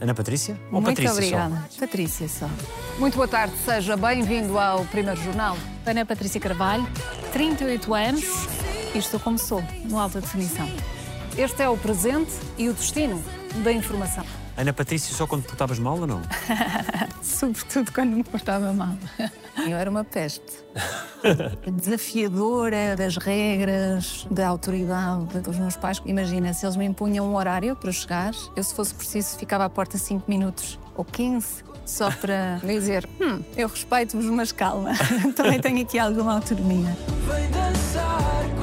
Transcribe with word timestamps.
Ana 0.00 0.14
Patrícia? 0.14 0.58
Ou 0.72 0.80
Muito 0.80 0.86
Patrícia 0.86 1.12
obrigada. 1.12 1.68
Patrícia 1.78 2.28
só. 2.28 2.48
Muito 2.98 3.16
boa 3.16 3.28
tarde, 3.28 3.54
seja 3.64 3.96
bem-vindo 3.96 4.58
ao 4.58 4.84
primeiro 4.86 5.20
jornal. 5.20 5.56
Ana 5.84 6.06
Patrícia 6.06 6.40
Carvalho, 6.40 6.86
38 7.32 7.94
anos 7.94 8.24
e 8.94 8.98
estou 8.98 9.20
como 9.20 9.38
sou, 9.38 9.62
no 9.84 9.98
alta 9.98 10.20
definição. 10.20 10.68
Este 11.36 11.62
é 11.62 11.68
o 11.68 11.76
presente 11.76 12.32
e 12.56 12.68
o 12.68 12.72
destino 12.72 13.22
da 13.62 13.72
informação. 13.72 14.24
Ana 14.60 14.74
Patrícia 14.74 15.14
só 15.14 15.26
quando 15.26 15.44
portavas 15.44 15.78
mal 15.78 15.98
ou 15.98 16.06
não? 16.06 16.20
Sobretudo 17.22 17.90
quando 17.92 18.10
me 18.10 18.22
portava 18.22 18.72
mal. 18.74 18.94
Eu 19.66 19.76
era 19.76 19.90
uma 19.90 20.04
peste. 20.04 20.42
Desafiadora 21.72 22.94
das 22.94 23.16
regras, 23.16 24.26
da 24.30 24.46
autoridade 24.48 25.40
dos 25.40 25.56
meus 25.56 25.76
pais. 25.76 26.02
Imagina, 26.04 26.52
se 26.52 26.66
eles 26.66 26.76
me 26.76 26.84
impunham 26.84 27.26
um 27.26 27.36
horário 27.36 27.74
para 27.74 27.90
chegar, 27.90 28.32
eu, 28.54 28.62
se 28.62 28.74
fosse 28.74 28.94
preciso, 28.94 29.38
ficava 29.38 29.64
à 29.64 29.70
porta 29.70 29.96
5 29.96 30.30
minutos 30.30 30.78
ou 30.94 31.06
15, 31.06 31.64
só 31.86 32.10
para 32.10 32.60
dizer: 32.64 33.08
hum, 33.18 33.42
eu 33.56 33.66
respeito-vos, 33.66 34.26
mas 34.26 34.52
calma. 34.52 34.92
Também 35.34 35.58
tenho 35.58 35.80
aqui 35.80 35.98
alguma 35.98 36.34
autonomia. 36.34 36.94
Vem 37.26 37.50
dançar. 37.50 38.59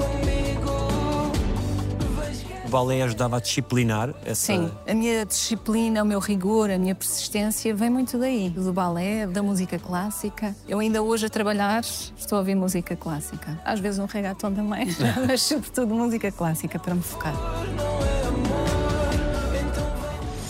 O 2.68 2.70
balé 2.70 3.02
ajudava 3.02 3.38
a 3.38 3.40
disciplinar 3.40 4.14
essa... 4.26 4.48
Sim, 4.48 4.70
a 4.86 4.94
minha 4.94 5.26
disciplina, 5.26 6.04
o 6.04 6.06
meu 6.06 6.20
rigor, 6.20 6.70
a 6.70 6.78
minha 6.78 6.94
persistência 6.94 7.74
vem 7.74 7.90
muito 7.90 8.18
daí, 8.18 8.50
do 8.50 8.74
balé, 8.74 9.26
da 9.26 9.42
música 9.42 9.80
clássica. 9.80 10.54
Eu 10.68 10.80
ainda 10.80 11.02
hoje 11.02 11.28
a 11.28 11.30
trabalhar 11.30 11.82
estou 11.82 12.36
a 12.36 12.40
ouvir 12.40 12.56
música 12.56 12.94
clássica. 12.94 13.58
Às 13.64 13.80
vezes 13.80 14.00
um 14.00 14.06
reggaeton 14.06 14.52
também, 14.54 14.86
mas 15.26 15.44
sobretudo 15.44 15.96
música 15.96 16.30
clássica 16.30 16.78
para 16.78 16.94
me 16.94 17.02
focar. 17.02 17.34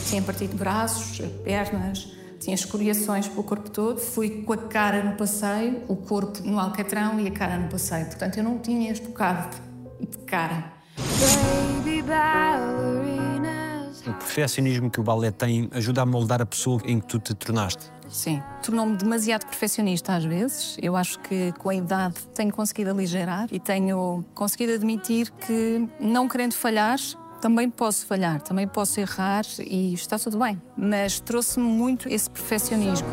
Tinha 0.09 0.21
partido 0.23 0.57
braços, 0.57 1.21
pernas, 1.43 2.11
tinha 2.39 2.55
escoriações 2.55 3.27
pelo 3.27 3.43
corpo 3.43 3.69
todo. 3.69 3.99
Fui 3.99 4.41
com 4.41 4.53
a 4.53 4.57
cara 4.57 5.03
no 5.03 5.15
passeio, 5.15 5.83
o 5.87 5.95
corpo 5.95 6.41
no 6.43 6.59
alcatrão 6.59 7.19
e 7.19 7.27
a 7.27 7.31
cara 7.31 7.59
no 7.59 7.69
passeio. 7.69 8.07
Portanto, 8.07 8.37
eu 8.37 8.43
não 8.43 8.57
tinha 8.57 8.91
este 8.91 9.05
bocado 9.05 9.55
de 9.99 10.17
cara. 10.25 10.73
O 14.08 14.13
perfeccionismo 14.13 14.89
que 14.89 15.00
o 15.00 15.03
balé 15.03 15.31
tem 15.31 15.69
ajuda 15.73 16.02
a 16.02 16.05
moldar 16.05 16.41
a 16.41 16.45
pessoa 16.45 16.81
em 16.86 16.99
que 16.99 17.08
tu 17.08 17.19
te 17.19 17.33
tornaste. 17.33 17.91
Sim, 18.08 18.41
tornou-me 18.64 18.95
demasiado 18.95 19.45
perfeccionista 19.45 20.16
às 20.16 20.23
vezes. 20.23 20.77
Eu 20.81 20.95
acho 20.95 21.19
que 21.19 21.52
com 21.59 21.69
a 21.69 21.75
idade 21.75 22.16
tenho 22.33 22.53
conseguido 22.53 22.91
aligerar 22.91 23.47
e 23.52 23.59
tenho 23.59 24.23
conseguido 24.33 24.73
admitir 24.73 25.30
que, 25.31 25.88
não 25.99 26.27
querendo 26.30 26.53
falhar, 26.53 26.97
também 27.41 27.69
posso 27.69 28.05
falhar, 28.05 28.42
também 28.42 28.67
posso 28.67 28.99
errar 28.99 29.45
e 29.59 29.94
está 29.94 30.17
tudo 30.17 30.39
bem. 30.39 30.61
Mas 30.77 31.19
trouxe-me 31.19 31.67
muito 31.67 32.08
esse 32.08 32.30
perfeccionismo. 32.30 33.08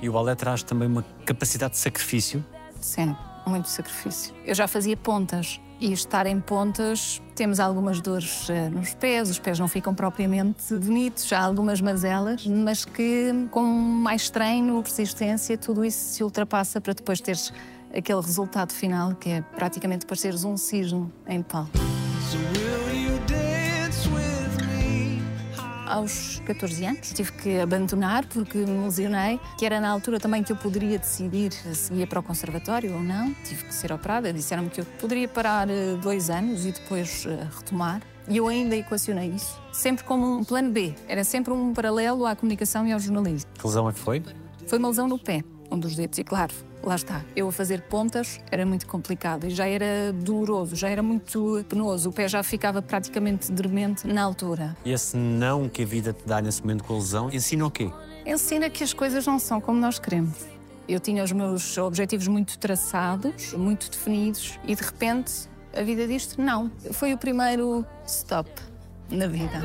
E 0.00 0.08
o 0.08 0.12
balé 0.12 0.34
traz 0.36 0.62
também 0.62 0.86
uma 0.88 1.04
capacidade 1.26 1.72
de 1.72 1.78
sacrifício. 1.78 2.44
Sim, 2.80 3.16
muito 3.46 3.68
sacrifício. 3.68 4.34
Eu 4.44 4.54
já 4.54 4.68
fazia 4.68 4.96
pontas 4.96 5.60
e 5.80 5.92
estar 5.92 6.26
em 6.26 6.40
pontas 6.40 7.22
temos 7.38 7.60
algumas 7.60 8.00
dores 8.00 8.50
eh, 8.50 8.68
nos 8.68 8.94
pés, 8.94 9.30
os 9.30 9.38
pés 9.38 9.60
não 9.60 9.68
ficam 9.68 9.94
propriamente 9.94 10.74
bonitos, 10.74 11.32
há 11.32 11.38
algumas 11.38 11.80
mazelas, 11.80 12.44
mas 12.44 12.84
que 12.84 13.32
com 13.52 13.62
mais 13.62 14.28
treino, 14.28 14.82
persistência, 14.82 15.56
tudo 15.56 15.84
isso 15.84 16.14
se 16.14 16.24
ultrapassa 16.24 16.80
para 16.80 16.94
depois 16.94 17.20
teres 17.20 17.52
aquele 17.96 18.20
resultado 18.20 18.72
final 18.72 19.14
que 19.14 19.30
é 19.30 19.40
praticamente 19.40 20.04
pareceres 20.04 20.42
um 20.42 20.56
cisne 20.56 21.08
em 21.28 21.42
palco. 21.42 21.70
So 22.28 23.47
Aos 25.88 26.42
14 26.44 26.84
anos 26.84 27.12
tive 27.14 27.32
que 27.32 27.60
abandonar 27.60 28.26
porque 28.26 28.58
me 28.58 28.84
lesionei, 28.84 29.40
que 29.56 29.64
era 29.64 29.80
na 29.80 29.88
altura 29.88 30.20
também 30.20 30.42
que 30.42 30.52
eu 30.52 30.56
poderia 30.56 30.98
decidir 30.98 31.50
se 31.52 31.94
ia 31.94 32.06
para 32.06 32.20
o 32.20 32.22
conservatório 32.22 32.94
ou 32.94 33.02
não. 33.02 33.32
Tive 33.42 33.64
que 33.64 33.74
ser 33.74 33.90
operada, 33.90 34.30
disseram-me 34.30 34.68
que 34.68 34.82
eu 34.82 34.84
poderia 35.00 35.26
parar 35.26 35.70
eh, 35.70 35.96
dois 36.02 36.28
anos 36.28 36.66
e 36.66 36.72
depois 36.72 37.24
eh, 37.26 37.48
retomar. 37.56 38.02
E 38.28 38.36
eu 38.36 38.46
ainda 38.46 38.76
equacionei 38.76 39.30
isso, 39.30 39.58
sempre 39.72 40.04
como 40.04 40.38
um 40.38 40.44
plano 40.44 40.70
B. 40.70 40.94
Era 41.08 41.24
sempre 41.24 41.54
um 41.54 41.72
paralelo 41.72 42.26
à 42.26 42.36
comunicação 42.36 42.86
e 42.86 42.92
ao 42.92 43.00
jornalismo. 43.00 43.50
Que 43.58 43.66
lesão 43.66 43.88
é 43.88 43.92
que 43.94 43.98
foi? 43.98 44.22
Foi 44.66 44.78
uma 44.78 44.88
lesão 44.88 45.08
no 45.08 45.18
pé, 45.18 45.42
um 45.70 45.78
dos 45.78 45.96
dedos, 45.96 46.18
e 46.18 46.24
claro, 46.24 46.52
lá 46.82 46.96
está. 46.96 47.24
Eu 47.34 47.48
a 47.48 47.52
fazer 47.52 47.82
pontas 47.82 48.40
era 48.50 48.64
muito 48.64 48.86
complicado 48.86 49.46
e 49.46 49.50
já 49.50 49.66
era 49.66 50.12
doloroso, 50.12 50.76
já 50.76 50.88
era 50.88 51.02
muito 51.02 51.64
penoso. 51.68 52.10
O 52.10 52.12
pé 52.12 52.28
já 52.28 52.42
ficava 52.42 52.80
praticamente 52.82 53.50
dormente 53.52 54.06
na 54.06 54.22
altura. 54.22 54.76
E 54.84 54.92
esse 54.92 55.16
não 55.16 55.68
que 55.68 55.82
a 55.82 55.86
vida 55.86 56.12
te 56.12 56.26
dá 56.26 56.40
nesse 56.40 56.62
momento 56.62 56.84
com 56.84 56.94
a 56.94 56.96
lesão 56.98 57.30
ensina 57.32 57.66
o 57.66 57.70
quê? 57.70 57.90
ensina 58.28 58.68
que 58.68 58.84
as 58.84 58.92
coisas 58.92 59.26
não 59.26 59.38
são 59.38 59.60
como 59.60 59.80
nós 59.80 59.98
queremos. 59.98 60.46
Eu 60.86 61.00
tinha 61.00 61.24
os 61.24 61.32
meus 61.32 61.76
objetivos 61.78 62.28
muito 62.28 62.58
traçados, 62.58 63.52
muito 63.54 63.90
definidos, 63.90 64.58
e 64.64 64.74
de 64.74 64.82
repente 64.82 65.48
a 65.74 65.82
vida 65.82 66.06
disto 66.06 66.40
não. 66.40 66.70
Foi 66.92 67.12
o 67.12 67.18
primeiro 67.18 67.84
stop 68.06 68.50
na 69.10 69.26
vida. 69.26 69.60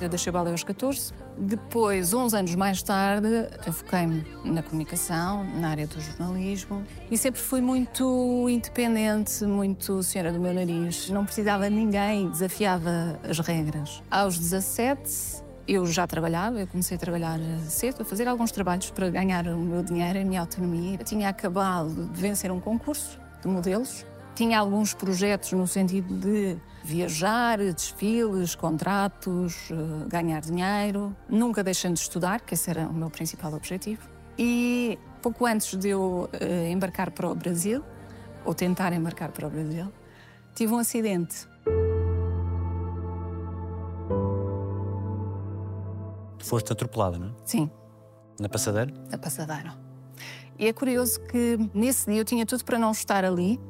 Eu 0.00 0.08
deixei 0.08 0.30
o 0.30 0.32
balé 0.32 0.52
aos 0.52 0.62
14. 0.62 1.12
Depois, 1.36 2.14
uns 2.14 2.32
anos 2.32 2.54
mais 2.54 2.82
tarde, 2.82 3.28
foquei-me 3.72 4.24
na 4.44 4.62
comunicação, 4.62 5.44
na 5.58 5.70
área 5.70 5.86
do 5.86 6.00
jornalismo. 6.00 6.84
E 7.10 7.18
sempre 7.18 7.40
fui 7.40 7.60
muito 7.60 8.46
independente, 8.48 9.44
muito 9.44 10.02
senhora 10.02 10.32
do 10.32 10.38
meu 10.38 10.54
nariz. 10.54 11.10
Não 11.10 11.24
precisava 11.24 11.68
de 11.68 11.74
ninguém, 11.74 12.30
desafiava 12.30 13.18
as 13.28 13.40
regras. 13.40 14.02
Aos 14.08 14.38
17, 14.38 15.42
eu 15.66 15.84
já 15.84 16.06
trabalhava, 16.06 16.60
eu 16.60 16.66
comecei 16.66 16.96
a 16.96 17.00
trabalhar 17.00 17.38
cedo, 17.68 18.02
a 18.02 18.04
fazer 18.04 18.28
alguns 18.28 18.52
trabalhos 18.52 18.90
para 18.90 19.10
ganhar 19.10 19.46
o 19.48 19.58
meu 19.58 19.82
dinheiro, 19.82 20.20
a 20.20 20.24
minha 20.24 20.40
autonomia. 20.40 20.96
Eu 20.98 21.04
tinha 21.04 21.28
acabado 21.28 22.06
de 22.06 22.20
vencer 22.20 22.52
um 22.52 22.60
concurso 22.60 23.18
de 23.42 23.48
modelos. 23.48 24.06
Tinha 24.34 24.60
alguns 24.60 24.94
projetos 24.94 25.52
no 25.52 25.66
sentido 25.66 26.14
de 26.14 26.56
viajar, 26.84 27.58
desfiles, 27.58 28.54
contratos, 28.54 29.68
eh, 29.70 29.74
ganhar 30.08 30.40
dinheiro, 30.40 31.14
nunca 31.28 31.62
deixando 31.62 31.94
de 31.94 32.00
estudar, 32.00 32.40
que 32.40 32.54
esse 32.54 32.70
era 32.70 32.88
o 32.88 32.92
meu 32.92 33.10
principal 33.10 33.52
objetivo. 33.54 34.08
E 34.38 34.98
pouco 35.20 35.44
antes 35.46 35.76
de 35.76 35.88
eu 35.88 36.28
eh, 36.32 36.70
embarcar 36.70 37.10
para 37.10 37.28
o 37.30 37.34
Brasil, 37.34 37.82
ou 38.44 38.54
tentar 38.54 38.92
embarcar 38.92 39.30
para 39.32 39.46
o 39.46 39.50
Brasil, 39.50 39.92
tive 40.54 40.72
um 40.72 40.78
acidente. 40.78 41.46
Foste 46.40 46.72
atropelada, 46.72 47.18
não 47.18 47.28
é? 47.28 47.30
Sim, 47.44 47.70
Na 48.40 48.48
passadeira? 48.48 48.92
a 49.12 49.18
passadeira. 49.18 49.74
E 50.58 50.66
é 50.66 50.72
curioso 50.72 51.20
que 51.20 51.58
nesse 51.74 52.10
dia 52.10 52.20
eu 52.20 52.24
tinha 52.24 52.46
tudo 52.46 52.64
para 52.64 52.78
não 52.78 52.90
estar 52.90 53.24
ali, 53.24 53.60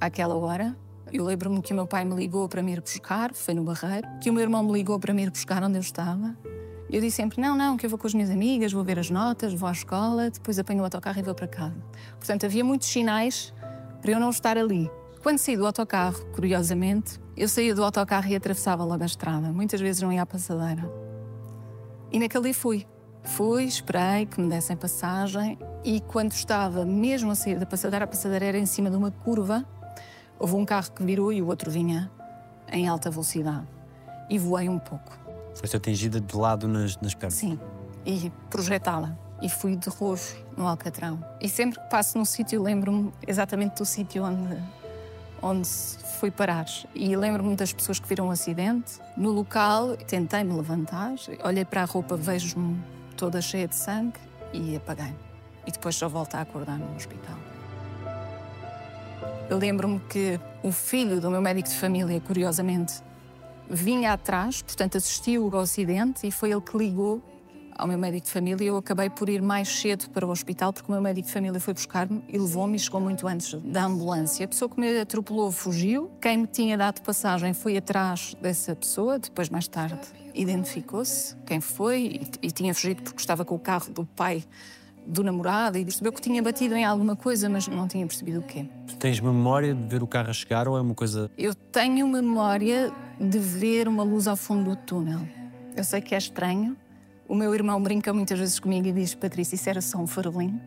àquela 0.00 0.34
hora. 0.36 0.76
Eu 1.12 1.24
lembro-me 1.24 1.62
que 1.62 1.72
o 1.72 1.76
meu 1.76 1.86
pai 1.86 2.04
me 2.04 2.14
ligou 2.14 2.48
para 2.48 2.62
me 2.62 2.72
ir 2.72 2.80
buscar, 2.80 3.32
foi 3.32 3.54
no 3.54 3.64
Barreiro, 3.64 4.06
que 4.20 4.28
o 4.28 4.32
meu 4.32 4.42
irmão 4.42 4.62
me 4.62 4.72
ligou 4.72 4.98
para 4.98 5.14
me 5.14 5.22
ir 5.22 5.30
buscar 5.30 5.62
onde 5.62 5.76
eu 5.76 5.80
estava. 5.80 6.36
Eu 6.90 7.00
disse 7.00 7.16
sempre: 7.16 7.40
não, 7.40 7.56
não, 7.56 7.76
que 7.76 7.86
eu 7.86 7.90
vou 7.90 7.98
com 7.98 8.06
as 8.06 8.14
minhas 8.14 8.30
amigas, 8.30 8.72
vou 8.72 8.84
ver 8.84 8.98
as 8.98 9.10
notas, 9.10 9.54
vou 9.54 9.68
à 9.68 9.72
escola, 9.72 10.30
depois 10.30 10.58
apanho 10.58 10.80
o 10.80 10.84
autocarro 10.84 11.18
e 11.18 11.22
vou 11.22 11.34
para 11.34 11.46
casa. 11.46 11.76
Portanto, 12.18 12.46
havia 12.46 12.64
muitos 12.64 12.88
sinais 12.88 13.52
para 14.00 14.10
eu 14.10 14.20
não 14.20 14.30
estar 14.30 14.56
ali. 14.56 14.90
Quando 15.22 15.38
saí 15.38 15.56
do 15.56 15.66
autocarro, 15.66 16.24
curiosamente, 16.32 17.20
eu 17.36 17.48
saía 17.48 17.74
do 17.74 17.82
autocarro 17.82 18.28
e 18.28 18.36
atravessava 18.36 18.84
logo 18.84 19.02
a 19.02 19.06
estrada. 19.06 19.52
Muitas 19.52 19.80
vezes 19.80 20.00
não 20.00 20.12
ia 20.12 20.22
à 20.22 20.26
passadeira. 20.26 20.90
E 22.10 22.18
naquele 22.18 22.52
fui. 22.52 22.86
Fui, 23.22 23.64
esperei 23.64 24.26
que 24.26 24.40
me 24.40 24.48
dessem 24.48 24.76
passagem 24.76 25.58
e 25.84 26.00
quando 26.00 26.32
estava 26.32 26.84
mesmo 26.84 27.30
a 27.30 27.34
sair 27.34 27.58
da 27.58 27.66
passadeira, 27.66 28.04
a 28.04 28.08
passadeira 28.08 28.46
era 28.46 28.58
em 28.58 28.64
cima 28.64 28.90
de 28.90 28.96
uma 28.96 29.10
curva, 29.10 29.66
houve 30.38 30.54
um 30.54 30.64
carro 30.64 30.90
que 30.92 31.02
virou 31.02 31.32
e 31.32 31.42
o 31.42 31.46
outro 31.48 31.70
vinha 31.70 32.10
em 32.70 32.86
alta 32.88 33.10
velocidade. 33.10 33.66
E 34.30 34.38
voei 34.38 34.68
um 34.68 34.78
pouco, 34.78 35.18
Foste 35.54 35.76
atingida 35.76 36.20
de 36.20 36.36
lado 36.36 36.68
nas, 36.68 36.96
nas 36.98 37.14
pernas. 37.14 37.34
sim, 37.34 37.58
e 38.06 38.30
projetada. 38.50 39.16
E 39.40 39.48
fui 39.48 39.76
de 39.76 39.88
roxo 39.88 40.36
no 40.56 40.66
Alcatrão. 40.66 41.24
E 41.40 41.48
sempre 41.48 41.78
que 41.80 41.88
passo 41.88 42.18
num 42.18 42.24
sítio, 42.24 42.60
lembro-me 42.60 43.12
exatamente 43.26 43.76
do 43.76 43.84
sítio 43.84 44.24
onde, 44.24 44.60
onde 45.40 45.68
fui 46.18 46.28
parar. 46.30 46.66
E 46.92 47.14
lembro-me 47.16 47.54
das 47.54 47.72
pessoas 47.72 48.00
que 48.00 48.08
viram 48.08 48.26
o 48.28 48.30
acidente. 48.32 48.98
No 49.16 49.30
local, 49.30 49.96
tentei-me 49.96 50.52
levantar, 50.52 51.12
olhei 51.44 51.64
para 51.64 51.82
a 51.82 51.84
roupa, 51.84 52.16
vejo-me 52.16 52.82
toda 53.16 53.40
cheia 53.40 53.68
de 53.68 53.76
sangue 53.76 54.18
e 54.52 54.74
apaguei-me. 54.76 55.16
E 55.66 55.70
depois 55.70 55.94
só 55.94 56.08
volto 56.08 56.34
a 56.34 56.40
acordar 56.40 56.76
no 56.76 56.96
hospital. 56.96 57.37
Eu 59.50 59.56
lembro-me 59.56 59.98
que 60.00 60.38
o 60.62 60.70
filho 60.70 61.22
do 61.22 61.30
meu 61.30 61.40
médico 61.40 61.70
de 61.70 61.74
família, 61.74 62.20
curiosamente, 62.20 63.02
vinha 63.68 64.12
atrás, 64.12 64.60
portanto 64.60 64.98
assistiu 64.98 65.48
ao 65.54 65.60
acidente 65.60 66.26
e 66.26 66.30
foi 66.30 66.50
ele 66.50 66.60
que 66.60 66.76
ligou 66.76 67.22
ao 67.74 67.86
meu 67.86 67.96
médico 67.96 68.26
de 68.26 68.32
família. 68.32 68.66
Eu 68.66 68.76
acabei 68.76 69.08
por 69.08 69.26
ir 69.30 69.40
mais 69.40 69.68
cedo 69.68 70.10
para 70.10 70.26
o 70.26 70.30
hospital 70.30 70.70
porque 70.70 70.90
o 70.90 70.92
meu 70.92 71.00
médico 71.00 71.28
de 71.28 71.32
família 71.32 71.58
foi 71.58 71.72
buscar-me 71.72 72.22
e 72.28 72.36
levou-me 72.36 72.76
e 72.76 72.78
chegou 72.78 73.00
muito 73.00 73.26
antes 73.26 73.54
da 73.62 73.86
ambulância. 73.86 74.44
A 74.44 74.48
pessoa 74.48 74.68
que 74.68 74.78
me 74.78 75.00
atropelou 75.00 75.50
fugiu. 75.50 76.10
Quem 76.20 76.36
me 76.38 76.46
tinha 76.46 76.76
dado 76.76 77.00
passagem 77.00 77.54
foi 77.54 77.78
atrás 77.78 78.36
dessa 78.42 78.76
pessoa. 78.76 79.18
Depois, 79.18 79.48
mais 79.48 79.66
tarde, 79.66 80.00
identificou-se 80.34 81.34
quem 81.46 81.58
foi 81.58 82.20
e, 82.42 82.48
e 82.48 82.50
tinha 82.50 82.74
fugido 82.74 83.02
porque 83.02 83.20
estava 83.20 83.46
com 83.46 83.54
o 83.54 83.58
carro 83.58 83.90
do 83.92 84.04
pai 84.04 84.44
do 85.08 85.24
namorado 85.24 85.78
e 85.78 85.84
percebeu 85.84 86.12
que 86.12 86.20
tinha 86.20 86.42
batido 86.42 86.74
em 86.76 86.84
alguma 86.84 87.16
coisa, 87.16 87.48
mas 87.48 87.66
não 87.66 87.88
tinha 87.88 88.06
percebido 88.06 88.40
o 88.40 88.42
quê. 88.42 88.66
Tu 88.86 88.96
tens 88.96 89.18
memória 89.18 89.74
de 89.74 89.86
ver 89.86 90.02
o 90.02 90.06
carro 90.06 90.28
a 90.28 90.32
chegar 90.32 90.68
ou 90.68 90.76
é 90.76 90.80
uma 90.80 90.94
coisa. 90.94 91.30
Eu 91.36 91.54
tenho 91.54 92.06
memória 92.06 92.92
de 93.18 93.38
ver 93.38 93.88
uma 93.88 94.02
luz 94.02 94.28
ao 94.28 94.36
fundo 94.36 94.70
do 94.70 94.76
túnel. 94.76 95.20
Eu 95.74 95.82
sei 95.82 96.00
que 96.00 96.14
é 96.14 96.18
estranho. 96.18 96.76
O 97.26 97.34
meu 97.34 97.54
irmão 97.54 97.82
brinca 97.82 98.12
muitas 98.12 98.38
vezes 98.38 98.58
comigo 98.58 98.86
e 98.86 98.92
diz: 98.92 99.14
Patrícia, 99.14 99.54
isso 99.54 99.68
era 99.68 99.80
só 99.80 99.98
um 99.98 100.06
farolim. 100.06 100.60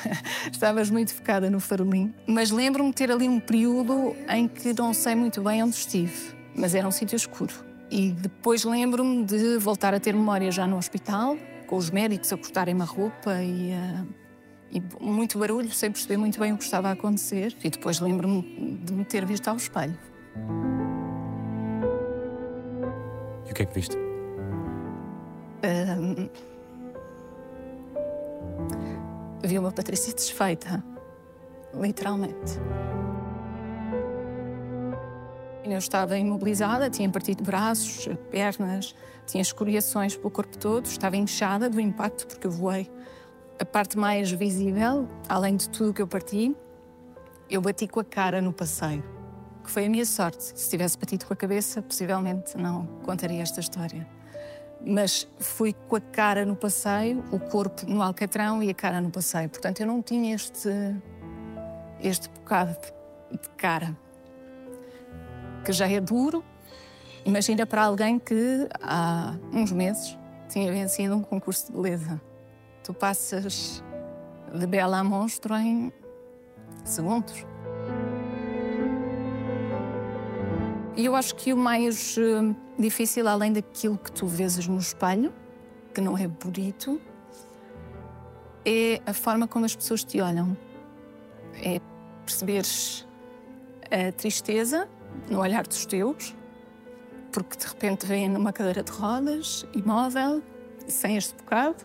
Estavas 0.50 0.90
muito 0.90 1.14
focada 1.14 1.50
no 1.50 1.60
farolim. 1.60 2.12
Mas 2.26 2.50
lembro-me 2.50 2.90
de 2.90 2.96
ter 2.96 3.10
ali 3.10 3.28
um 3.28 3.40
período 3.40 4.14
em 4.28 4.48
que 4.48 4.72
não 4.72 4.92
sei 4.94 5.14
muito 5.14 5.42
bem 5.42 5.62
onde 5.62 5.74
estive, 5.74 6.34
mas 6.54 6.74
era 6.74 6.86
um 6.86 6.90
sítio 6.90 7.16
escuro. 7.16 7.52
E 7.90 8.10
depois 8.12 8.64
lembro-me 8.64 9.24
de 9.24 9.58
voltar 9.58 9.94
a 9.94 10.00
ter 10.00 10.14
memória 10.14 10.50
já 10.50 10.66
no 10.66 10.76
hospital, 10.76 11.36
com 11.66 11.76
os 11.76 11.90
médicos 11.90 12.32
a 12.32 12.36
cortarem-me 12.36 12.82
a 12.82 12.84
roupa 12.84 13.42
e, 13.42 13.70
eh, 13.70 14.04
e 14.70 14.82
muito 15.00 15.38
barulho, 15.38 15.70
sem 15.70 15.90
perceber 15.90 16.16
muito 16.16 16.38
bem 16.38 16.52
o 16.52 16.58
que 16.58 16.64
estava 16.64 16.88
a 16.88 16.92
acontecer. 16.92 17.56
E 17.62 17.70
depois 17.70 18.00
lembro-me 18.00 18.78
de 18.84 18.92
me 18.92 19.04
ter 19.04 19.24
visto 19.24 19.48
ao 19.48 19.56
espelho. 19.56 19.98
E 23.46 23.50
o 23.50 23.54
que 23.54 23.62
é 23.62 23.66
que 23.66 23.74
viste? 23.74 23.96
Ahm, 25.62 26.28
vi 29.44 29.58
uma 29.58 29.72
Patrícia 29.72 30.12
desfeita, 30.14 30.82
literalmente. 31.74 32.60
Eu 35.68 35.78
estava 35.78 36.16
imobilizada, 36.16 36.88
tinha 36.88 37.10
partido 37.10 37.42
braços, 37.42 38.08
pernas, 38.30 38.94
tinha 39.26 39.42
escoriações 39.42 40.16
pelo 40.16 40.30
corpo 40.30 40.56
todo, 40.56 40.86
estava 40.86 41.16
inchada 41.16 41.68
do 41.68 41.80
impacto 41.80 42.24
porque 42.26 42.46
eu 42.46 42.50
voei. 42.52 42.88
A 43.58 43.64
parte 43.64 43.98
mais 43.98 44.30
visível, 44.30 45.08
além 45.28 45.56
de 45.56 45.68
tudo 45.68 45.92
que 45.92 46.00
eu 46.00 46.06
parti, 46.06 46.54
eu 47.50 47.60
bati 47.60 47.88
com 47.88 47.98
a 47.98 48.04
cara 48.04 48.40
no 48.40 48.52
passeio, 48.52 49.02
que 49.64 49.70
foi 49.70 49.86
a 49.86 49.88
minha 49.88 50.06
sorte. 50.06 50.52
Se 50.54 50.70
tivesse 50.70 50.96
batido 50.96 51.26
com 51.26 51.32
a 51.32 51.36
cabeça, 51.36 51.82
possivelmente 51.82 52.56
não 52.56 52.86
contaria 53.04 53.42
esta 53.42 53.58
história. 53.58 54.06
Mas 54.86 55.26
fui 55.38 55.74
com 55.88 55.96
a 55.96 56.00
cara 56.00 56.46
no 56.46 56.54
passeio, 56.54 57.24
o 57.32 57.40
corpo 57.40 57.84
no 57.88 58.02
alcatrão 58.02 58.62
e 58.62 58.70
a 58.70 58.74
cara 58.74 59.00
no 59.00 59.10
passeio. 59.10 59.48
Portanto, 59.48 59.80
eu 59.80 59.86
não 59.86 60.00
tinha 60.00 60.32
este, 60.32 60.70
este 62.00 62.28
bocado 62.28 62.76
de 63.32 63.48
cara, 63.56 63.96
que 65.66 65.72
já 65.72 65.90
é 65.90 66.00
duro. 66.00 66.44
Imagina 67.24 67.66
para 67.66 67.82
alguém 67.82 68.20
que 68.20 68.68
há 68.80 69.34
uns 69.52 69.72
meses 69.72 70.16
tinha 70.48 70.70
vencido 70.70 71.16
um 71.16 71.22
concurso 71.22 71.66
de 71.66 71.72
beleza. 71.72 72.20
Tu 72.84 72.94
passas 72.94 73.82
de 74.54 74.64
bela 74.64 75.00
a 75.00 75.04
monstro 75.04 75.56
em 75.56 75.92
segundos. 76.84 77.44
E 80.96 81.04
eu 81.04 81.16
acho 81.16 81.34
que 81.34 81.52
o 81.52 81.56
mais 81.56 82.16
eh, 82.16 82.54
difícil, 82.78 83.26
além 83.26 83.52
daquilo 83.52 83.98
que 83.98 84.12
tu 84.12 84.26
vês 84.26 84.66
no 84.68 84.78
espelho, 84.78 85.34
que 85.92 86.00
não 86.00 86.16
é 86.16 86.28
bonito, 86.28 87.00
é 88.64 89.02
a 89.04 89.12
forma 89.12 89.48
como 89.48 89.64
as 89.64 89.74
pessoas 89.74 90.04
te 90.04 90.20
olham. 90.20 90.56
É 91.60 91.80
perceberes 92.24 93.06
a 93.90 94.12
tristeza 94.12 94.88
no 95.28 95.40
olhar 95.40 95.66
dos 95.66 95.84
teus, 95.86 96.34
porque 97.32 97.56
de 97.56 97.66
repente 97.66 98.06
vêm 98.06 98.28
numa 98.28 98.52
cadeira 98.52 98.82
de 98.82 98.90
rodas, 98.92 99.66
imóvel, 99.74 100.42
sem 100.88 101.16
este 101.16 101.34
bocado, 101.34 101.84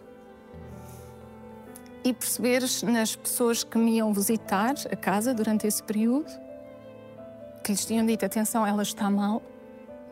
e 2.04 2.14
perceberes 2.14 2.82
nas 2.84 3.16
pessoas 3.16 3.64
que 3.64 3.78
me 3.78 3.98
iam 3.98 4.12
visitar 4.14 4.74
a 4.92 4.96
casa 4.96 5.34
durante 5.34 5.68
esse 5.68 5.84
período 5.84 6.32
que 7.64 7.72
lhes 7.72 7.86
tinham 7.86 8.06
dito: 8.06 8.26
atenção, 8.26 8.66
ela 8.66 8.82
está 8.82 9.10
mal, 9.10 9.42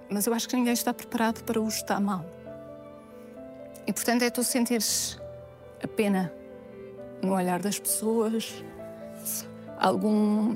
mas 0.10 0.28
eu 0.28 0.34
acho 0.34 0.48
que 0.48 0.56
ninguém 0.56 0.74
está 0.74 0.94
preparado 0.94 1.44
para 1.44 1.60
o 1.60 1.68
estar 1.68 2.00
mal. 2.00 2.24
E 3.88 3.94
portanto 3.94 4.22
é 4.22 4.30
tu 4.30 4.44
sentires 4.44 5.20
a 5.84 5.88
pena 5.88 6.32
no 7.24 7.34
olhar 7.34 7.60
das 7.60 7.80
pessoas, 7.80 8.64
algum 9.80 10.56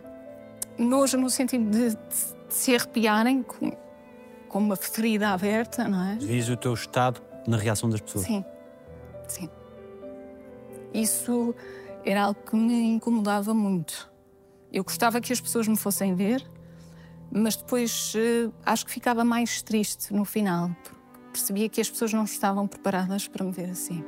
nojo 0.78 1.18
no 1.18 1.30
sentido 1.30 1.70
de, 1.70 1.90
de- 1.90 2.43
de 2.54 2.60
se 2.60 2.76
arrepiarem 2.76 3.42
com, 3.42 3.72
com 4.48 4.60
uma 4.60 4.76
ferida 4.76 5.30
aberta, 5.30 5.88
não 5.88 6.12
é? 6.12 6.16
Vis 6.18 6.48
o 6.50 6.56
teu 6.56 6.74
estado 6.74 7.20
na 7.48 7.58
reação 7.58 7.90
das 7.90 8.00
pessoas. 8.00 8.26
Sim, 8.26 8.46
sim. 9.28 9.50
Isso 10.94 11.56
era 12.06 12.26
algo 12.26 12.40
que 12.46 12.56
me 12.56 12.94
incomodava 12.94 13.54
muito. 13.54 14.12
Eu 14.72 14.84
gostava 14.84 15.20
que 15.20 15.34
as 15.34 15.42
pessoas 15.42 15.68
me 15.68 15.76
fossem 15.76 16.14
ver, 16.14 16.48
mas 17.32 17.56
depois 17.56 18.14
eh, 18.16 18.52
acho 18.64 18.86
que 18.86 18.92
ficava 18.92 19.24
mais 19.24 19.64
triste 19.64 20.14
no 20.14 20.24
final, 20.24 20.70
porque 20.84 21.00
percebia 21.32 21.68
que 21.68 21.82
as 21.82 21.90
pessoas 21.90 22.14
não 22.14 22.24
estavam 22.24 22.68
preparadas 22.68 23.28
para 23.28 23.44
me 23.44 23.52
ver 23.52 23.72
assim. 23.72 24.04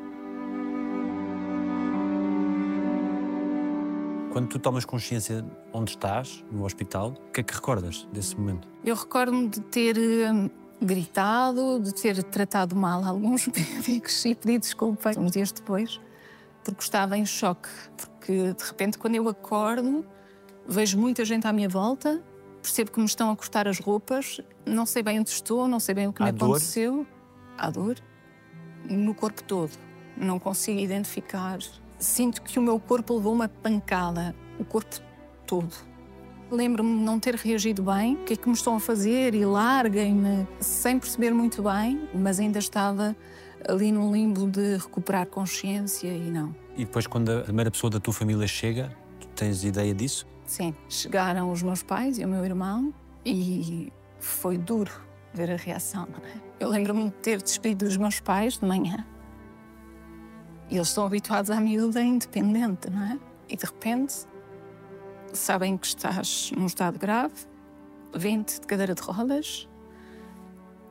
Quando 4.36 4.50
tu 4.50 4.60
tomas 4.60 4.84
consciência 4.84 5.46
onde 5.72 5.92
estás, 5.92 6.44
no 6.52 6.66
hospital, 6.66 7.12
o 7.12 7.32
que 7.32 7.40
é 7.40 7.44
que 7.44 7.54
recordas 7.54 8.06
desse 8.12 8.36
momento? 8.36 8.68
Eu 8.84 8.94
recordo-me 8.94 9.48
de 9.48 9.62
ter 9.62 9.98
eh, 9.98 10.52
gritado, 10.82 11.80
de 11.80 11.94
ter 11.94 12.22
tratado 12.22 12.76
mal 12.76 13.02
alguns 13.06 13.48
médicos 13.56 14.26
e 14.26 14.36
pedido 14.36 14.60
desculpa 14.64 15.18
uns 15.18 15.32
dias 15.32 15.54
depois, 15.54 16.02
porque 16.66 16.84
estava 16.84 17.18
em 17.18 17.26
choque. 17.26 17.70
Porque 17.96 18.52
de 18.52 18.64
repente, 18.66 18.98
quando 18.98 19.16
eu 19.16 19.30
acordo, 19.30 20.06
vejo 20.68 21.00
muita 21.00 21.24
gente 21.24 21.48
à 21.48 21.54
minha 21.54 21.70
volta, 21.70 22.22
percebo 22.62 22.92
que 22.92 23.00
me 23.00 23.06
estão 23.06 23.32
a 23.32 23.38
cortar 23.38 23.70
as 23.70 23.80
roupas, 23.80 24.42
não 24.66 24.86
sei 24.86 25.02
bem 25.02 25.18
onde 25.18 25.30
estou, 25.30 25.66
não 25.66 25.80
sei 25.80 25.96
bem 25.96 26.10
o 26.10 26.12
que 26.12 26.22
Há 26.22 26.26
me 26.26 26.32
dor? 26.34 26.48
aconteceu. 26.48 27.08
Há 27.58 27.70
dor 27.70 27.96
no 28.84 29.16
corpo 29.16 29.42
todo. 29.44 29.72
Não 30.18 30.40
consigo 30.40 30.78
identificar. 30.78 31.60
Sinto 32.06 32.44
que 32.44 32.60
o 32.60 32.62
meu 32.62 32.80
corpo 32.80 33.16
levou 33.16 33.34
uma 33.34 33.50
pancada, 33.50 34.36
o 34.60 34.64
corpo 34.64 35.02
todo. 35.48 35.74
Lembro-me 36.52 37.00
de 37.00 37.04
não 37.04 37.20
ter 37.20 37.34
reagido 37.34 37.82
bem, 37.82 38.14
o 38.14 38.18
que 38.26 38.34
é 38.34 38.36
que 38.36 38.48
me 38.48 38.54
estão 38.54 38.76
a 38.76 38.80
fazer 38.80 39.34
e 39.34 39.44
larguem-me, 39.44 40.48
sem 40.60 41.00
perceber 41.00 41.32
muito 41.32 41.64
bem, 41.64 42.08
mas 42.14 42.40
ainda 42.40 42.60
estava 42.60 43.16
ali 43.68 43.92
num 43.92 44.14
limbo 44.14 44.46
de 44.46 44.78
recuperar 44.78 45.26
consciência 45.26 46.08
e 46.08 46.30
não. 46.30 46.56
E 46.78 46.86
depois, 46.86 47.08
quando 47.08 47.32
a 47.32 47.42
primeira 47.42 47.72
pessoa 47.72 47.90
da 47.90 48.00
tua 48.00 48.14
família 48.14 48.46
chega, 48.46 48.96
tu 49.20 49.28
tens 49.30 49.64
ideia 49.64 49.94
disso? 49.94 50.28
Sim, 50.46 50.76
chegaram 50.88 51.52
os 51.52 51.64
meus 51.64 51.82
pais 51.82 52.20
e 52.20 52.24
o 52.24 52.28
meu 52.28 52.46
irmão 52.46 52.94
e 53.26 53.92
foi 54.20 54.60
duro 54.60 54.92
ver 55.34 55.50
a 55.50 55.56
reação, 55.56 56.08
é? 56.24 56.40
Eu 56.60 56.70
lembro-me 56.70 57.06
de 57.06 57.12
ter 57.16 57.42
despedido 57.42 57.86
dos 57.86 57.98
meus 57.98 58.20
pais 58.20 58.60
de 58.60 58.66
manhã. 58.66 59.04
E 60.70 60.76
eles 60.76 60.88
estão 60.88 61.06
habituados 61.06 61.52
à 61.52 61.60
miúda 61.60 62.02
independente, 62.02 62.90
não 62.90 63.04
é? 63.04 63.20
E 63.48 63.56
de 63.56 63.66
repente 63.66 64.26
sabem 65.34 65.78
que 65.78 65.88
estás 65.88 66.52
num 66.56 66.66
estado 66.66 66.98
grave, 66.98 67.34
vente 68.14 68.60
de 68.60 68.68
cadeira 68.68 68.96
de 68.96 69.02
rodas, 69.02 69.68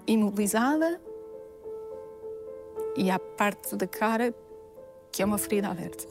imobilizada 0.07 1.01
e 2.97 3.11
há 3.11 3.19
parte 3.19 3.75
da 3.75 3.87
cara 3.87 4.35
que 5.11 5.23
é 5.23 5.25
uma 5.25 5.39
ferida 5.39 5.69
aberta. 5.69 6.05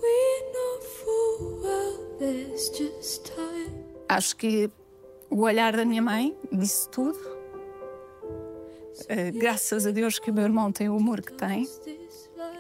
Acho 4.10 4.36
que 4.36 4.70
o 5.30 5.42
olhar 5.42 5.76
da 5.76 5.86
minha 5.86 6.02
mãe 6.02 6.38
disse 6.52 6.90
tudo. 6.90 7.20
Eh, 9.08 9.32
graças 9.32 9.88
a 9.88 9.92
Deus 9.92 10.20
que 10.20 10.30
o 10.30 10.34
meu 10.34 10.44
irmão 10.44 10.72
tem 10.72 10.90
o 10.90 10.96
humor 10.96 11.22
que 11.22 11.34
tem 11.34 11.68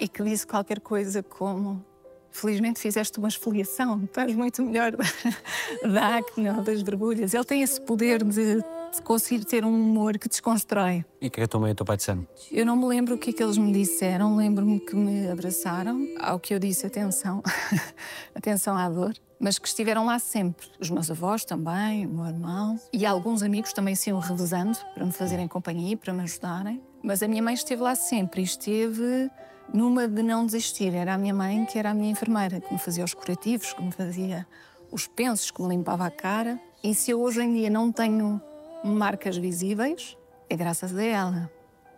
e 0.04 0.08
que 0.10 0.22
disse 0.22 0.46
qualquer 0.46 0.82
coisa 0.82 1.24
como 1.24 1.82
felizmente 2.30 2.78
fizeste 2.78 3.20
uma 3.20 3.30
esfoliação, 3.30 4.04
estás 4.04 4.36
muito 4.36 4.62
melhor 4.62 4.92
da 5.82 6.18
acne 6.18 6.50
ou 6.50 6.62
das 6.62 6.82
borbulhas. 6.82 7.34
Ele 7.34 7.44
tem 7.46 7.62
esse 7.62 7.80
poder 7.80 8.22
de, 8.22 8.56
de 8.58 9.02
conseguir 9.02 9.46
ter 9.46 9.64
um 9.64 9.70
humor 9.70 10.18
que 10.18 10.28
desconstrói. 10.28 11.06
E 11.22 11.28
o 11.28 11.32
que 11.32 11.40
é 11.40 11.42
que 11.42 11.44
a 11.44 11.48
tua 11.48 11.62
mãe 11.62 11.70
e 11.70 11.74
o 11.74 11.76
teu 11.76 11.86
pai 11.86 11.96
disseram? 11.96 12.28
Eu 12.52 12.66
não 12.66 12.76
me 12.76 12.86
lembro 12.86 13.16
o 13.16 13.18
que 13.18 13.30
é 13.30 13.34
que 13.34 13.42
eles 13.42 13.58
me 13.58 13.72
disseram, 13.72 14.36
lembro-me 14.36 14.80
que 14.80 14.94
me 14.94 15.30
abraçaram, 15.30 16.06
ao 16.20 16.38
que 16.38 16.54
eu 16.54 16.60
disse 16.60 16.86
atenção, 16.86 17.42
atenção 18.36 18.76
à 18.76 18.90
dor, 18.90 19.14
mas 19.40 19.58
que 19.58 19.68
estiveram 19.68 20.06
lá 20.06 20.20
sempre. 20.20 20.68
Os 20.82 20.90
meus 20.90 21.10
avós 21.10 21.46
também, 21.46 22.06
o 22.08 22.10
meu 22.10 22.26
irmão 22.26 22.78
e 22.92 23.06
alguns 23.06 23.42
amigos 23.42 23.72
também 23.72 23.96
se 23.96 24.10
iam 24.10 24.20
revezando 24.20 24.78
para 24.94 25.06
me 25.06 25.14
fazerem 25.14 25.48
companhia, 25.48 25.96
para 25.96 26.12
me 26.12 26.24
ajudarem. 26.24 26.82
Mas 27.02 27.24
a 27.24 27.28
minha 27.28 27.44
mãe 27.44 27.54
esteve 27.54 27.82
lá 27.82 27.96
sempre 27.96 28.42
e 28.42 28.44
esteve 28.44 29.30
numa 29.72 30.08
de 30.08 30.24
não 30.24 30.46
desistir. 30.46 30.94
Era 30.94 31.14
a 31.14 31.18
minha 31.18 31.34
mãe 31.34 31.66
que 31.66 31.78
era 31.78 31.92
a 31.92 31.94
minha 31.94 32.12
enfermeira, 32.12 32.60
que 32.60 32.74
me 32.74 32.80
fazia 32.80 33.04
os 33.04 33.14
curativos, 33.14 33.74
que 33.74 33.84
me 33.84 33.92
fazia 33.92 34.48
os 34.92 35.08
pensos, 35.08 35.52
que 35.52 35.62
me 35.62 35.70
limpava 35.70 36.06
a 36.06 36.12
cara. 36.12 36.60
E 36.84 36.96
se 36.96 37.12
eu 37.12 37.22
hoje 37.22 37.42
em 37.42 37.54
dia 37.54 37.70
não 37.70 37.92
tenho 37.92 38.42
marcas 38.84 39.38
visíveis, 39.38 40.18
é 40.50 40.56
graças 40.56 40.96
a 40.96 41.04
ela, 41.04 41.52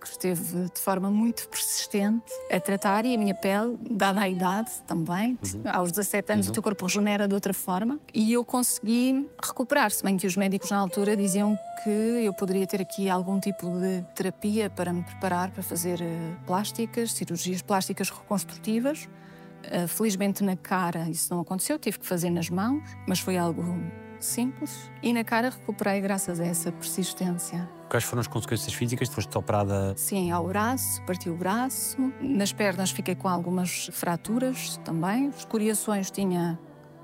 esteve 0.09 0.69
de 0.73 0.79
forma 0.79 1.09
muito 1.09 1.47
persistente 1.49 2.31
a 2.51 2.59
tratar 2.59 3.05
e 3.05 3.15
a 3.15 3.17
minha 3.17 3.35
pele, 3.35 3.77
dada 3.89 4.21
a 4.21 4.29
idade 4.29 4.71
também, 4.87 5.37
aos 5.71 5.91
17 5.91 6.33
anos 6.33 6.49
o 6.49 6.51
teu 6.51 6.63
corpo 6.63 6.85
regenera 6.85 7.27
de 7.27 7.33
outra 7.33 7.53
forma 7.53 7.99
e 8.13 8.33
eu 8.33 8.43
consegui 8.43 9.29
recuperar, 9.43 9.91
se 9.91 10.03
bem 10.03 10.17
que 10.17 10.27
os 10.27 10.35
médicos 10.35 10.71
na 10.71 10.77
altura 10.77 11.15
diziam 11.15 11.57
que 11.83 11.89
eu 11.89 12.33
poderia 12.33 12.65
ter 12.65 12.81
aqui 12.81 13.09
algum 13.09 13.39
tipo 13.39 13.69
de 13.79 14.03
terapia 14.15 14.69
para 14.69 14.91
me 14.91 15.03
preparar 15.03 15.51
para 15.51 15.61
fazer 15.61 16.01
eh, 16.01 16.35
plásticas, 16.45 17.13
cirurgias 17.13 17.61
plásticas 17.61 18.09
reconstrutivas. 18.09 19.07
Uh, 19.65 19.87
felizmente 19.87 20.43
na 20.43 20.55
cara 20.55 21.09
isso 21.09 21.33
não 21.33 21.41
aconteceu, 21.41 21.79
tive 21.79 21.97
que 21.97 22.05
fazer 22.05 22.29
nas 22.29 22.51
mãos, 22.51 22.83
mas 23.07 23.19
foi 23.19 23.35
algo 23.35 23.63
simples. 24.19 24.91
E 25.01 25.11
na 25.11 25.23
cara 25.23 25.49
recuperei 25.49 26.01
graças 26.01 26.39
a 26.39 26.45
essa 26.45 26.71
persistência. 26.71 27.67
Quais 27.89 28.03
foram 28.03 28.21
as 28.21 28.27
consequências 28.27 28.73
físicas? 28.73 29.07
Foste 29.09 29.37
operada 29.37 29.93
Sim, 29.95 30.31
ao 30.31 30.47
braço, 30.47 31.01
parti 31.03 31.29
o 31.29 31.35
braço. 31.35 31.97
Nas 32.19 32.51
pernas 32.51 32.91
fiquei 32.91 33.15
com 33.15 33.27
algumas 33.27 33.89
fraturas 33.93 34.77
também. 34.83 35.29
Escoriações 35.29 36.09
tinha 36.09 36.59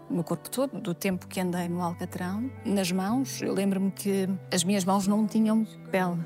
no 0.10 0.24
corpo 0.24 0.50
todo, 0.50 0.80
do 0.80 0.94
tempo 0.94 1.28
que 1.28 1.40
andei 1.40 1.70
no 1.70 1.82
Alcatrão. 1.82 2.52
Nas 2.66 2.92
mãos, 2.92 3.42
eu 3.42 3.54
lembro-me 3.54 3.92
que 3.92 4.28
as 4.52 4.64
minhas 4.64 4.84
mãos 4.84 5.08
não 5.08 5.26
tinham 5.26 5.66
pele. 5.90 6.20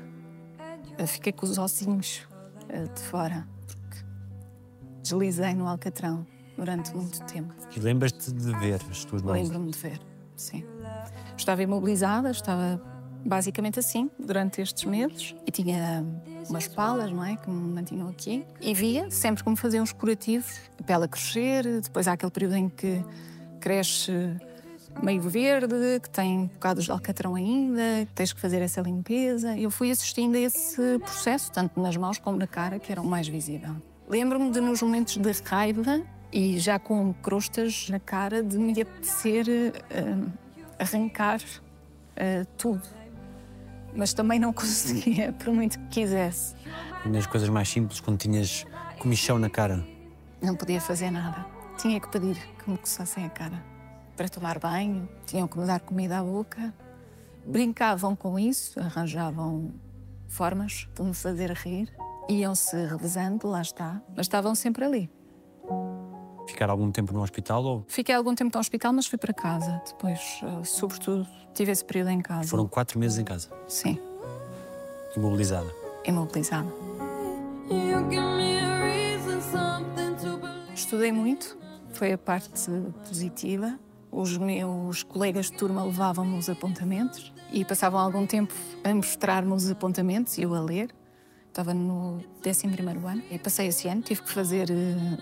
Eu 0.98 1.06
fiquei 1.06 1.32
com 1.32 1.44
os 1.44 1.58
ossinhos 1.58 2.26
eh, 2.68 2.84
de 2.84 3.00
fora, 3.02 3.46
porque 3.66 3.98
deslizei 5.02 5.54
no 5.54 5.68
Alcatrão 5.68 6.26
durante 6.56 6.94
muito 6.96 7.22
tempo. 7.26 7.54
e 7.76 7.78
lembras-te 7.78 8.32
de 8.32 8.52
ver 8.58 8.80
as 8.90 9.04
tuas 9.04 9.20
mãos? 9.22 9.34
Lembro-me 9.34 9.70
de 9.70 9.78
ver, 9.78 10.00
sim. 10.34 10.64
Estava 11.36 11.62
imobilizada, 11.62 12.30
estava 12.30 12.80
basicamente 13.26 13.78
assim 13.78 14.10
durante 14.18 14.60
estes 14.60 14.84
meses 14.84 15.34
e 15.44 15.50
tinha 15.50 16.04
umas 16.48 16.68
palas, 16.68 17.10
não 17.10 17.24
é, 17.24 17.36
que 17.36 17.50
me 17.50 17.74
mantinham 17.74 18.08
aqui 18.08 18.44
e 18.60 18.72
via 18.72 19.10
sempre 19.10 19.42
como 19.42 19.56
faziam 19.56 19.82
os 19.82 19.92
curativos, 19.92 20.60
a 20.78 20.82
pele 20.82 21.04
a 21.04 21.08
crescer, 21.08 21.80
depois 21.80 22.06
há 22.06 22.12
aquele 22.12 22.30
período 22.30 22.54
em 22.54 22.68
que 22.68 23.04
cresce 23.60 24.12
meio 25.02 25.20
verde, 25.20 26.00
que 26.02 26.08
tem 26.08 26.46
bocados 26.46 26.84
de 26.84 26.90
alcatrão 26.90 27.34
ainda, 27.34 28.06
que 28.06 28.12
tens 28.14 28.32
que 28.32 28.40
fazer 28.40 28.62
essa 28.62 28.80
limpeza. 28.80 29.56
Eu 29.56 29.70
fui 29.70 29.90
assistindo 29.90 30.36
a 30.36 30.40
esse 30.40 30.98
processo, 31.00 31.52
tanto 31.52 31.80
nas 31.80 31.96
mãos 31.96 32.18
como 32.18 32.38
na 32.38 32.46
cara, 32.46 32.78
que 32.78 32.90
era 32.90 33.00
o 33.00 33.06
mais 33.06 33.28
visível. 33.28 33.76
Lembro-me 34.08 34.50
de, 34.50 34.60
nos 34.60 34.80
momentos 34.80 35.16
de 35.16 35.32
raiva 35.44 36.00
e 36.32 36.58
já 36.58 36.78
com 36.78 37.12
crostas 37.14 37.88
na 37.88 37.98
cara, 37.98 38.42
de 38.42 38.58
me 38.58 38.80
apetecer 38.80 39.46
eh, 39.48 40.14
arrancar 40.78 41.40
eh, 42.14 42.44
tudo. 42.56 42.82
Mas 43.96 44.12
também 44.12 44.38
não 44.38 44.52
conseguia, 44.54 45.32
por 45.32 45.52
muito 45.52 45.78
que 45.78 45.86
quisesse. 46.00 46.54
Nas 47.04 47.26
coisas 47.26 47.48
mais 47.48 47.68
simples, 47.68 48.00
quando 48.00 48.18
tinhas 48.18 48.64
comichão 48.98 49.38
na 49.38 49.48
cara? 49.48 49.86
Não 50.42 50.54
podia 50.54 50.80
fazer 50.80 51.10
nada. 51.10 51.46
Tinha 51.78 52.00
que 52.00 52.08
pedir 52.08 52.36
que 52.58 52.70
me 52.70 52.76
coçassem 52.76 53.24
a 53.24 53.30
cara. 53.30 53.62
Para 54.16 54.28
tomar 54.28 54.58
banho, 54.58 55.08
tinham 55.26 55.46
que 55.46 55.58
me 55.58 55.66
dar 55.66 55.80
comida 55.80 56.18
à 56.18 56.22
boca. 56.22 56.74
Brincavam 57.46 58.16
com 58.16 58.38
isso, 58.38 58.80
arranjavam 58.80 59.72
formas 60.26 60.88
de 60.94 61.02
me 61.02 61.14
fazer 61.14 61.52
rir. 61.52 61.92
Iam-se 62.28 62.76
revezando, 62.86 63.46
lá 63.46 63.62
está, 63.62 64.02
mas 64.16 64.26
estavam 64.26 64.54
sempre 64.54 64.84
ali. 64.84 65.10
Ficar 66.46 66.70
algum 66.70 66.90
tempo 66.90 67.12
no 67.12 67.22
hospital 67.22 67.64
ou 67.64 67.84
Fiquei 67.88 68.14
algum 68.14 68.34
tempo 68.34 68.54
no 68.56 68.60
hospital, 68.60 68.92
mas 68.92 69.06
fui 69.06 69.18
para 69.18 69.32
casa. 69.34 69.82
Depois, 69.86 70.40
eh, 70.42 70.64
sobretudo, 70.64 71.26
tive 71.54 71.72
esse 71.72 71.84
período 71.84 72.10
em 72.10 72.20
casa. 72.20 72.48
foram 72.48 72.66
quatro 72.68 72.98
meses 72.98 73.18
em 73.18 73.24
casa, 73.24 73.50
Sim, 73.68 73.98
imobilizada? 75.16 75.70
imobilizada. 76.04 76.72
Estudei 80.74 81.10
muito, 81.12 81.58
foi 81.92 82.12
a 82.12 82.18
parte 82.18 82.48
positiva. 83.08 83.78
Os 84.10 84.36
meus 84.38 85.02
colegas 85.02 85.50
de 85.50 85.56
turma 85.56 85.84
levavam-me 85.84 86.38
os 86.38 86.48
apontamentos 86.48 87.32
e 87.52 87.64
passavam 87.64 87.98
algum 88.00 88.26
tempo 88.26 88.54
a 88.84 88.94
mostrar-me 88.94 89.52
os 89.52 89.68
apontamentos 89.68 90.38
e 90.38 90.42
eu 90.42 90.54
a 90.54 90.60
ler. 90.60 90.94
Estava 91.56 91.72
no 91.72 92.20
11 92.46 92.66
ano 93.06 93.22
e 93.30 93.38
passei 93.38 93.68
esse 93.68 93.88
ano. 93.88 94.02
Tive 94.02 94.20
que 94.20 94.30
fazer 94.30 94.70
eh, 94.70 94.74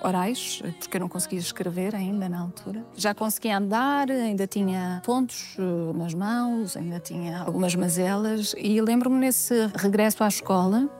orais, 0.04 0.60
eh, 0.64 0.72
porque 0.80 0.96
eu 0.96 1.00
não 1.00 1.08
conseguia 1.08 1.38
escrever 1.38 1.94
ainda 1.94 2.28
na 2.28 2.40
altura. 2.40 2.84
Já 2.96 3.14
conseguia 3.14 3.56
andar, 3.56 4.10
ainda 4.10 4.44
tinha 4.44 5.00
pontos 5.06 5.54
eh, 5.56 5.96
nas 5.96 6.12
mãos, 6.12 6.76
ainda 6.76 6.98
tinha 6.98 7.38
algumas 7.38 7.76
mazelas. 7.76 8.52
E 8.58 8.80
lembro-me 8.80 9.16
nesse 9.16 9.54
regresso 9.76 10.24
à 10.24 10.26
escola, 10.26 10.90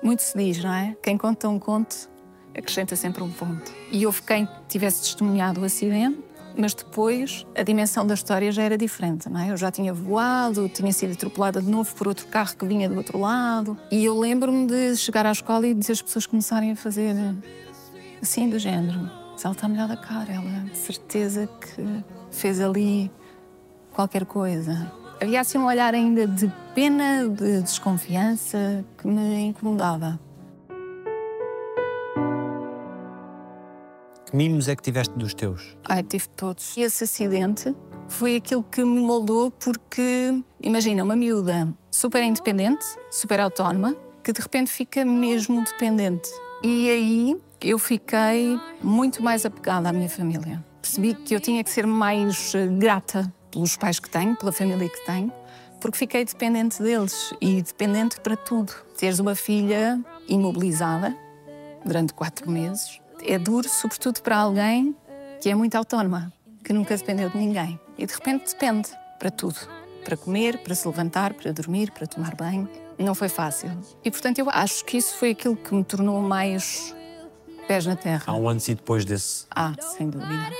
muito 0.00 0.22
se 0.22 0.38
diz, 0.38 0.62
não 0.62 0.72
é? 0.72 0.96
Quem 1.02 1.18
conta 1.18 1.48
um 1.48 1.58
conto 1.58 2.08
acrescenta 2.56 2.94
sempre 2.94 3.20
um 3.24 3.32
ponto. 3.32 3.72
E 3.90 4.06
houve 4.06 4.22
quem 4.22 4.48
tivesse 4.68 5.02
testemunhado 5.02 5.60
o 5.60 5.64
acidente, 5.64 6.22
mas 6.56 6.74
depois 6.74 7.46
a 7.56 7.62
dimensão 7.62 8.06
da 8.06 8.14
história 8.14 8.50
já 8.52 8.62
era 8.62 8.78
diferente, 8.78 9.28
não 9.28 9.40
é? 9.40 9.50
Eu 9.50 9.56
já 9.56 9.70
tinha 9.70 9.92
voado, 9.92 10.68
tinha 10.68 10.92
sido 10.92 11.12
atropelada 11.12 11.60
de 11.60 11.68
novo 11.68 11.94
por 11.94 12.08
outro 12.08 12.26
carro 12.26 12.56
que 12.56 12.66
vinha 12.66 12.88
do 12.88 12.96
outro 12.96 13.18
lado. 13.18 13.76
E 13.90 14.04
eu 14.04 14.18
lembro-me 14.18 14.66
de 14.66 14.96
chegar 14.96 15.26
à 15.26 15.32
escola 15.32 15.66
e 15.66 15.74
dizer 15.74 15.92
as 15.92 16.02
pessoas 16.02 16.26
começarem 16.26 16.72
a 16.72 16.76
fazer 16.76 17.14
assim 18.22 18.48
do 18.48 18.58
género. 18.58 19.10
Mas 19.32 19.44
ela 19.44 19.54
está 19.54 19.68
melhor 19.68 19.88
da 19.88 19.96
cara, 19.96 20.32
ela 20.32 20.64
de 20.70 20.76
certeza 20.76 21.48
que 21.60 22.04
fez 22.30 22.60
ali 22.60 23.10
qualquer 23.92 24.24
coisa. 24.24 24.92
Havia 25.20 25.40
assim 25.40 25.58
um 25.58 25.66
olhar 25.66 25.94
ainda 25.94 26.26
de 26.26 26.52
pena, 26.74 27.28
de 27.28 27.62
desconfiança 27.62 28.84
que 28.98 29.06
me 29.06 29.46
incomodava. 29.46 30.18
Mimos 34.34 34.66
é 34.66 34.74
que 34.74 34.82
tiveste 34.82 35.16
dos 35.16 35.32
teus? 35.32 35.76
Ai, 35.88 36.02
tive 36.02 36.26
todos. 36.30 36.76
E 36.76 36.80
esse 36.80 37.04
acidente 37.04 37.72
foi 38.08 38.34
aquilo 38.34 38.64
que 38.64 38.84
me 38.84 38.98
moldou 38.98 39.52
porque, 39.52 40.42
imagina, 40.60 41.04
uma 41.04 41.14
miúda 41.14 41.72
super 41.88 42.20
independente, 42.20 42.84
super 43.12 43.38
autónoma, 43.38 43.94
que 44.24 44.32
de 44.32 44.40
repente 44.40 44.72
fica 44.72 45.04
mesmo 45.04 45.62
dependente. 45.62 46.28
E 46.64 46.90
aí 46.90 47.36
eu 47.60 47.78
fiquei 47.78 48.58
muito 48.82 49.22
mais 49.22 49.46
apegada 49.46 49.90
à 49.90 49.92
minha 49.92 50.08
família. 50.08 50.64
Percebi 50.82 51.14
que 51.14 51.32
eu 51.32 51.38
tinha 51.38 51.62
que 51.62 51.70
ser 51.70 51.86
mais 51.86 52.56
eh, 52.56 52.66
grata 52.66 53.32
pelos 53.52 53.76
pais 53.76 54.00
que 54.00 54.10
tenho, 54.10 54.34
pela 54.34 54.50
família 54.50 54.88
que 54.88 55.06
tenho, 55.06 55.32
porque 55.80 55.96
fiquei 55.96 56.24
dependente 56.24 56.82
deles 56.82 57.32
e 57.40 57.62
dependente 57.62 58.20
para 58.20 58.36
tudo. 58.36 58.72
Teres 58.98 59.20
uma 59.20 59.36
filha 59.36 60.04
imobilizada 60.28 61.16
durante 61.84 62.12
quatro 62.12 62.50
meses 62.50 63.03
é 63.26 63.38
duro, 63.38 63.68
sobretudo 63.68 64.20
para 64.20 64.36
alguém 64.36 64.94
que 65.40 65.48
é 65.48 65.54
muito 65.54 65.74
autónoma, 65.74 66.32
que 66.62 66.72
nunca 66.72 66.96
dependeu 66.96 67.28
de 67.28 67.36
ninguém. 67.36 67.78
E 67.98 68.06
de 68.06 68.14
repente 68.14 68.52
depende 68.52 68.90
para 69.18 69.30
tudo. 69.30 69.58
Para 70.04 70.16
comer, 70.16 70.58
para 70.58 70.74
se 70.74 70.86
levantar, 70.86 71.32
para 71.32 71.52
dormir, 71.52 71.90
para 71.90 72.06
tomar 72.06 72.34
banho. 72.34 72.68
Não 72.98 73.14
foi 73.14 73.28
fácil. 73.28 73.70
E 74.04 74.10
portanto 74.10 74.38
eu 74.38 74.48
acho 74.50 74.84
que 74.84 74.96
isso 74.96 75.16
foi 75.16 75.30
aquilo 75.30 75.56
que 75.56 75.74
me 75.74 75.82
tornou 75.82 76.20
mais 76.20 76.94
pés 77.66 77.86
na 77.86 77.96
terra. 77.96 78.24
Há 78.26 78.34
um 78.34 78.48
antes 78.48 78.68
e 78.68 78.74
depois 78.74 79.04
desse. 79.04 79.46
Ah, 79.50 79.72
sem 79.80 80.10
dúvida. 80.10 80.50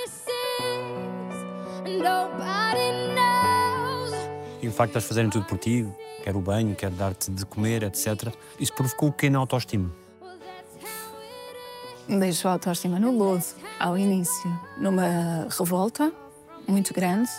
E 4.63 4.69
o 4.69 4.73
facto 4.73 4.93
de 4.93 4.99
eles 4.99 5.07
fazerem 5.07 5.31
tudo 5.31 5.45
por 5.45 5.59
ti, 5.59 5.87
quer 6.23 6.35
o 6.35 6.41
banho, 6.41 6.75
quer 6.75 6.91
dar-te 6.91 7.31
de 7.31 7.45
comer, 7.45 7.83
etc. 7.83 8.33
Isso 8.59 8.73
provocou 8.73 9.11
o 9.11 9.13
quê 9.13 9.29
na 9.29 9.39
autoestima? 9.39 10.04
Deixou 12.09 12.51
a 12.51 12.53
autoestima 12.53 12.99
no 12.99 13.11
lodo, 13.11 13.45
ao 13.81 13.97
início, 13.97 14.61
numa 14.77 15.47
revolta 15.59 16.13
muito 16.69 16.93
grande. 16.93 17.31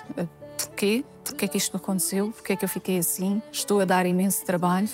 Porquê? 0.58 1.04
Porquê 1.24 1.48
que 1.48 1.58
isto 1.58 1.78
aconteceu? 1.78 2.32
Porquê 2.32 2.56
que 2.56 2.66
eu 2.66 2.70
fiquei 2.70 2.98
assim? 2.98 3.42
Estou 3.52 3.80
a 3.80 3.86
dar 3.86 4.06
imenso 4.06 4.46
trabalho. 4.46 4.90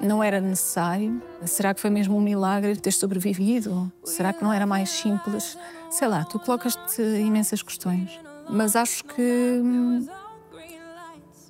Não 0.00 0.22
era 0.22 0.40
necessário. 0.40 1.22
Será 1.44 1.72
que 1.72 1.80
foi 1.80 1.90
mesmo 1.90 2.16
um 2.16 2.20
milagre 2.20 2.76
ter 2.76 2.92
sobrevivido? 2.92 3.92
Será 4.04 4.32
que 4.32 4.42
não 4.42 4.52
era 4.52 4.66
mais 4.66 4.90
simples 4.90 5.56
Sei 5.92 6.08
lá, 6.08 6.24
tu 6.24 6.38
colocas-te 6.38 7.02
imensas 7.02 7.62
questões, 7.62 8.18
mas 8.48 8.74
acho 8.74 9.04
que. 9.04 9.60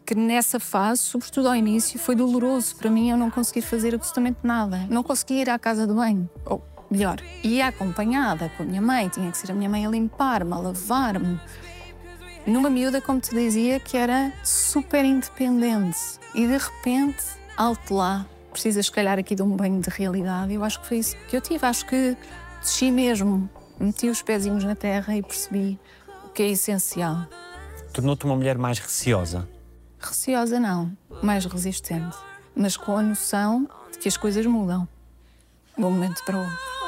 que 0.05 0.17
nessa 0.17 0.59
fase, 0.59 1.01
sobretudo 1.01 1.47
ao 1.47 1.55
início, 1.55 1.97
foi 1.97 2.17
doloroso 2.17 2.75
para 2.75 2.91
mim 2.91 3.09
eu 3.09 3.17
não 3.17 3.31
conseguir 3.31 3.63
fazer 3.63 3.95
absolutamente 3.95 4.41
nada. 4.43 4.85
Não 4.91 5.05
conseguia 5.05 5.43
ir 5.43 5.49
à 5.49 5.61
casa 5.61 5.87
de 5.87 5.95
banho. 5.95 6.29
Ou, 6.45 6.61
melhor, 6.93 7.21
ia 7.43 7.69
acompanhada 7.69 8.51
com 8.57 8.63
a 8.63 8.67
minha 8.67 8.83
mãe, 8.83 9.09
tinha 9.09 9.31
que 9.31 9.39
ser 9.39 9.51
a 9.51 9.55
minha 9.55 9.69
mãe 9.69 9.87
a 9.87 9.89
limpar-me, 9.89 10.53
a 10.53 10.59
lavar-me. 10.59 11.41
Numa 12.47 12.69
miúda, 12.69 13.01
como 13.01 13.19
te 13.19 13.35
dizia, 13.35 13.81
que 13.81 13.97
era 13.97 14.33
super 14.45 15.05
independente. 15.05 15.99
E 16.35 16.47
de 16.47 16.59
repente, 16.59 17.25
alto 17.57 17.95
lá, 17.95 18.27
precisas, 18.51 18.87
se 18.87 18.93
calhar, 18.93 19.19
aqui 19.19 19.35
de 19.35 19.43
um 19.43 19.57
banho 19.57 19.81
de 19.81 19.89
realidade. 19.89 20.53
Eu 20.53 20.63
acho 20.63 20.81
que 20.81 20.87
foi 20.87 20.99
isso 20.99 21.17
que 21.29 21.37
eu 21.37 21.41
tive. 21.41 21.65
Acho 21.65 21.87
que 21.87 22.17
desci 22.61 22.91
mesmo, 22.91 23.49
meti 23.81 24.09
os 24.09 24.23
pezinhos 24.23 24.65
na 24.65 24.75
terra 24.75 25.17
e 25.17 25.23
percebi 25.23 25.79
o 26.27 26.29
que 26.29 26.43
é 26.43 26.51
essencial. 26.51 27.27
Tornou-te 27.93 28.25
uma 28.25 28.37
mulher 28.37 28.59
mais 28.59 28.79
receosa. 28.79 29.49
Receosa 29.99 30.59
não, 30.59 30.93
mais 31.23 31.45
resistente, 31.47 32.17
mas 32.57 32.77
com 32.77 32.97
a 32.97 33.03
noção 33.03 33.69
de 33.93 33.99
que 33.99 34.09
as 34.09 34.17
coisas 34.17 34.45
mudam 34.45 34.89
de 35.79 35.85
um 35.85 35.91
momento 35.91 36.23
para 36.25 36.37
o 36.37 36.41
outro. 36.41 36.82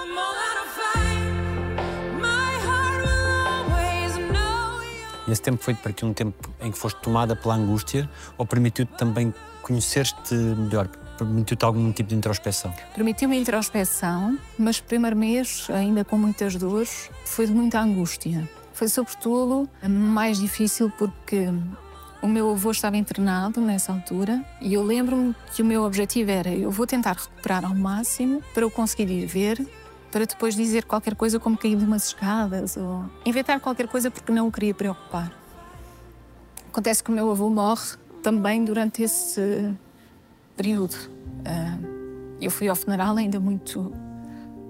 E 5.27 5.33
esse 5.33 5.41
tempo 5.41 5.63
foi 5.63 5.75
para 5.75 5.93
ti 5.93 6.05
um 6.05 6.13
tempo 6.13 6.51
em 6.61 6.71
que 6.71 6.79
foste 6.79 7.01
tomada 7.01 7.35
pela 7.35 7.55
angústia 7.55 8.09
ou 8.37 8.45
permitiu-te 8.45 8.93
também 8.97 9.33
conhecer-te 9.63 10.35
melhor? 10.35 10.89
Permitiu-te 11.17 11.65
algum 11.65 11.93
tipo 11.93 12.09
de 12.09 12.17
introspeção? 12.17 12.75
Permitiu-me 12.95 13.39
introspeção, 13.39 14.39
mas 14.59 14.79
o 14.79 14.83
primeiro 14.83 15.17
mês, 15.17 15.69
ainda 15.71 16.05
com 16.05 16.19
muitas 16.19 16.57
dores, 16.57 17.11
foi 17.25 17.47
de 17.47 17.53
muita 17.53 17.81
angústia. 17.81 18.49
Foi, 18.73 18.89
sobretudo, 18.89 19.69
mais 19.89 20.39
difícil 20.39 20.93
porque 20.99 21.49
o 22.21 22.27
meu 22.27 22.51
avô 22.51 22.71
estava 22.71 22.97
internado 22.97 23.61
nessa 23.61 23.93
altura 23.93 24.45
e 24.61 24.75
eu 24.75 24.83
lembro-me 24.83 25.35
que 25.55 25.63
o 25.63 25.65
meu 25.65 25.85
objetivo 25.85 26.31
era 26.31 26.49
eu 26.49 26.71
vou 26.71 26.87
tentar 26.87 27.13
recuperar 27.13 27.65
ao 27.65 27.75
máximo 27.75 28.43
para 28.53 28.65
eu 28.65 28.71
conseguir 28.71 29.11
ir 29.11 29.27
ver, 29.27 29.65
para 30.15 30.27
depois 30.27 30.55
dizer 30.55 30.85
qualquer 30.85 31.17
coisa 31.17 31.41
como 31.41 31.59
cair 31.59 31.77
de 31.77 31.85
umas 31.85 32.07
escadas 32.07 32.77
ou 32.77 33.05
inventar 33.27 33.59
qualquer 33.59 33.89
coisa 33.89 34.13
porque 34.13 34.31
não 34.31 34.47
o 34.47 34.53
queria 34.53 34.73
preocupar. 34.73 35.37
Acontece 36.69 37.03
que 37.03 37.11
o 37.11 37.13
meu 37.13 37.29
avô 37.33 37.51
morre 37.51 37.97
também 38.23 38.65
durante 38.65 39.03
esse 39.03 39.75
período. 40.57 40.95
Ah, 41.45 41.77
eu 42.41 42.49
fui 42.49 42.69
ao 42.69 42.77
funeral 42.77 43.17
ainda 43.17 43.41
muito, 43.41 43.93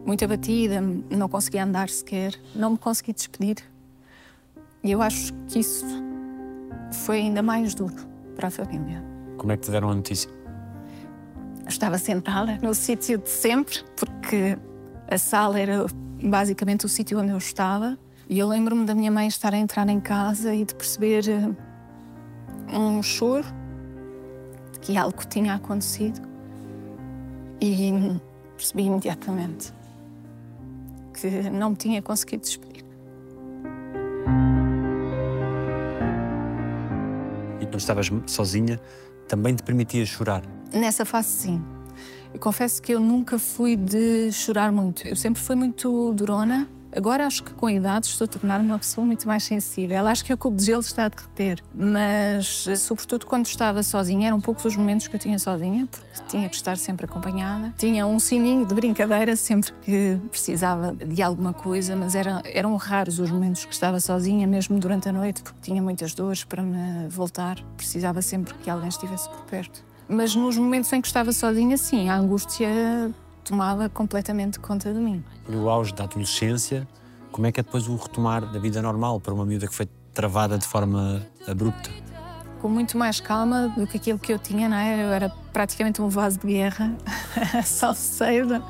muito 0.07 0.25
abatida, 0.25 0.81
não 1.11 1.29
conseguia 1.29 1.65
andar 1.65 1.91
sequer, 1.91 2.35
não 2.55 2.71
me 2.71 2.79
consegui 2.79 3.13
despedir. 3.13 3.57
E 4.83 4.93
eu 4.93 5.03
acho 5.03 5.35
que 5.47 5.59
isso 5.59 5.85
foi 7.05 7.19
ainda 7.19 7.43
mais 7.43 7.75
duro 7.75 7.97
para 8.35 8.49
a 8.49 8.51
família. 8.51 9.05
Como 9.37 9.53
é 9.53 9.59
que 9.59 9.65
te 9.65 9.71
deram 9.71 9.91
a 9.91 9.95
notícia? 9.95 10.31
Estava 11.69 11.99
sentada 11.99 12.59
no 12.63 12.75
sítio 12.75 13.19
de 13.19 13.29
sempre, 13.29 13.85
porque 13.95 14.57
a 15.15 15.19
sala 15.19 15.61
era 15.61 15.87
basicamente 16.23 16.85
o 16.85 16.89
sítio 16.89 17.21
onde 17.21 17.31
eu 17.31 17.39
estava. 17.39 17.97
E 18.29 18.39
eu 18.39 18.49
lembro-me 18.49 18.85
da 18.85 18.95
minha 18.95 19.11
mãe 19.11 19.29
estar 19.29 19.55
a 19.55 19.57
entrar 19.57 19.89
em 19.89 20.01
casa 20.01 20.53
e 20.55 20.65
de 20.65 20.75
perceber 20.75 21.29
eh, 21.29 22.77
um 22.77 23.03
choro 23.03 23.47
de 24.73 24.81
que 24.81 24.97
algo 24.97 25.25
tinha 25.27 25.55
acontecido. 25.55 26.21
E 27.61 27.93
percebi 28.57 28.85
imediatamente 28.85 29.73
que 31.13 31.49
não 31.49 31.71
me 31.71 31.77
tinha 31.77 32.03
conseguido 32.03 32.43
despedir. 32.43 32.85
E 37.61 37.67
quando 37.67 37.79
estavas 37.79 38.11
sozinha, 38.27 38.81
também 39.29 39.55
te 39.55 39.63
permitia 39.63 40.05
chorar. 40.05 40.43
Nessa 40.73 41.05
fase, 41.05 41.29
sim. 41.29 41.65
Eu 42.35 42.41
confesso 42.41 42.83
que 42.83 42.93
eu 42.93 42.99
nunca 42.99 43.39
fui 43.39 43.77
de 43.77 44.33
chorar 44.33 44.73
muito. 44.73 45.07
Eu 45.07 45.15
sempre 45.15 45.41
fui 45.41 45.55
muito 45.55 46.13
durona. 46.15 46.69
Agora 46.95 47.27
acho 47.27 47.45
que 47.45 47.53
com 47.55 47.67
a 47.67 47.73
idade 47.73 48.07
estou 48.07 48.25
a 48.25 48.29
tornar-me 48.29 48.67
uma 48.67 48.79
pessoa 48.79 49.07
muito 49.07 49.27
mais 49.27 49.45
sensível. 49.45 50.05
Acho 50.07 50.25
que 50.25 50.33
o 50.33 50.37
cubo 50.37 50.57
de 50.57 50.65
gelo 50.65 50.81
está 50.81 51.05
a 51.05 51.09
derreter. 51.09 51.63
Mas, 51.73 52.67
sobretudo 52.79 53.27
quando 53.27 53.47
estava 53.47 53.85
sozinha, 53.85 54.29
eram 54.29 54.41
poucos 54.41 54.65
os 54.65 54.77
momentos 54.77 55.07
que 55.07 55.15
eu 55.15 55.21
tinha 55.21 55.39
sozinha, 55.39 55.87
porque 55.87 56.29
tinha 56.29 56.49
que 56.49 56.57
estar 56.57 56.77
sempre 56.77 57.07
acompanhada. 57.07 57.73
Tinha 57.79 58.05
um 58.05 58.19
sininho 58.19 58.67
de 58.67 58.75
brincadeira 58.75 59.37
sempre 59.37 59.73
que 59.83 60.19
precisava 60.29 60.93
de 60.93 61.23
alguma 61.23 61.53
coisa, 61.53 61.95
mas 61.95 62.17
era, 62.17 62.43
eram 62.45 62.75
raros 62.77 63.21
os 63.21 63.31
momentos 63.31 63.65
que 63.65 63.73
estava 63.73 64.01
sozinha, 64.01 64.47
mesmo 64.47 64.79
durante 64.79 65.09
a 65.09 65.13
noite, 65.13 65.41
porque 65.43 65.61
tinha 65.63 65.81
muitas 65.81 66.15
dores 66.15 66.43
para 66.43 66.63
me 66.65 67.09
voltar. 67.09 67.61
Precisava 67.77 68.21
sempre 68.23 68.55
que 68.55 68.69
alguém 68.69 68.89
estivesse 68.89 69.29
por 69.29 69.45
perto. 69.47 69.94
Mas 70.09 70.35
nos 70.35 70.57
momentos 70.57 70.93
em 70.93 71.01
que 71.01 71.07
estava 71.07 71.33
sozinha, 71.33 71.77
sim, 71.77 72.09
a 72.09 72.17
angústia 72.17 72.69
tomava 73.45 73.89
completamente 73.89 74.59
conta 74.59 74.93
de 74.93 74.99
mim. 74.99 75.23
No 75.49 75.69
auge 75.69 75.95
da 75.95 76.05
adolescência, 76.05 76.87
como 77.31 77.47
é 77.47 77.53
que 77.53 77.61
é 77.61 77.63
depois 77.63 77.89
o 77.89 77.97
retomar 77.97 78.51
da 78.53 78.59
vida 78.59 78.81
normal 78.81 79.21
para 79.21 79.33
uma 79.35 79.45
miúda 79.45 79.67
que 79.67 79.75
foi 79.75 79.89
travada 80.13 80.59
de 80.59 80.67
forma 80.67 81.27
abrupta? 81.47 81.91
Com 82.61 82.69
muito 82.69 82.97
mais 82.97 83.21
calma 83.21 83.69
do 83.77 83.87
que 83.87 83.97
aquilo 83.97 84.19
que 84.19 84.33
eu 84.33 84.39
tinha, 84.39 84.69
não 84.69 84.77
é? 84.77 85.05
Eu 85.05 85.09
era 85.09 85.31
praticamente 85.53 86.01
um 86.01 86.09
vaso 86.09 86.39
de 86.39 86.47
guerra, 86.47 86.95
salseira, 87.65 88.63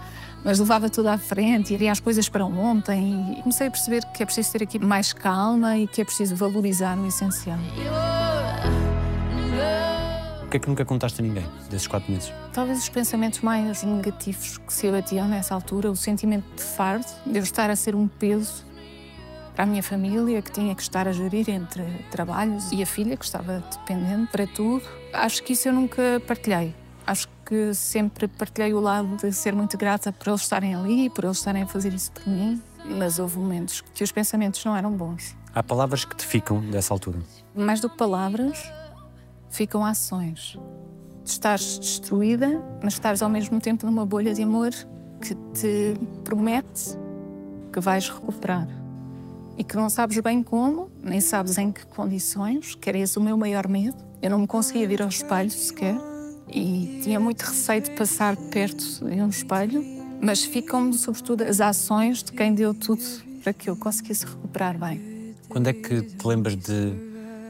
mas 0.44 0.59
levava 0.59 0.90
tudo 0.90 1.09
à 1.09 1.18
frente, 1.18 1.75
iria 1.75 1.92
as 1.92 2.01
coisas 2.01 2.29
para 2.29 2.44
ontem 2.44 3.37
e 3.38 3.42
comecei 3.42 3.68
a 3.68 3.70
perceber 3.70 4.05
que 4.12 4.23
é 4.23 4.27
preciso 4.27 4.53
ter 4.53 4.62
aqui 4.64 4.79
mais 4.79 5.12
calma 5.12 5.79
e 5.79 5.87
que 5.87 6.01
é 6.01 6.05
preciso 6.05 6.35
valorizar 6.35 6.99
o 6.99 7.07
essencial. 7.07 7.59
É 10.54 10.58
que 10.60 10.68
nunca 10.68 10.84
contaste 10.84 11.20
a 11.20 11.24
ninguém 11.24 11.44
desses 11.68 11.88
quatro 11.88 12.12
meses? 12.12 12.32
Talvez 12.52 12.78
os 12.78 12.88
pensamentos 12.88 13.40
mais 13.40 13.82
negativos 13.82 14.56
que 14.56 14.72
se 14.72 14.86
abatiam 14.86 15.26
nessa 15.26 15.52
altura, 15.52 15.90
o 15.90 15.96
sentimento 15.96 16.44
de 16.54 16.62
fardo, 16.62 17.04
de 17.26 17.36
eu 17.36 17.42
estar 17.42 17.70
a 17.70 17.74
ser 17.74 17.96
um 17.96 18.06
peso 18.06 18.64
para 19.52 19.64
a 19.64 19.66
minha 19.66 19.82
família, 19.82 20.40
que 20.40 20.52
tinha 20.52 20.72
que 20.72 20.82
estar 20.82 21.08
a 21.08 21.12
gerir 21.12 21.50
entre 21.50 21.82
trabalhos 22.08 22.70
e 22.70 22.80
a 22.80 22.86
filha, 22.86 23.16
que 23.16 23.24
estava 23.24 23.64
dependente 23.68 24.30
para 24.30 24.46
tudo. 24.46 24.84
Acho 25.12 25.42
que 25.42 25.54
isso 25.54 25.66
eu 25.66 25.72
nunca 25.72 26.22
partilhei. 26.24 26.72
Acho 27.04 27.28
que 27.44 27.74
sempre 27.74 28.28
partilhei 28.28 28.72
o 28.74 28.78
lado 28.78 29.16
de 29.16 29.32
ser 29.32 29.56
muito 29.56 29.76
grata 29.76 30.12
por 30.12 30.28
eles 30.28 30.42
estarem 30.42 30.72
ali, 30.72 31.10
por 31.10 31.24
eles 31.24 31.38
estarem 31.38 31.64
a 31.64 31.66
fazer 31.66 31.92
isso 31.92 32.12
por 32.12 32.28
mim. 32.28 32.62
Mas 32.84 33.18
houve 33.18 33.36
momentos 33.38 33.82
que 33.92 34.04
os 34.04 34.12
pensamentos 34.12 34.64
não 34.64 34.76
eram 34.76 34.92
bons. 34.92 35.36
Há 35.52 35.64
palavras 35.64 36.04
que 36.04 36.14
te 36.14 36.24
ficam 36.24 36.60
dessa 36.60 36.94
altura. 36.94 37.18
Mais 37.56 37.80
do 37.80 37.90
que 37.90 37.96
palavras, 37.96 38.72
ficam 39.54 39.84
ações. 39.84 40.58
De 41.22 41.30
estares 41.30 41.78
destruída, 41.78 42.62
mas 42.82 42.94
estares 42.94 43.22
ao 43.22 43.30
mesmo 43.30 43.60
tempo 43.60 43.86
numa 43.86 44.04
bolha 44.04 44.34
de 44.34 44.42
amor 44.42 44.72
que 45.20 45.34
te 45.54 45.94
promete 46.22 46.98
que 47.72 47.80
vais 47.80 48.08
recuperar. 48.08 48.68
E 49.56 49.64
que 49.64 49.76
não 49.76 49.88
sabes 49.88 50.18
bem 50.18 50.42
como, 50.42 50.90
nem 51.02 51.20
sabes 51.20 51.56
em 51.56 51.70
que 51.70 51.86
condições, 51.86 52.74
que 52.74 52.88
era 52.88 52.98
esse 52.98 53.18
o 53.18 53.22
meu 53.22 53.36
maior 53.36 53.68
medo. 53.68 53.96
Eu 54.20 54.30
não 54.30 54.40
me 54.40 54.46
conseguia 54.46 54.86
vir 54.86 55.00
ao 55.00 55.08
espelho 55.08 55.50
sequer 55.50 55.96
e 56.48 57.00
tinha 57.02 57.18
muito 57.18 57.42
receio 57.42 57.80
de 57.80 57.92
passar 57.92 58.36
perto 58.36 58.84
de 58.84 59.22
um 59.22 59.28
espelho, 59.28 59.82
mas 60.20 60.44
ficam-me 60.44 60.92
sobretudo 60.92 61.42
as 61.42 61.60
ações 61.60 62.22
de 62.22 62.32
quem 62.32 62.54
deu 62.54 62.74
tudo 62.74 63.02
para 63.42 63.52
que 63.52 63.70
eu 63.70 63.76
conseguisse 63.76 64.26
recuperar 64.26 64.76
bem. 64.78 65.34
Quando 65.48 65.68
é 65.68 65.72
que 65.72 66.02
te 66.02 66.26
lembras 66.26 66.56
de 66.56 66.92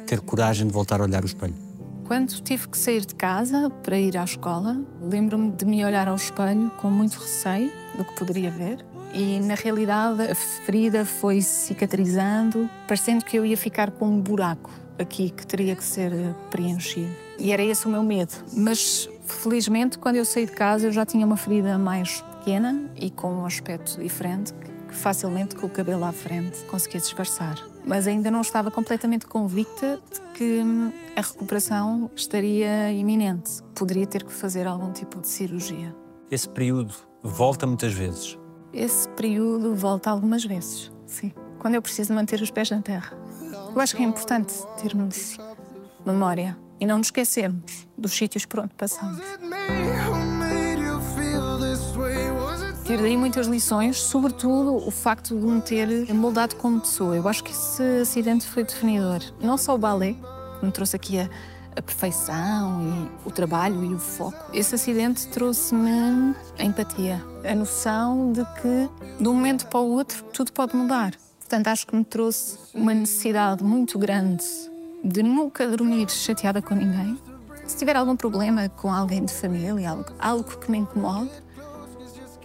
ter 0.06 0.20
coragem 0.20 0.66
de 0.66 0.72
voltar 0.72 1.00
a 1.00 1.04
olhar 1.04 1.22
o 1.22 1.26
espelho? 1.26 1.63
Quando 2.04 2.32
tive 2.42 2.68
que 2.68 2.76
sair 2.76 3.04
de 3.04 3.14
casa 3.14 3.70
para 3.82 3.98
ir 3.98 4.16
à 4.18 4.24
escola, 4.24 4.78
lembro-me 5.00 5.50
de 5.52 5.64
me 5.64 5.82
olhar 5.84 6.06
ao 6.06 6.16
espelho 6.16 6.70
com 6.80 6.90
muito 6.90 7.14
receio 7.14 7.72
do 7.96 8.04
que 8.04 8.14
poderia 8.14 8.50
ver. 8.50 8.84
E, 9.14 9.40
na 9.40 9.54
realidade, 9.54 10.22
a 10.22 10.34
ferida 10.34 11.06
foi 11.06 11.40
cicatrizando, 11.40 12.68
parecendo 12.86 13.24
que 13.24 13.38
eu 13.38 13.46
ia 13.46 13.56
ficar 13.56 13.90
com 13.90 14.06
um 14.06 14.20
buraco 14.20 14.70
aqui 14.98 15.30
que 15.30 15.46
teria 15.46 15.74
que 15.74 15.82
ser 15.82 16.12
eh, 16.12 16.34
preenchido. 16.50 17.10
E 17.38 17.52
era 17.52 17.62
esse 17.62 17.86
o 17.86 17.88
meu 17.88 18.02
medo. 18.02 18.32
Mas, 18.52 19.08
felizmente, 19.24 19.98
quando 19.98 20.16
eu 20.16 20.24
saí 20.24 20.44
de 20.44 20.52
casa, 20.52 20.86
eu 20.86 20.92
já 20.92 21.06
tinha 21.06 21.24
uma 21.24 21.36
ferida 21.36 21.78
mais 21.78 22.20
pequena 22.20 22.84
e 22.96 23.10
com 23.10 23.32
um 23.32 23.46
aspecto 23.46 23.98
diferente, 24.00 24.52
facilmente, 24.96 25.54
com 25.56 25.66
o 25.66 25.70
cabelo 25.70 26.04
à 26.04 26.12
frente, 26.12 26.64
conseguia 26.64 27.00
disfarçar. 27.00 27.56
Mas 27.84 28.06
ainda 28.06 28.30
não 28.30 28.40
estava 28.40 28.70
completamente 28.70 29.26
convicta 29.26 30.00
de 30.12 30.20
que 30.32 30.60
hum, 30.62 30.92
a 31.16 31.20
recuperação 31.20 32.10
estaria 32.16 32.90
iminente. 32.92 33.62
Poderia 33.74 34.06
ter 34.06 34.24
que 34.24 34.32
fazer 34.32 34.66
algum 34.66 34.92
tipo 34.92 35.20
de 35.20 35.28
cirurgia. 35.28 35.94
Esse 36.30 36.48
período 36.48 36.94
volta 37.22 37.66
muitas 37.66 37.92
vezes. 37.92 38.38
Esse 38.72 39.08
período 39.10 39.74
volta 39.74 40.10
algumas 40.10 40.44
vezes, 40.44 40.90
sim. 41.06 41.32
Quando 41.58 41.74
eu 41.74 41.82
preciso 41.82 42.12
manter 42.12 42.40
os 42.40 42.50
pés 42.50 42.70
na 42.70 42.82
terra. 42.82 43.16
Eu 43.74 43.80
acho 43.80 43.96
que 43.96 44.02
é 44.02 44.06
importante 44.06 44.52
termos 44.80 45.38
memória 46.04 46.56
e 46.80 46.86
não 46.86 46.98
nos 46.98 47.06
esquecermos 47.08 47.86
dos 47.96 48.12
sítios 48.12 48.44
por 48.44 48.60
onde 48.60 48.74
passamos. 48.74 49.20
Tiro 52.84 53.02
daí 53.02 53.16
muitas 53.16 53.46
lições, 53.46 53.98
sobretudo 53.98 54.76
o 54.76 54.90
facto 54.90 55.34
de 55.34 55.46
me 55.46 55.60
ter 55.62 56.12
moldado 56.12 56.54
como 56.56 56.80
pessoa. 56.80 57.16
Eu 57.16 57.26
acho 57.26 57.42
que 57.42 57.50
esse 57.50 57.82
acidente 58.02 58.46
foi 58.46 58.62
definidor. 58.62 59.20
Não 59.40 59.56
só 59.56 59.74
o 59.74 59.78
balé, 59.78 60.14
que 60.60 60.66
me 60.66 60.70
trouxe 60.70 60.94
aqui 60.94 61.18
a, 61.18 61.30
a 61.74 61.80
perfeição 61.80 62.82
e 62.82 63.28
o 63.28 63.30
trabalho 63.30 63.82
e 63.82 63.94
o 63.94 63.98
foco. 63.98 64.36
Esse 64.52 64.74
acidente 64.74 65.26
trouxe-me 65.28 66.34
a 66.58 66.64
empatia, 66.64 67.24
a 67.42 67.54
noção 67.54 68.32
de 68.32 68.44
que 68.60 68.90
de 69.18 69.28
um 69.28 69.32
momento 69.32 69.66
para 69.66 69.80
o 69.80 69.90
outro 69.90 70.22
tudo 70.24 70.52
pode 70.52 70.76
mudar. 70.76 71.14
Portanto, 71.40 71.68
acho 71.68 71.86
que 71.86 71.96
me 71.96 72.04
trouxe 72.04 72.58
uma 72.74 72.92
necessidade 72.92 73.64
muito 73.64 73.98
grande 73.98 74.44
de 75.02 75.22
nunca 75.22 75.66
dormir 75.66 76.10
chateada 76.10 76.60
com 76.60 76.74
ninguém. 76.74 77.18
Se 77.66 77.78
tiver 77.78 77.96
algum 77.96 78.14
problema 78.14 78.68
com 78.68 78.92
alguém 78.92 79.24
de 79.24 79.32
família, 79.32 79.90
algo, 79.90 80.12
algo 80.18 80.58
que 80.58 80.70
me 80.70 80.78
incomode, 80.78 81.30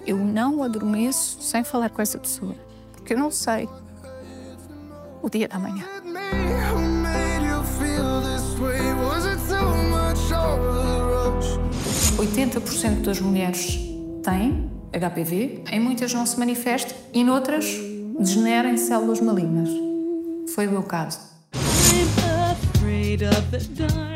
eu 0.09 0.17
não 0.17 0.63
adormeço 0.63 1.37
sem 1.39 1.63
falar 1.63 1.91
com 1.91 2.01
essa 2.01 2.17
pessoa. 2.17 2.55
Porque 2.93 3.13
eu 3.13 3.19
não 3.19 3.29
sei 3.29 3.69
o 5.21 5.29
dia 5.29 5.47
da 5.47 5.59
manhã. 5.59 5.85
Who 6.03 6.81
made 6.81 7.45
you 7.45 7.63
feel 7.77 8.21
this 8.21 8.59
way? 8.59 8.93
Was 8.95 9.27
it 9.27 9.37
too 9.47 9.67
much 9.89 10.31
over 10.33 10.73
the 10.81 10.97
road? 10.99 11.45
80% 12.17 13.03
das 13.03 13.21
mulheres 13.21 13.77
têm 14.23 14.71
HPV, 14.91 15.63
em 15.71 15.79
muitas 15.79 16.11
não 16.11 16.25
se 16.25 16.39
manifesta 16.39 16.95
e 17.13 17.23
noutras 17.23 17.65
degenera 18.19 18.67
em 18.67 18.77
células 18.77 19.21
malignas. 19.21 19.69
Foi 20.55 20.67
o 20.67 20.71
meu 20.71 20.83
caso. 20.83 21.19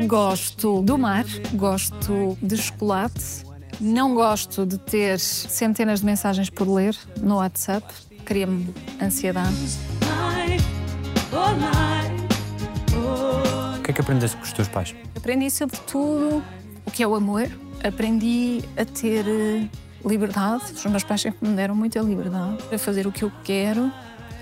Gosto 0.08 0.82
do 0.82 0.97
mar, 0.97 1.25
gosto 1.53 2.36
de 2.41 2.58
chocolate, 2.58 3.45
não 3.80 4.16
gosto 4.16 4.66
de 4.66 4.78
ter 4.78 5.20
centenas 5.20 6.00
de 6.00 6.06
mensagens 6.06 6.50
por 6.50 6.68
ler 6.68 6.96
no 7.22 7.38
WhatsApp, 7.38 7.86
cria-me 8.26 8.74
ansiedade. 9.02 9.56
O 13.78 13.82
que 13.82 13.92
é 13.92 13.94
que 13.94 14.02
aprendeste 14.02 14.38
com 14.38 14.44
os 14.44 14.54
teus 14.54 14.68
pais? 14.68 14.96
Aprendi 15.16 15.50
sobretudo 15.50 16.44
o 16.86 16.92
que 16.92 17.04
é 17.04 17.08
o 17.08 17.16
amor, 17.16 17.50
aprendi 17.84 18.62
a 18.78 18.86
ter 18.86 19.26
eh, 19.28 19.68
liberdade. 20.06 20.74
Os 20.74 20.86
meus 20.86 21.04
pais 21.04 21.22
sempre 21.22 21.48
me 21.48 21.56
deram 21.56 21.76
muita 21.76 22.00
liberdade 22.00 22.58
a 22.74 22.78
fazer 22.78 23.08
o 23.08 23.12
que 23.12 23.24
eu 23.24 23.32
quero, 23.44 23.92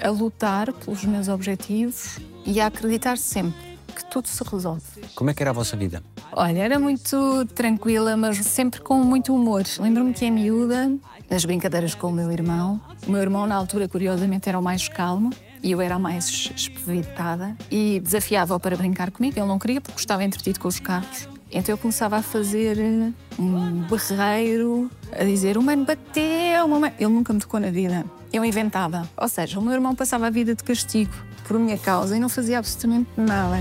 a 0.02 0.10
lutar 0.10 0.72
pelos 0.74 1.04
meus 1.06 1.28
objetivos 1.28 2.20
e 2.46 2.60
a 2.60 2.68
acreditar 2.68 3.18
sempre 3.18 3.71
que 3.92 4.06
tudo 4.06 4.28
se 4.28 4.44
resolve. 4.44 4.82
Como 5.16 5.30
é 5.30 5.34
que 5.34 5.44
era 5.44 5.50
a 5.50 5.54
vossa 5.54 5.76
vida? 5.76 6.04
Olha, 6.32 6.60
era 6.60 6.80
muito 6.80 7.46
tranquila, 7.54 8.16
mas 8.18 8.38
sempre 8.38 8.82
com 8.82 8.96
muito 9.04 9.36
humor. 9.36 9.64
Lembro-me 9.80 10.14
que 10.14 10.26
em 10.26 10.32
miúda, 10.32 10.92
nas 11.30 11.46
brincadeiras 11.46 11.94
com 11.96 12.08
o 12.08 12.12
meu 12.12 12.32
irmão, 12.32 12.80
o 13.08 13.12
meu 13.12 13.22
irmão, 13.22 13.46
na 13.46 13.56
altura, 13.56 13.88
curiosamente, 13.88 14.50
era 14.50 14.58
o 14.60 14.64
mais 14.64 14.88
calmo 14.88 15.32
e 15.64 15.72
eu 15.72 15.82
era 15.82 15.96
a 15.96 16.00
mais 16.00 16.52
espevitada 16.56 17.56
e 17.70 18.00
desafiava-o 18.00 18.60
para 18.60 18.76
brincar 18.76 19.12
comigo. 19.12 19.38
Ele 19.38 19.48
não 19.48 19.60
queria 19.60 19.82
porque 19.82 20.00
estava 20.00 20.24
entretido 20.24 20.60
com 20.60 20.68
os 20.68 20.80
carros. 20.80 21.28
Então 21.52 21.74
eu 21.74 21.78
começava 21.78 22.16
a 22.16 22.22
fazer 22.22 22.80
eh, 22.80 23.12
um 23.38 23.82
berreiro, 23.82 24.90
a 25.12 25.24
dizer: 25.24 25.58
o 25.58 25.62
mano 25.62 25.86
bateu, 25.86 26.66
o 26.66 26.70
mano... 26.70 26.94
Ele 26.98 27.12
nunca 27.12 27.34
me 27.34 27.40
tocou 27.40 27.60
na 27.60 27.70
vida. 27.70 28.06
Eu 28.32 28.46
inventava. 28.46 29.10
Ou 29.18 29.28
seja, 29.28 29.60
o 29.60 29.62
meu 29.62 29.74
irmão 29.74 29.96
passava 29.96 30.28
a 30.28 30.30
vida 30.30 30.56
de 30.56 30.64
castigo 30.64 31.14
por 31.48 31.60
minha 31.60 31.78
causa 31.78 32.16
e 32.16 32.20
não 32.20 32.30
fazia 32.30 32.58
absolutamente 32.60 33.10
nada. 33.18 33.58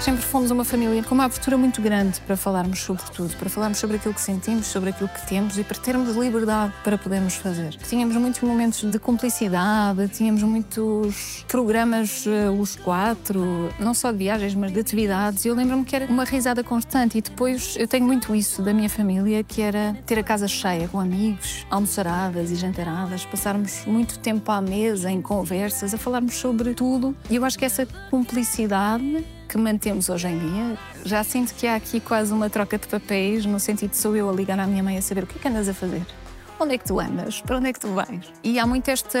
Sempre 0.00 0.22
fomos 0.22 0.50
uma 0.50 0.64
família 0.64 1.02
com 1.02 1.14
uma 1.14 1.26
abertura 1.26 1.58
muito 1.58 1.82
grande 1.82 2.18
para 2.22 2.34
falarmos 2.34 2.80
sobre 2.80 3.02
tudo, 3.14 3.36
para 3.36 3.50
falarmos 3.50 3.76
sobre 3.76 3.96
aquilo 3.96 4.14
que 4.14 4.20
sentimos, 4.22 4.66
sobre 4.66 4.88
aquilo 4.88 5.10
que 5.10 5.26
temos 5.28 5.58
e 5.58 5.62
para 5.62 5.78
termos 5.78 6.16
liberdade 6.16 6.72
para 6.82 6.96
podermos 6.96 7.34
fazer. 7.34 7.76
Tínhamos 7.86 8.16
muitos 8.16 8.40
momentos 8.40 8.82
de 8.82 8.98
cumplicidade, 8.98 10.08
tínhamos 10.08 10.42
muitos 10.42 11.44
programas, 11.46 12.24
eh, 12.26 12.48
os 12.48 12.76
quatro, 12.76 13.68
não 13.78 13.92
só 13.92 14.10
de 14.10 14.16
viagens, 14.16 14.54
mas 14.54 14.72
de 14.72 14.80
atividades. 14.80 15.44
Eu 15.44 15.54
lembro-me 15.54 15.84
que 15.84 15.94
era 15.94 16.06
uma 16.06 16.24
risada 16.24 16.64
constante. 16.64 17.18
E 17.18 17.20
depois 17.20 17.76
eu 17.78 17.86
tenho 17.86 18.06
muito 18.06 18.34
isso 18.34 18.62
da 18.62 18.72
minha 18.72 18.88
família, 18.88 19.44
que 19.44 19.60
era 19.60 19.94
ter 20.06 20.18
a 20.18 20.22
casa 20.22 20.48
cheia 20.48 20.88
com 20.88 20.98
amigos, 20.98 21.66
almoçaradas 21.70 22.50
e 22.50 22.54
jantaradas, 22.54 23.26
passarmos 23.26 23.84
muito 23.84 24.18
tempo 24.18 24.50
à 24.50 24.62
mesa 24.62 25.10
em 25.10 25.20
conversas, 25.20 25.92
a 25.92 25.98
falarmos 25.98 26.36
sobre 26.36 26.72
tudo. 26.72 27.14
E 27.28 27.36
eu 27.36 27.44
acho 27.44 27.58
que 27.58 27.66
essa 27.66 27.86
cumplicidade 28.08 29.22
que 29.50 29.58
mantemos 29.58 30.08
hoje 30.08 30.28
em 30.28 30.38
dia, 30.38 30.78
já 31.04 31.24
sinto 31.24 31.52
que 31.54 31.66
há 31.66 31.74
aqui 31.74 31.98
quase 31.98 32.32
uma 32.32 32.48
troca 32.48 32.78
de 32.78 32.86
papéis, 32.86 33.44
no 33.44 33.58
sentido 33.58 33.90
de 33.90 33.96
sou 33.96 34.14
eu 34.14 34.30
a 34.30 34.32
ligar 34.32 34.58
à 34.60 34.66
minha 34.66 34.82
mãe 34.82 34.96
a 34.96 35.02
saber 35.02 35.24
o 35.24 35.26
que 35.26 35.38
é 35.38 35.42
que 35.42 35.48
andas 35.48 35.68
a 35.68 35.74
fazer. 35.74 36.06
Onde 36.60 36.74
é 36.74 36.78
que 36.78 36.84
tu 36.84 37.00
andas? 37.00 37.40
Para 37.40 37.56
onde 37.56 37.68
é 37.68 37.72
que 37.72 37.80
tu 37.80 37.88
vais? 37.88 38.32
E 38.44 38.58
há 38.60 38.66
muito 38.66 38.88
esta 38.88 39.18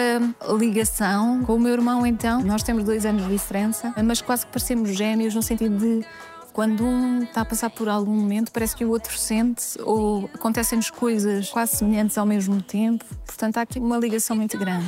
ligação 0.56 1.42
com 1.44 1.56
o 1.56 1.58
meu 1.58 1.72
irmão, 1.72 2.06
então. 2.06 2.42
Nós 2.42 2.62
temos 2.62 2.84
dois 2.84 3.04
anos 3.04 3.24
de 3.24 3.30
diferença, 3.30 3.92
mas 4.04 4.20
quase 4.20 4.46
que 4.46 4.52
parecemos 4.52 4.90
gêmeos, 4.90 5.34
no 5.34 5.42
sentido 5.42 5.76
de 5.78 6.06
quando 6.52 6.84
um 6.84 7.22
está 7.22 7.40
a 7.40 7.44
passar 7.44 7.70
por 7.70 7.88
algum 7.88 8.14
momento, 8.14 8.52
parece 8.52 8.76
que 8.76 8.84
o 8.84 8.90
outro 8.90 9.16
sente, 9.18 9.64
ou 9.82 10.30
acontecem-nos 10.32 10.90
coisas 10.90 11.48
quase 11.48 11.76
semelhantes 11.76 12.16
ao 12.18 12.26
mesmo 12.26 12.62
tempo. 12.62 13.04
Portanto, 13.26 13.56
há 13.56 13.62
aqui 13.62 13.80
uma 13.80 13.98
ligação 13.98 14.36
muito 14.36 14.56
grande. 14.56 14.86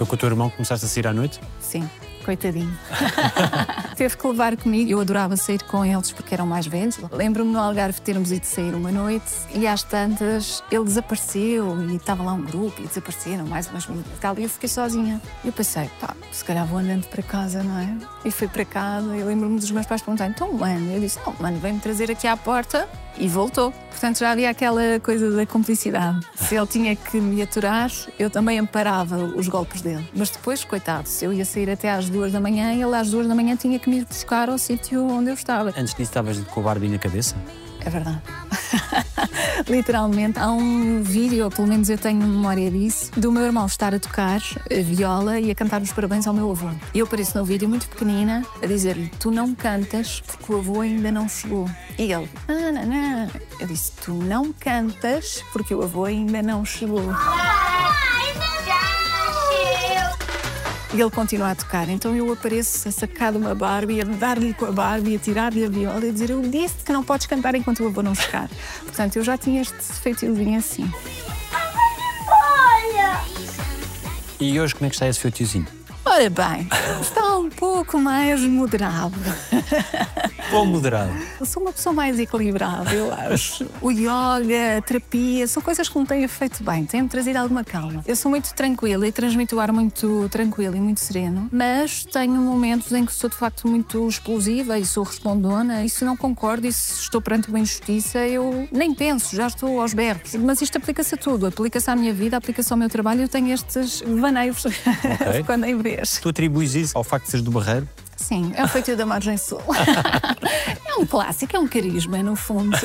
Foi 0.00 0.06
com 0.06 0.14
o 0.14 0.18
teu 0.18 0.30
irmão 0.30 0.48
que 0.48 0.56
começaste 0.56 0.86
a 0.86 0.88
sair 0.88 1.06
à 1.06 1.12
noite? 1.12 1.38
Sim, 1.60 1.86
coitadinho. 2.24 2.74
Teve 3.94 4.16
que 4.16 4.26
levar 4.26 4.56
comigo. 4.56 4.90
Eu 4.90 4.98
adorava 4.98 5.36
sair 5.36 5.62
com 5.64 5.84
eles 5.84 6.10
porque 6.10 6.32
eram 6.32 6.46
mais 6.46 6.66
velhos. 6.66 6.98
Lembro-me 7.12 7.52
no 7.52 7.58
Algarve 7.58 8.00
termos 8.00 8.32
ido 8.32 8.46
sair 8.46 8.74
uma 8.74 8.90
noite 8.90 9.30
e 9.54 9.66
às 9.66 9.82
tantas 9.82 10.64
ele 10.70 10.84
desapareceu 10.84 11.78
e 11.82 11.96
estava 11.96 12.22
lá 12.22 12.32
um 12.32 12.40
grupo 12.40 12.80
e 12.80 12.86
desapareceram 12.86 13.46
mais 13.46 13.66
umas 13.68 13.86
meninas 13.86 14.10
e 14.10 14.20
tal. 14.20 14.38
E 14.38 14.44
eu 14.44 14.48
fiquei 14.48 14.70
sozinha. 14.70 15.20
Eu 15.44 15.52
pensei, 15.52 15.90
pá, 16.00 16.16
se 16.32 16.42
calhar 16.46 16.64
vou 16.64 16.78
andando 16.78 17.06
para 17.08 17.22
casa, 17.22 17.62
não 17.62 17.78
é? 17.78 17.94
E 18.24 18.30
fui 18.30 18.48
para 18.48 18.64
casa 18.64 19.14
e 19.14 19.22
lembro-me 19.22 19.60
dos 19.60 19.70
meus 19.70 19.84
pais 19.84 20.00
perguntarem, 20.00 20.32
então, 20.34 20.50
mano? 20.50 20.94
Eu 20.94 21.00
disse, 21.00 21.18
não, 21.26 21.36
mano, 21.38 21.58
vem-me 21.58 21.78
trazer 21.78 22.10
aqui 22.10 22.26
à 22.26 22.38
porta 22.38 22.88
e 23.18 23.28
voltou. 23.28 23.72
Portanto, 23.90 24.18
já 24.18 24.30
havia 24.30 24.48
aquela 24.50 24.98
coisa 25.00 25.30
da 25.30 25.44
cumplicidade. 25.44 26.26
Se 26.34 26.54
ele 26.54 26.66
tinha 26.66 26.96
que 26.96 27.20
me 27.20 27.42
aturar, 27.42 27.90
eu 28.18 28.30
também 28.30 28.58
amparava 28.58 29.16
os 29.16 29.46
golpes 29.48 29.82
dele. 29.82 30.08
Mas 30.14 30.30
depois, 30.30 30.64
coitado, 30.64 31.08
se 31.08 31.24
eu 31.24 31.32
ia 31.32 31.44
sair 31.44 31.70
até 31.70 31.90
às 31.90 32.08
duas 32.08 32.32
da 32.32 32.40
manhã, 32.40 32.72
ele 32.72 32.96
às 32.96 33.10
duas 33.10 33.26
da 33.26 33.34
manhã 33.34 33.56
tinha 33.56 33.78
que 33.78 33.90
me 33.90 33.98
ir 33.98 34.06
buscar 34.06 34.48
ao 34.48 34.56
sítio 34.56 35.06
onde 35.06 35.30
eu 35.30 35.34
estava. 35.34 35.70
Antes 35.70 35.94
disso 35.94 36.02
estavas 36.02 36.38
com 36.38 36.60
a 36.60 36.62
Barbie 36.62 36.88
na 36.88 36.98
cabeça? 36.98 37.36
É 37.84 37.90
verdade. 37.90 38.20
Literalmente, 39.68 40.38
há 40.38 40.50
um 40.50 41.02
vídeo, 41.02 41.44
ou 41.44 41.50
pelo 41.50 41.68
menos 41.68 41.88
eu 41.88 41.98
tenho 41.98 42.20
memória 42.20 42.70
disso, 42.70 43.10
do 43.16 43.30
meu 43.30 43.42
irmão 43.42 43.66
estar 43.66 43.94
a 43.94 43.98
tocar 43.98 44.40
a 44.70 44.82
viola 44.82 45.38
e 45.38 45.50
a 45.50 45.54
cantar 45.54 45.82
os 45.82 45.92
parabéns 45.92 46.26
ao 46.26 46.34
meu 46.34 46.50
avô. 46.50 46.68
E 46.94 46.98
eu 46.98 47.06
apareço 47.06 47.38
no 47.38 47.44
vídeo 47.44 47.68
muito 47.68 47.88
pequenina 47.88 48.44
a 48.62 48.66
dizer-lhe: 48.66 49.10
Tu 49.18 49.30
não 49.30 49.54
cantas 49.54 50.20
porque 50.20 50.52
o 50.52 50.58
avô 50.58 50.80
ainda 50.80 51.10
não 51.12 51.28
chegou. 51.28 51.68
E 51.98 52.12
ele: 52.12 52.28
Não, 52.48 52.72
não, 52.72 52.86
não. 52.86 53.30
Eu 53.60 53.66
disse: 53.66 53.92
Tu 54.04 54.12
não 54.12 54.52
cantas 54.52 55.42
porque 55.52 55.74
o 55.74 55.82
avô 55.82 56.04
ainda 56.04 56.42
não 56.42 56.64
chegou. 56.64 57.04
E 60.92 61.00
ele 61.00 61.10
continua 61.10 61.52
a 61.52 61.54
tocar. 61.54 61.88
Então 61.88 62.16
eu 62.16 62.32
apareço 62.32 62.88
a 62.88 62.90
sacar 62.90 63.32
de 63.32 63.38
uma 63.38 63.54
Barbie, 63.54 64.00
a 64.00 64.04
dar-lhe 64.04 64.52
com 64.52 64.66
a 64.66 64.72
Barbie, 64.72 65.16
a 65.16 65.18
tirar-lhe 65.18 65.64
a 65.64 65.68
viola 65.68 66.04
e 66.04 66.08
a 66.08 66.12
dizer: 66.12 66.30
Eu 66.30 66.42
disse 66.42 66.76
que 66.84 66.92
não 66.92 67.04
podes 67.04 67.26
cantar 67.26 67.54
enquanto 67.54 67.84
o 67.84 67.86
avô 67.86 68.02
não 68.02 68.14
chegar. 68.14 68.50
Portanto, 68.82 69.16
eu 69.16 69.22
já 69.22 69.38
tinha 69.38 69.62
este 69.62 69.74
feitiozinho 69.74 70.58
assim. 70.58 70.90
E 74.40 74.58
hoje 74.58 74.74
como 74.74 74.86
é 74.86 74.88
que 74.88 74.96
está 74.96 75.06
esse 75.06 75.20
feitiozinho? 75.20 75.79
Ora 76.04 76.30
bem, 76.30 76.66
está 77.00 77.36
um 77.36 77.50
pouco 77.50 77.98
mais 77.98 78.40
moderado. 78.40 79.14
Ou 80.52 80.66
moderado? 80.66 81.12
Eu 81.38 81.46
sou 81.46 81.62
uma 81.62 81.72
pessoa 81.72 81.92
mais 81.92 82.18
equilibrada, 82.18 82.92
eu 82.92 83.12
acho. 83.12 83.66
O 83.80 83.90
yoga, 83.90 84.78
a 84.78 84.82
terapia, 84.82 85.46
são 85.46 85.62
coisas 85.62 85.88
que 85.88 85.98
me 85.98 86.06
têm 86.06 86.26
feito 86.26 86.64
bem, 86.64 86.84
têm-me 86.84 87.08
trazido 87.08 87.38
alguma 87.38 87.62
calma. 87.62 88.02
Eu 88.06 88.16
sou 88.16 88.30
muito 88.30 88.52
tranquila 88.54 89.06
e 89.06 89.12
transmito 89.12 89.56
o 89.56 89.60
ar 89.60 89.70
muito 89.72 90.28
tranquilo 90.28 90.74
e 90.74 90.80
muito 90.80 91.00
sereno, 91.00 91.48
mas 91.52 92.04
tenho 92.04 92.34
momentos 92.34 92.90
em 92.92 93.04
que 93.04 93.12
sou 93.12 93.30
de 93.30 93.36
facto 93.36 93.68
muito 93.68 94.08
explosiva 94.08 94.78
e 94.78 94.84
sou 94.84 95.04
respondona. 95.04 95.84
E 95.84 95.88
se 95.88 96.04
não 96.04 96.16
concordo 96.16 96.66
e 96.66 96.72
se 96.72 97.02
estou 97.02 97.20
perante 97.20 97.48
uma 97.48 97.60
injustiça, 97.60 98.18
eu 98.26 98.68
nem 98.72 98.92
penso, 98.94 99.36
já 99.36 99.46
estou 99.46 99.80
aos 99.80 99.94
berros. 99.94 100.34
Mas 100.34 100.60
isto 100.60 100.78
aplica-se 100.78 101.14
a 101.14 101.18
tudo, 101.18 101.46
aplica-se 101.46 101.88
à 101.90 101.94
minha 101.94 102.12
vida, 102.12 102.36
aplica-se 102.36 102.72
ao 102.72 102.78
meu 102.78 102.88
trabalho. 102.88 103.22
Eu 103.22 103.28
tenho 103.28 103.52
estes 103.52 104.02
vaneios 104.06 104.64
quando 105.46 105.64
em 105.64 105.76
vez. 105.96 106.18
Tu 106.20 106.28
atribuis 106.28 106.74
isso 106.74 106.96
ao 106.96 107.04
facto 107.04 107.24
de 107.24 107.30
seres 107.30 107.44
do 107.44 107.50
Barreiro? 107.50 107.88
Sim, 108.16 108.52
é 108.54 108.64
o 108.64 108.68
feitio 108.68 108.96
da 108.96 109.06
margem 109.06 109.36
sul. 109.36 109.60
é 110.86 110.94
um 110.96 111.06
clássico, 111.06 111.56
é 111.56 111.58
um 111.58 111.66
carisma, 111.66 112.22
no 112.22 112.36
fundo. 112.36 112.76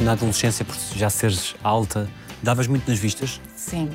Na 0.00 0.12
adolescência, 0.12 0.64
por 0.64 0.76
já 0.94 1.08
seres 1.08 1.54
alta, 1.62 2.08
davas 2.42 2.66
muito 2.66 2.88
nas 2.90 2.98
vistas? 2.98 3.40
Sim. 3.56 3.90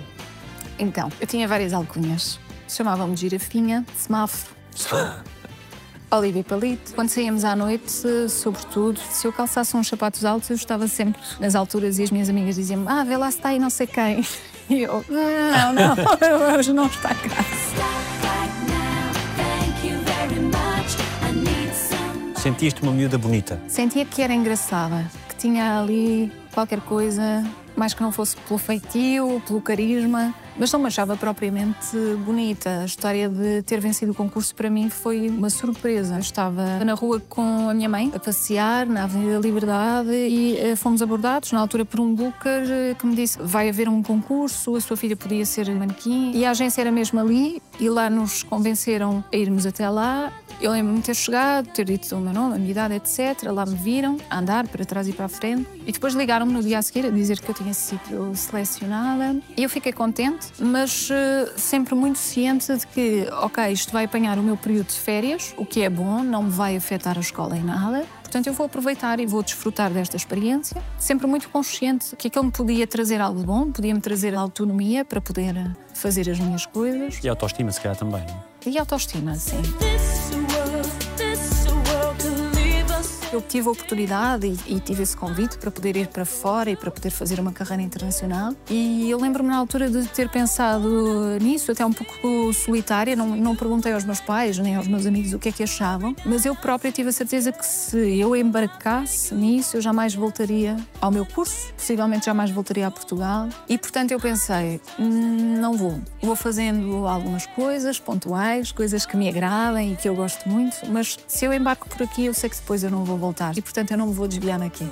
Então, 0.80 1.12
eu 1.20 1.28
tinha 1.28 1.48
várias 1.48 1.74
alcunhas. 1.74 2.40
Chamavam-me 2.68 3.16
Girafinha, 3.16 3.86
Semáforo. 3.96 4.56
Olivia 6.12 6.44
Palito. 6.44 6.94
Quando 6.96 7.10
saíamos 7.10 7.44
à 7.44 7.56
noite, 7.56 7.92
sobretudo, 8.30 9.00
se 9.12 9.28
eu 9.28 9.34
calçasse 9.34 9.76
uns 9.78 9.88
sapatos 9.88 10.26
altos, 10.26 10.50
eu 10.50 10.56
estava 10.56 10.88
sempre 10.88 11.22
nas 11.40 11.56
alturas 11.56 12.00
e 12.00 12.04
as 12.04 12.12
minhas 12.12 12.30
amigas 12.30 12.56
diziam-me: 12.56 12.88
Ah, 12.88 13.04
vê 13.04 13.16
lá 13.16 13.30
se 13.30 13.38
está 13.38 13.50
aí 13.50 13.60
não 13.60 13.70
sei 13.70 13.88
quem. 13.88 14.26
E 14.70 14.84
eu: 14.84 15.04
Não, 15.10 15.74
não, 15.74 15.96
hoje 16.56 16.72
não 16.74 16.86
está 16.86 17.10
cá. 17.10 17.44
Sentiste 22.40 22.84
uma 22.84 22.92
miúda 22.92 23.18
bonita. 23.18 23.60
Sentia 23.68 24.06
que 24.06 24.22
era 24.22 24.32
engraçada, 24.32 25.10
que 25.28 25.36
tinha 25.36 25.80
ali 25.80 26.32
qualquer 26.54 26.80
coisa, 26.82 27.44
mais 27.76 27.96
que 27.96 28.02
não 28.02 28.12
fosse 28.12 28.38
pelo 28.38 28.60
feitio, 28.60 29.42
pelo 29.48 29.60
carisma, 29.60 30.34
mas 30.60 30.72
não 30.72 30.80
me 30.80 30.88
achava 30.88 31.16
propriamente 31.16 31.98
bonita. 32.26 32.82
A 32.82 32.86
história 32.86 33.30
de 33.30 33.64
ter 33.64 33.80
vencido 33.80 34.12
o 34.12 34.16
concurso 34.16 34.54
para 34.54 34.70
mim 34.70 34.90
foi 34.90 35.30
uma 35.30 35.50
surpresa. 35.50 36.16
Eu 36.16 36.20
estava 36.20 36.84
na 36.84 36.94
rua 36.94 37.22
com 37.30 37.70
a 37.70 37.74
minha 37.74 37.88
mãe, 37.88 38.12
a 38.14 38.20
passear 38.20 38.86
na 38.86 39.06
Avenida 39.06 39.40
Liberdade 39.40 40.12
e 40.12 40.58
eh, 40.58 40.76
fomos 40.76 41.02
abordados, 41.02 41.52
na 41.54 41.60
altura, 41.60 41.86
por 41.86 42.00
um 42.02 42.14
booker 42.14 42.64
eh, 42.70 42.96
que 43.00 43.06
me 43.08 43.16
disse: 43.16 43.40
vai 43.42 43.70
haver 43.70 43.88
um 43.88 44.04
concurso, 44.04 44.76
a 44.76 44.82
sua 44.82 44.98
filha 44.98 45.16
podia 45.16 45.46
ser 45.46 45.74
manequim. 45.74 46.32
E 46.36 46.46
a 46.46 46.52
agência 46.52 46.82
era 46.82 46.92
mesmo 46.92 47.20
ali 47.20 47.62
e 47.80 47.90
lá 47.90 48.10
nos 48.10 48.44
convenceram 48.44 49.24
a 49.32 49.36
irmos 49.38 49.66
até 49.66 49.90
lá. 49.90 50.32
Eu 50.62 50.72
lembro-me 50.72 51.00
de 51.00 51.06
ter 51.06 51.16
chegado, 51.16 51.68
ter 51.68 51.86
dito 51.86 52.14
o 52.14 52.20
meu 52.20 52.34
nome, 52.34 52.56
a 52.56 52.58
minha 52.58 52.72
idade, 52.72 52.96
etc. 52.96 53.44
Lá 53.50 53.66
me 53.66 53.76
viram 53.76 54.18
a 54.30 54.40
andar 54.40 54.68
para 54.68 54.84
trás 54.84 55.08
e 55.08 55.14
para 55.14 55.26
a 55.26 55.30
frente. 55.30 55.66
E 55.88 55.92
depois 55.94 56.14
ligaram-me 56.14 56.52
no 56.52 56.62
dia 56.62 56.80
a 56.80 56.82
seguir 56.82 57.06
a 57.06 57.10
dizer 57.10 57.40
que 57.40 57.48
eu 57.48 57.56
tinha 57.56 57.74
sido 57.74 58.36
selecionada. 58.36 59.40
E 59.56 59.64
eu 59.64 59.70
fiquei 59.70 59.94
contente, 59.94 60.49
mas 60.60 61.10
eh, 61.12 61.52
sempre 61.56 61.96
muito 61.96 62.18
ciente 62.18 62.76
de 62.76 62.88
que, 62.88 63.28
ok, 63.32 63.72
isto 63.72 63.92
vai 63.92 64.06
apanhar 64.06 64.38
o 64.38 64.44
meu 64.44 64.58
período 64.58 64.88
de 64.88 64.94
férias, 65.00 65.54
o 65.58 65.66
que 65.66 65.82
é 65.82 65.90
bom, 65.90 66.24
não 66.24 66.44
me 66.44 66.50
vai 66.50 66.76
afetar 66.76 67.18
a 67.18 67.22
escola 67.22 67.58
em 67.58 67.64
nada. 67.64 68.06
Portanto, 68.22 68.48
eu 68.48 68.54
vou 68.54 68.68
aproveitar 68.68 69.20
e 69.20 69.26
vou 69.26 69.42
desfrutar 69.42 69.92
desta 69.92 70.16
experiência, 70.16 70.82
sempre 71.00 71.26
muito 71.26 71.50
consciente 71.50 72.16
que 72.16 72.28
aquilo 72.28 72.46
me 72.46 72.52
podia 72.52 72.86
trazer 72.86 73.20
algo 73.20 73.44
bom, 73.44 73.72
podia-me 73.72 74.00
trazer 74.00 74.36
autonomia 74.36 75.04
para 75.04 75.20
poder 75.20 75.58
eh, 75.58 75.72
fazer 75.94 76.30
as 76.30 76.40
minhas 76.40 76.66
coisas. 76.66 77.20
E 77.24 77.28
autoestima, 77.30 77.72
se 77.72 77.82
calhar, 77.82 77.98
também. 77.98 78.22
não 78.22 78.36
é? 78.66 78.70
E 78.70 78.78
autoestima, 78.78 79.36
sim. 79.36 79.62
Eu 83.40 83.44
tive 83.44 83.70
a 83.70 83.72
oportunidade 83.72 84.48
e, 84.68 84.76
e 84.76 84.80
tive 84.82 85.02
esse 85.02 85.16
convite 85.16 85.58
para 85.58 85.72
poder 85.72 85.96
ir 85.96 86.08
para 86.08 86.26
fora 86.26 86.72
e 86.72 86.76
para 86.76 86.92
poder 86.92 87.10
fazer 87.10 87.40
uma 87.40 87.54
carreira 87.54 87.82
internacional. 87.82 88.54
E 88.70 89.10
eu 89.10 89.18
lembro-me 89.18 89.48
na 89.50 89.56
altura 89.56 89.90
de 89.90 90.06
ter 90.10 90.28
pensado 90.28 90.90
nisso, 91.40 91.72
até 91.72 91.86
um 91.86 91.94
pouco 91.94 92.52
solitária. 92.52 93.16
Não, 93.16 93.38
não 93.38 93.56
perguntei 93.56 93.94
aos 93.94 94.04
meus 94.04 94.20
pais 94.20 94.58
nem 94.58 94.76
aos 94.76 94.90
meus 94.90 95.06
amigos 95.06 95.32
o 95.32 95.40
que 95.40 95.48
é 95.48 95.52
que 95.54 95.64
achavam, 95.64 96.14
mas 96.26 96.46
eu 96.46 96.54
própria 96.54 96.92
tive 96.92 97.08
a 97.08 97.12
certeza 97.14 97.54
que 97.54 97.66
se 97.66 98.20
eu 98.20 98.36
embarcasse 98.36 99.34
nisso, 99.34 99.78
eu 99.78 99.82
jamais 99.82 100.14
voltaria 100.14 100.76
ao 101.00 101.10
meu 101.10 101.26
curso, 101.26 101.72
possivelmente 101.78 102.26
jamais 102.26 102.52
voltaria 102.52 102.88
a 102.88 102.92
Portugal. 102.92 103.48
E 103.70 103.78
portanto 103.78 104.12
eu 104.12 104.20
pensei, 104.20 104.82
"Hum, 105.00 105.62
não 105.62 105.78
vou. 105.78 106.02
Vou 106.22 106.36
fazendo 106.36 107.08
algumas 107.08 107.46
coisas 107.46 107.98
pontuais, 108.00 108.74
coisas 108.74 109.06
que 109.06 109.16
me 109.16 109.30
agradem 109.30 109.94
e 109.94 109.96
que 109.96 110.10
eu 110.10 110.16
gosto 110.16 110.50
muito, 110.50 110.76
mas 110.90 111.18
se 111.26 111.46
eu 111.46 111.54
embarco 111.54 111.88
por 111.88 112.04
aqui, 112.04 112.26
eu 112.26 112.34
sei 112.34 112.50
que 112.50 112.58
depois 112.58 112.84
eu 112.84 112.92
não 112.92 113.06
vou 113.06 113.18
voltar. 113.18 113.29
E 113.58 113.62
portanto 113.62 113.92
eu 113.92 113.98
não 113.98 114.08
me 114.08 114.14
vou 114.14 114.28
desviar 114.28 114.62
aqui. 114.62 114.88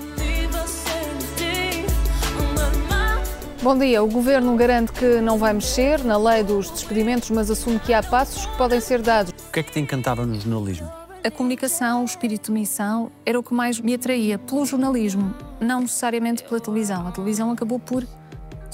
Bom 3.61 3.77
dia. 3.77 4.01
O 4.01 4.07
Governo 4.07 4.55
garante 4.55 4.91
que 4.93 5.19
não 5.19 5.37
vai 5.37 5.51
mexer 5.51 6.03
na 6.03 6.17
lei 6.17 6.43
dos 6.43 6.69
despedimentos, 6.69 7.29
mas 7.31 7.51
assume 7.51 7.79
que 7.79 7.93
há 7.93 8.01
passos 8.01 8.45
que 8.45 8.57
podem 8.57 8.79
ser 8.79 9.01
dados. 9.01 9.33
O 9.49 9.51
que 9.51 9.59
é 9.59 9.63
que 9.63 9.71
te 9.71 9.79
encantava 9.79 10.25
no 10.25 10.39
jornalismo? 10.39 10.89
A 11.23 11.31
comunicação, 11.31 12.03
o 12.03 12.05
espírito 12.05 12.45
de 12.45 12.51
missão, 12.53 13.11
era 13.25 13.37
o 13.37 13.43
que 13.43 13.53
mais 13.53 13.81
me 13.81 13.93
atraía 13.93 14.37
pelo 14.37 14.65
jornalismo, 14.65 15.35
não 15.59 15.81
necessariamente 15.81 16.43
pela 16.43 16.61
televisão. 16.61 17.07
A 17.07 17.11
televisão 17.11 17.51
acabou 17.51 17.79
por 17.79 18.07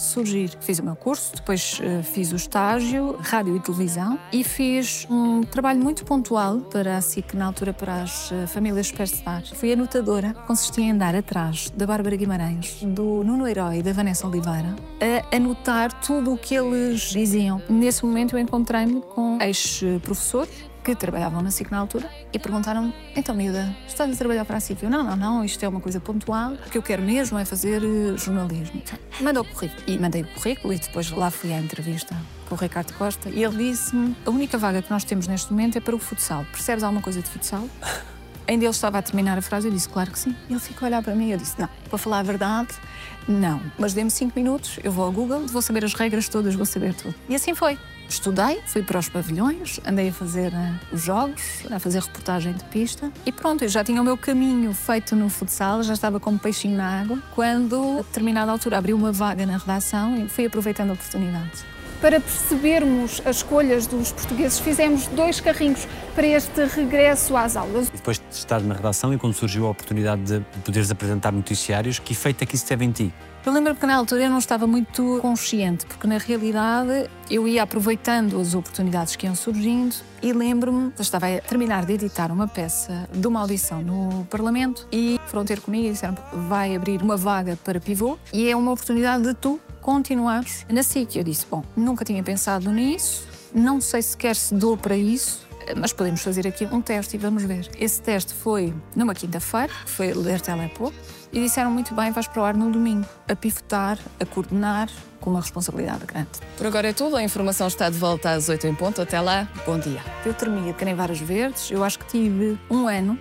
surgir. 0.03 0.51
Fiz 0.59 0.79
o 0.79 0.83
meu 0.83 0.95
curso, 0.95 1.35
depois 1.35 1.79
eh, 1.81 2.01
fiz 2.03 2.31
o 2.31 2.35
estágio, 2.35 3.17
rádio 3.19 3.55
e 3.55 3.59
televisão, 3.59 4.19
e 4.31 4.43
fiz 4.43 5.07
um 5.09 5.43
trabalho 5.43 5.79
muito 5.81 6.05
pontual 6.05 6.59
para 6.59 6.97
a 6.97 7.01
SIC, 7.01 7.35
na 7.35 7.45
altura 7.45 7.73
para 7.73 8.03
as 8.03 8.31
eh, 8.31 8.47
famílias 8.47 8.87
superstars. 8.87 9.49
Fui 9.51 9.71
anotadora, 9.73 10.33
consistia 10.45 10.83
em 10.85 10.91
andar 10.91 11.15
atrás 11.15 11.69
da 11.75 11.85
Bárbara 11.85 12.15
Guimarães, 12.15 12.79
do 12.81 13.23
Nuno 13.23 13.47
Herói 13.47 13.79
e 13.79 13.83
da 13.83 13.93
Vanessa 13.93 14.27
Oliveira, 14.27 14.75
a 15.01 15.35
anotar 15.35 15.93
tudo 16.01 16.33
o 16.33 16.37
que 16.37 16.55
eles 16.55 17.01
diziam. 17.01 17.61
Nesse 17.69 18.05
momento 18.05 18.35
eu 18.35 18.39
encontrei-me 18.39 19.01
com 19.01 19.37
ex-professores 19.41 20.72
que 20.83 20.95
trabalhavam 20.95 21.41
na 21.41 21.49
SIC 21.49 21.71
na 21.71 21.79
altura 21.79 22.09
e 22.31 22.37
perguntaram-me: 22.37 22.93
Então, 23.15 23.33
miúda, 23.33 23.75
estás 23.87 24.11
a 24.11 24.15
trabalhar 24.15 24.45
para 24.45 24.57
a 24.57 24.59
SIC? 24.59 24.83
Eu, 24.83 24.89
não, 24.89 25.03
não, 25.03 25.15
não, 25.15 25.45
isto 25.45 25.63
é 25.63 25.67
uma 25.67 25.79
coisa 25.79 25.99
pontual. 25.99 26.53
O 26.53 26.69
que 26.69 26.77
eu 26.77 26.83
quero 26.83 27.01
mesmo 27.01 27.39
é 27.39 27.45
fazer 27.45 27.81
eh, 27.83 28.17
jornalismo. 28.17 28.81
Manda 29.21 29.41
o 29.41 29.45
currículo. 29.45 29.81
E 29.87 29.97
mandei 29.97 30.23
o 30.23 30.27
currículo 30.27 30.73
e 30.73 30.79
depois 30.79 31.09
lá 31.11 31.31
fui 31.31 31.53
à 31.53 31.59
entrevista 31.59 32.15
com 32.47 32.55
o 32.55 32.57
Ricardo 32.57 32.93
Costa 32.93 33.29
e 33.29 33.43
ele 33.43 33.71
disse-me: 33.71 34.15
A 34.25 34.29
única 34.29 34.57
vaga 34.57 34.81
que 34.81 34.91
nós 34.91 35.03
temos 35.03 35.25
neste 35.27 35.51
momento 35.51 35.77
é 35.77 35.81
para 35.81 35.95
o 35.95 35.99
futsal. 35.99 36.45
Percebes 36.51 36.83
alguma 36.83 37.01
coisa 37.01 37.21
de 37.21 37.29
futsal? 37.29 37.67
Ainda 38.45 38.65
ele 38.65 38.71
estava 38.71 38.97
a 38.97 39.01
terminar 39.01 39.37
a 39.37 39.41
frase, 39.41 39.69
eu 39.69 39.71
disse, 39.71 39.87
claro 39.87 40.11
que 40.11 40.19
sim. 40.19 40.35
Ele 40.49 40.59
ficou 40.59 40.85
a 40.85 40.89
olhar 40.89 41.01
para 41.01 41.15
mim 41.15 41.29
e 41.29 41.31
eu 41.31 41.37
disse, 41.37 41.57
não, 41.57 41.69
para 41.89 41.97
falar 41.97 42.19
a 42.19 42.23
verdade, 42.23 42.73
não. 43.25 43.61
Mas 43.79 43.93
dê-me 43.93 44.11
cinco 44.11 44.37
minutos, 44.37 44.79
eu 44.83 44.91
vou 44.91 45.05
ao 45.05 45.13
Google, 45.13 45.47
vou 45.47 45.61
saber 45.61 45.85
as 45.85 45.93
regras 45.93 46.27
todas, 46.27 46.53
vou 46.53 46.65
saber 46.65 46.93
tudo. 46.93 47.15
E 47.29 47.35
assim 47.35 47.55
foi. 47.55 47.79
Estudei, 48.09 48.61
fui 48.65 48.83
para 48.83 48.99
os 48.99 49.09
pavilhões, 49.09 49.79
andei 49.85 50.09
a 50.09 50.13
fazer 50.13 50.53
eh, 50.53 50.73
os 50.91 51.01
jogos, 51.01 51.65
a 51.71 51.79
fazer 51.79 52.01
reportagem 52.01 52.53
de 52.53 52.63
pista 52.65 53.11
e 53.25 53.31
pronto, 53.31 53.63
eu 53.63 53.69
já 53.69 53.83
tinha 53.83 54.01
o 54.01 54.03
meu 54.03 54.17
caminho 54.17 54.73
feito 54.73 55.15
no 55.15 55.29
futsal, 55.29 55.81
já 55.83 55.93
estava 55.93 56.19
como 56.19 56.37
peixinho 56.37 56.77
na 56.77 57.01
água, 57.01 57.17
quando, 57.33 57.99
a 57.99 58.01
determinada 58.03 58.51
altura, 58.51 58.77
abriu 58.77 58.95
uma 58.95 59.11
vaga 59.11 59.45
na 59.45 59.57
redação 59.57 60.15
e 60.17 60.29
fui 60.29 60.45
aproveitando 60.45 60.91
a 60.91 60.93
oportunidade. 60.93 61.73
Para 62.03 62.19
percebermos 62.19 63.21
as 63.25 63.37
escolhas 63.37 63.87
dos 63.87 64.11
portugueses, 64.11 64.59
fizemos 64.59 65.07
dois 65.07 65.39
carrinhos 65.39 65.87
para 66.13 66.27
este 66.27 66.65
regresso 66.65 67.35
às 67.37 67.55
aulas. 67.55 67.87
E 67.87 67.91
depois 67.95 68.17
de 68.17 68.35
estar 68.35 68.59
na 68.59 68.73
redação 68.73 69.13
e 69.13 69.17
quando 69.17 69.33
surgiu 69.33 69.65
a 69.67 69.69
oportunidade 69.69 70.21
de 70.21 70.41
poderes 70.65 70.91
apresentar 70.91 71.31
noticiários, 71.31 71.99
que 71.99 72.11
efeito 72.11 72.43
é 72.43 72.45
que 72.45 72.55
isso 72.55 72.65
teve 72.65 72.83
em 72.83 72.91
ti? 72.91 73.13
Eu 73.45 73.51
lembro 73.51 73.75
que 73.75 73.85
na 73.85 73.97
altura 73.97 74.23
eu 74.23 74.29
não 74.29 74.37
estava 74.37 74.65
muito 74.65 75.19
consciente, 75.21 75.85
porque 75.85 76.07
na 76.07 76.17
realidade 76.17 77.09
eu 77.29 77.45
ia 77.45 77.63
aproveitando 77.63 78.39
as 78.39 78.55
oportunidades 78.55 79.17
que 79.17 79.25
iam 79.25 79.35
surgindo 79.35 79.93
e 80.21 80.31
lembro-me, 80.31 80.93
estava 80.97 81.27
a 81.27 81.41
terminar 81.41 81.85
de 81.85 81.91
editar 81.91 82.31
uma 82.31 82.47
peça 82.47 83.05
de 83.11 83.27
uma 83.27 83.41
audição 83.41 83.81
no 83.81 84.25
Parlamento 84.29 84.87
e 84.89 85.19
foram 85.27 85.43
ter 85.43 85.59
comigo 85.59 85.87
e 85.87 85.91
disseram 85.91 86.15
vai 86.47 86.73
abrir 86.73 87.01
uma 87.01 87.17
vaga 87.17 87.59
para 87.61 87.81
pivô 87.81 88.17
e 88.31 88.49
é 88.49 88.55
uma 88.55 88.71
oportunidade 88.71 89.23
de 89.23 89.33
tu 89.33 89.59
continuares 89.81 90.65
na 90.69 90.81
SIC. 90.81 91.17
Eu 91.17 91.25
disse, 91.25 91.45
bom, 91.51 91.65
nunca 91.75 92.05
tinha 92.05 92.23
pensado 92.23 92.71
nisso, 92.71 93.27
não 93.53 93.81
sei 93.81 94.01
sequer 94.01 94.37
se 94.37 94.55
dou 94.55 94.77
para 94.77 94.95
isso, 94.95 95.45
mas 95.75 95.91
podemos 95.91 96.21
fazer 96.21 96.47
aqui 96.47 96.65
um 96.65 96.81
teste 96.81 97.17
e 97.17 97.19
vamos 97.19 97.43
ver. 97.43 97.69
Esse 97.77 98.01
teste 98.01 98.33
foi 98.33 98.73
numa 98.95 99.13
quinta-feira, 99.13 99.73
foi 99.85 100.13
ler 100.13 100.39
Telepô, 100.39 100.93
e 101.33 101.41
disseram 101.41 101.71
muito 101.71 101.93
bem, 101.95 102.11
vais 102.11 102.27
para 102.27 102.41
o 102.41 102.45
ar 102.45 102.53
no 102.53 102.71
domingo, 102.71 103.05
a 103.27 103.35
pivotar, 103.35 103.97
a 104.19 104.25
coordenar, 104.25 104.87
com 105.19 105.31
uma 105.31 105.41
responsabilidade 105.41 106.05
grande. 106.05 106.29
Por 106.57 106.67
agora 106.67 106.89
é 106.89 106.93
tudo. 106.93 107.15
A 107.15 107.23
informação 107.23 107.67
está 107.67 107.89
de 107.89 107.97
volta 107.97 108.31
às 108.31 108.49
8 108.49 108.67
em 108.67 108.75
ponto. 108.75 109.01
Até 109.01 109.19
lá, 109.19 109.47
bom 109.65 109.79
dia. 109.79 110.01
Eu 110.25 110.33
tremia 110.33 110.73
que 110.73 110.83
nem 110.85 110.93
vários 110.93 111.19
verdes, 111.19 111.71
eu 111.71 111.83
acho 111.83 111.97
que 111.97 112.05
tive 112.05 112.59
um 112.69 112.87
ano 112.87 113.17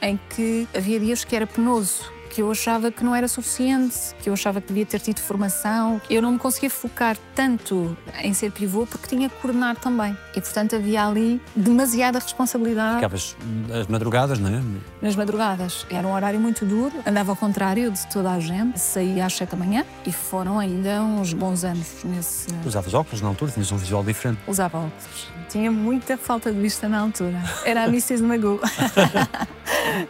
em 0.00 0.18
que 0.30 0.66
havia 0.74 0.98
dias 0.98 1.24
que 1.24 1.36
era 1.36 1.46
penoso, 1.46 2.10
que 2.36 2.42
eu 2.42 2.50
achava 2.50 2.90
que 2.90 3.02
não 3.02 3.14
era 3.14 3.28
suficiente, 3.28 3.96
que 4.22 4.28
eu 4.28 4.34
achava 4.34 4.60
que 4.60 4.68
devia 4.68 4.84
ter 4.84 5.00
tido 5.00 5.20
formação. 5.20 6.00
Eu 6.10 6.20
não 6.20 6.32
me 6.32 6.38
conseguia 6.38 6.68
focar 6.68 7.16
tanto 7.34 7.96
em 8.22 8.34
ser 8.34 8.52
pivô 8.52 8.86
porque 8.86 9.08
tinha 9.08 9.28
que 9.30 9.36
coordenar 9.36 9.76
também. 9.76 10.14
E, 10.34 10.40
portanto, 10.40 10.76
havia 10.76 11.06
ali 11.06 11.40
demasiada 11.54 12.18
responsabilidade 12.18 12.96
Ficavas 12.96 13.36
as 13.72 13.86
madrugadas, 13.86 14.38
não 14.38 14.50
é? 14.50 14.62
Nas 15.06 15.14
madrugadas. 15.14 15.86
Era 15.88 16.06
um 16.06 16.12
horário 16.12 16.40
muito 16.40 16.66
duro, 16.66 16.92
andava 17.06 17.30
ao 17.30 17.36
contrário 17.36 17.90
de 17.92 18.06
toda 18.08 18.32
a 18.32 18.40
gente, 18.40 18.78
saía 18.78 19.24
às 19.24 19.34
7 19.34 19.50
da 19.50 19.56
manhã 19.56 19.84
e 20.04 20.12
foram 20.12 20.58
ainda 20.58 21.00
uns 21.02 21.32
bons 21.32 21.62
anos 21.62 21.86
nesse. 22.04 22.48
Usavas 22.64 22.92
óculos 22.92 23.20
na 23.22 23.28
altura, 23.28 23.52
tinhas 23.52 23.70
um 23.70 23.76
visual 23.76 24.02
diferente. 24.02 24.40
Usava 24.48 24.78
óculos. 24.78 25.28
Tinha 25.48 25.70
muita 25.70 26.18
falta 26.18 26.52
de 26.52 26.60
vista 26.60 26.88
na 26.88 26.98
altura. 26.98 27.40
Era 27.64 27.84
a 27.84 27.86
Mrs. 27.86 28.22
Magoo. 28.22 28.60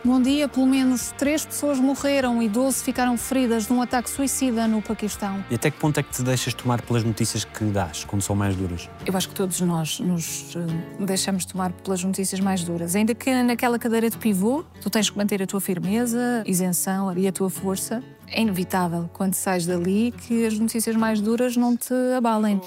Bom 0.04 0.20
dia, 0.20 0.48
pelo 0.48 0.66
menos 0.66 1.12
três 1.18 1.44
pessoas 1.44 1.78
morreram 1.78 2.42
e 2.42 2.48
12 2.48 2.82
ficaram 2.82 3.16
feridas 3.18 3.68
num 3.68 3.82
ataque 3.82 4.08
suicida 4.08 4.66
no 4.66 4.80
Paquistão. 4.80 5.44
E 5.50 5.54
até 5.54 5.70
que 5.70 5.78
ponto 5.78 6.00
é 6.00 6.02
que 6.02 6.10
te 6.10 6.22
deixas 6.22 6.54
tomar 6.54 6.80
pelas 6.82 7.04
notícias 7.04 7.44
que 7.44 7.64
dás, 7.64 8.04
quando 8.04 8.22
são 8.22 8.34
mais 8.34 8.56
duras? 8.56 8.88
Eu 9.04 9.16
acho 9.16 9.28
que 9.28 9.34
todos 9.34 9.60
nós 9.60 10.00
nos 10.00 10.56
eh, 10.56 11.04
deixamos 11.04 11.44
tomar 11.44 11.72
pelas 11.72 12.02
notícias 12.02 12.40
mais 12.40 12.64
duras. 12.64 12.96
Ainda 12.96 13.14
que 13.14 13.30
naquela 13.42 13.78
cadeira 13.78 14.08
de 14.08 14.16
pivô, 14.16 14.64
Tu 14.86 14.90
tens 14.90 15.10
que 15.10 15.18
manter 15.18 15.42
a 15.42 15.46
tua 15.48 15.60
firmeza, 15.60 16.44
isenção 16.46 17.12
e 17.18 17.26
a 17.26 17.32
tua 17.32 17.50
força. 17.50 18.00
É 18.28 18.40
inevitável, 18.40 19.10
quando 19.12 19.34
sais 19.34 19.66
dali, 19.66 20.12
que 20.12 20.46
as 20.46 20.56
notícias 20.56 20.94
mais 20.94 21.20
duras 21.20 21.56
não 21.56 21.76
te 21.76 21.92
abalem. 22.16 22.60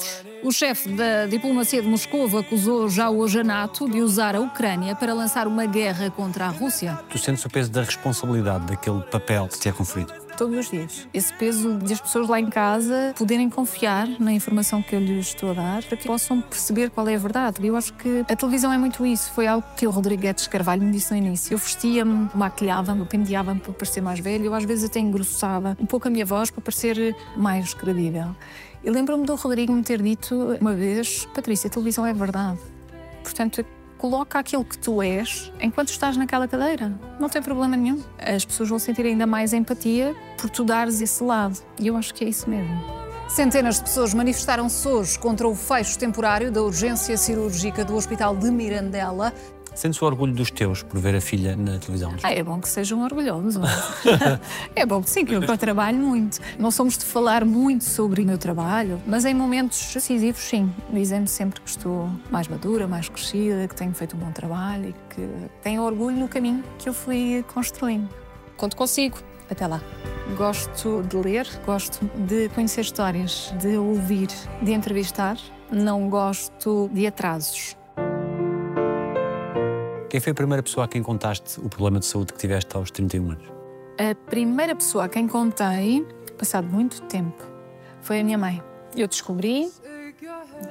O 0.44 0.52
chefe 0.52 0.90
da 0.90 1.28
diplomacia 1.28 1.82
de 1.82 1.88
Moscou 1.88 2.26
acusou 2.38 2.90
já 2.90 3.10
hoje 3.10 3.40
a 3.40 3.44
NATO 3.46 3.90
de 3.90 4.02
usar 4.02 4.36
a 4.36 4.42
Ucrânia 4.42 4.96
para 4.96 5.14
lançar 5.14 5.48
uma 5.48 5.66
guerra 5.66 6.12
contra 6.12 6.48
a 6.48 6.50
Rússia. 6.50 7.00
Tu 7.10 7.18
sentes 7.18 7.46
o 7.46 7.50
peso 7.50 7.72
da 7.72 7.84
responsabilidade 7.84 8.66
daquele 8.66 9.00
papel 9.04 9.48
que 9.48 9.58
te 9.58 9.70
é 9.70 9.72
conferido. 9.72 10.12
Todos 10.40 10.58
os 10.58 10.72
dias. 10.72 11.08
Esse 11.14 11.34
peso 11.34 11.78
de 11.80 11.92
as 11.92 12.00
pessoas 12.00 12.30
lá 12.30 12.40
em 12.40 12.50
casa 12.50 13.14
poderem 13.18 13.50
confiar 13.50 14.08
na 14.20 14.32
informação 14.32 14.82
que 14.82 14.96
eu 14.96 15.00
lhes 15.02 15.28
estou 15.28 15.52
a 15.52 15.54
dar 15.54 15.84
para 15.84 15.98
que 15.98 16.08
possam 16.08 16.40
perceber 16.40 16.90
qual 16.90 17.06
é 17.10 17.16
a 17.16 17.18
verdade. 17.18 17.68
Eu 17.68 17.76
acho 17.76 17.94
que 17.96 18.22
a 18.22 18.36
televisão 18.36 18.72
é 18.72 18.78
muito 18.78 19.06
isso. 19.06 19.32
Foi 19.34 19.46
algo 19.46 19.68
que 19.76 19.86
o 19.86 19.90
Rodrigues 19.90 20.48
Carvalho 20.48 20.82
me 20.82 20.94
disse 20.94 21.12
no 21.12 21.18
início. 21.18 21.54
Eu 21.54 21.58
vestia-me, 21.58 22.30
maquilhava-me, 22.34 23.06
penteava-me 23.06 23.60
para 23.60 23.74
parecer 23.74 24.00
mais 24.00 24.22
velho. 24.22 24.46
Eu 24.46 24.54
às 24.54 24.64
vezes 24.64 24.86
até 24.86 25.02
engrossava 25.02 25.76
um 25.78 25.86
pouco 25.86 26.08
a 26.08 26.12
minha 26.12 26.26
voz 26.26 26.50
para 26.50 26.62
parecer 26.62 27.14
mais 27.36 27.74
credível. 27.74 28.34
E 28.82 28.90
lembro-me 28.90 29.26
do 29.26 29.36
Rodrigo 29.36 29.74
me 29.74 29.84
ter 29.84 30.02
dito 30.02 30.58
uma 30.62 30.74
vez: 30.74 31.28
Patrícia, 31.36 31.68
a 31.68 31.70
televisão 31.70 32.06
é 32.06 32.14
verdade. 32.14 32.60
Portanto, 33.24 33.66
coloca 34.00 34.40
aquilo 34.40 34.64
que 34.64 34.78
tu 34.78 35.02
és 35.02 35.52
enquanto 35.60 35.90
estás 35.90 36.18
naquela 36.18 36.48
cadeira. 36.48 36.92
Não 37.20 37.30
tem 37.30 37.42
problema 37.42 37.76
nenhum. 37.76 38.02
As 38.18 38.46
pessoas 38.46 38.70
vão 38.70 38.80
sentir 38.80 39.06
ainda 39.06 39.28
mais 39.28 39.54
empatia 39.54 40.16
por 40.40 40.50
tu 40.50 40.64
dares 40.64 41.02
esse 41.02 41.22
lado. 41.22 41.60
E 41.78 41.88
eu 41.88 41.98
acho 41.98 42.14
que 42.14 42.24
é 42.24 42.30
isso 42.30 42.50
mesmo. 42.50 43.00
Centenas 43.28 43.76
de 43.76 43.84
pessoas 43.84 44.14
manifestaram-se 44.14 44.88
hoje 44.88 45.20
contra 45.20 45.48
o 45.48 45.54
fecho 45.54 46.00
temporário 46.00 46.52
da 46.52 46.64
urgência 46.64 47.16
cirúrgica 47.16 47.86
do 47.86 47.96
Hospital 47.96 48.36
de 48.36 48.50
Mirandela. 48.50 49.34
Sentes 49.80 50.02
o 50.02 50.06
orgulho 50.06 50.34
dos 50.34 50.52
teus 50.52 50.84
por 50.84 51.00
ver 51.00 51.16
a 51.16 51.22
filha 51.22 51.56
na 51.56 51.80
televisão? 51.80 52.14
Ah, 52.22 52.34
é 52.34 52.44
bom 52.44 52.60
que 52.60 52.68
sejam 52.68 53.02
orgulhosos. 53.02 53.64
é 54.76 54.86
bom 54.86 55.02
que 55.02 55.10
sim, 55.10 55.24
que 55.24 55.34
eu, 55.34 55.42
eu 55.42 55.58
trabalho 55.58 55.98
muito. 55.98 56.38
Não 56.58 56.70
somos 56.70 56.98
de 56.98 57.06
falar 57.06 57.46
muito 57.46 57.86
sobre 57.86 58.22
o 58.22 58.26
meu 58.26 58.38
trabalho, 58.38 59.02
mas 59.08 59.24
em 59.24 59.34
momentos 59.34 59.94
decisivos, 59.94 60.42
sim. 60.42 60.70
Dizem-me 60.92 61.30
sempre 61.30 61.62
que 61.62 61.70
estou 61.70 62.10
mais 62.30 62.50
madura, 62.50 62.90
mais 62.90 63.08
crescida, 63.08 63.70
que 63.70 63.76
tenho 63.76 63.94
feito 63.94 64.18
um 64.18 64.20
bom 64.20 64.34
trabalho 64.34 64.90
e 64.90 65.16
que 65.16 65.30
tenho 65.64 65.82
orgulho 65.82 66.18
no 66.18 66.28
caminho 66.28 66.62
que 66.78 66.90
eu 66.90 66.94
fui 66.94 67.46
construindo. 67.54 68.10
Conto 68.58 68.76
consigo. 68.76 69.18
Até 69.50 69.66
lá. 69.66 69.82
Gosto 70.36 71.04
de 71.04 71.16
ler, 71.16 71.48
gosto 71.66 72.06
de 72.28 72.50
conhecer 72.50 72.82
histórias, 72.82 73.54
de 73.62 73.78
ouvir, 73.78 74.28
de 74.62 74.74
entrevistar. 74.74 75.38
Não 75.72 76.10
gosto 76.10 76.90
de 76.92 77.08
atrasos. 77.08 77.79
Quem 80.10 80.20
foi 80.20 80.32
a 80.32 80.36
primeira 80.36 80.64
pessoa 80.64 80.86
a 80.86 80.88
quem 80.88 81.04
contaste 81.04 81.60
o 81.60 81.70
problema 81.70 82.00
de 82.00 82.06
saúde 82.08 82.34
que 82.34 82.40
tiveste 82.40 82.76
aos 82.76 82.90
31 82.90 83.32
anos? 83.32 83.44
A 84.00 84.16
primeira 84.30 84.76
pessoa 84.76 85.06
a 85.06 85.10
quem 85.10 85.28
contei, 85.28 86.04
passado 86.38 86.68
muito 86.68 87.02
tempo, 87.04 87.44
foi 88.02 88.22
a 88.22 88.24
minha 88.24 88.38
mãe. 88.38 88.62
Eu 88.96 89.08
descobri, 89.08 89.70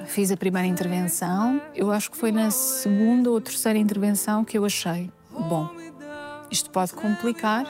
fiz 0.07 0.29
a 0.29 0.35
primeira 0.35 0.67
intervenção. 0.67 1.61
Eu 1.73 1.89
acho 1.89 2.11
que 2.11 2.17
foi 2.17 2.33
na 2.33 2.51
segunda 2.51 3.31
ou 3.31 3.39
terceira 3.39 3.79
intervenção 3.79 4.43
que 4.43 4.57
eu 4.57 4.65
achei: 4.65 5.09
bom, 5.31 5.69
isto 6.51 6.69
pode 6.69 6.91
complicar. 6.93 7.65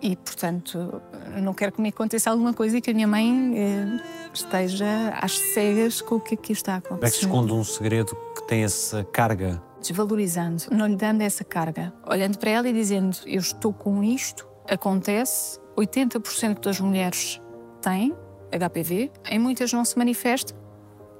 E, 0.00 0.16
portanto, 0.16 1.00
não 1.40 1.54
quero 1.54 1.72
que 1.72 1.80
me 1.80 1.88
aconteça 1.88 2.30
alguma 2.30 2.52
coisa 2.52 2.76
e 2.76 2.80
que 2.80 2.90
a 2.90 2.94
minha 2.94 3.06
mãe 3.06 3.54
eh, 3.56 4.00
esteja 4.34 5.10
às 5.20 5.38
cegas 5.38 6.00
com 6.00 6.16
o 6.16 6.20
que 6.20 6.34
aqui 6.34 6.52
está 6.52 6.76
a 6.76 6.80
Como 6.80 6.98
é 7.04 7.08
que 7.08 7.10
se 7.10 7.24
acontecer. 7.24 7.26
esconde 7.26 7.52
um 7.52 7.62
segredo 7.62 8.16
que 8.34 8.42
tem 8.48 8.64
essa 8.64 9.04
carga? 9.04 9.62
Desvalorizando, 9.82 10.64
não 10.70 10.86
lhe 10.86 10.96
dando 10.96 11.22
essa 11.22 11.44
carga, 11.44 11.92
olhando 12.06 12.38
para 12.38 12.50
ela 12.50 12.68
e 12.68 12.72
dizendo: 12.72 13.16
Eu 13.26 13.40
estou 13.40 13.72
com 13.72 14.02
isto, 14.02 14.48
acontece, 14.68 15.58
80% 15.76 16.60
das 16.60 16.80
mulheres 16.80 17.40
têm 17.80 18.14
HPV, 18.50 19.10
em 19.30 19.38
muitas 19.38 19.72
não 19.72 19.84
se 19.84 19.98
manifesta 19.98 20.54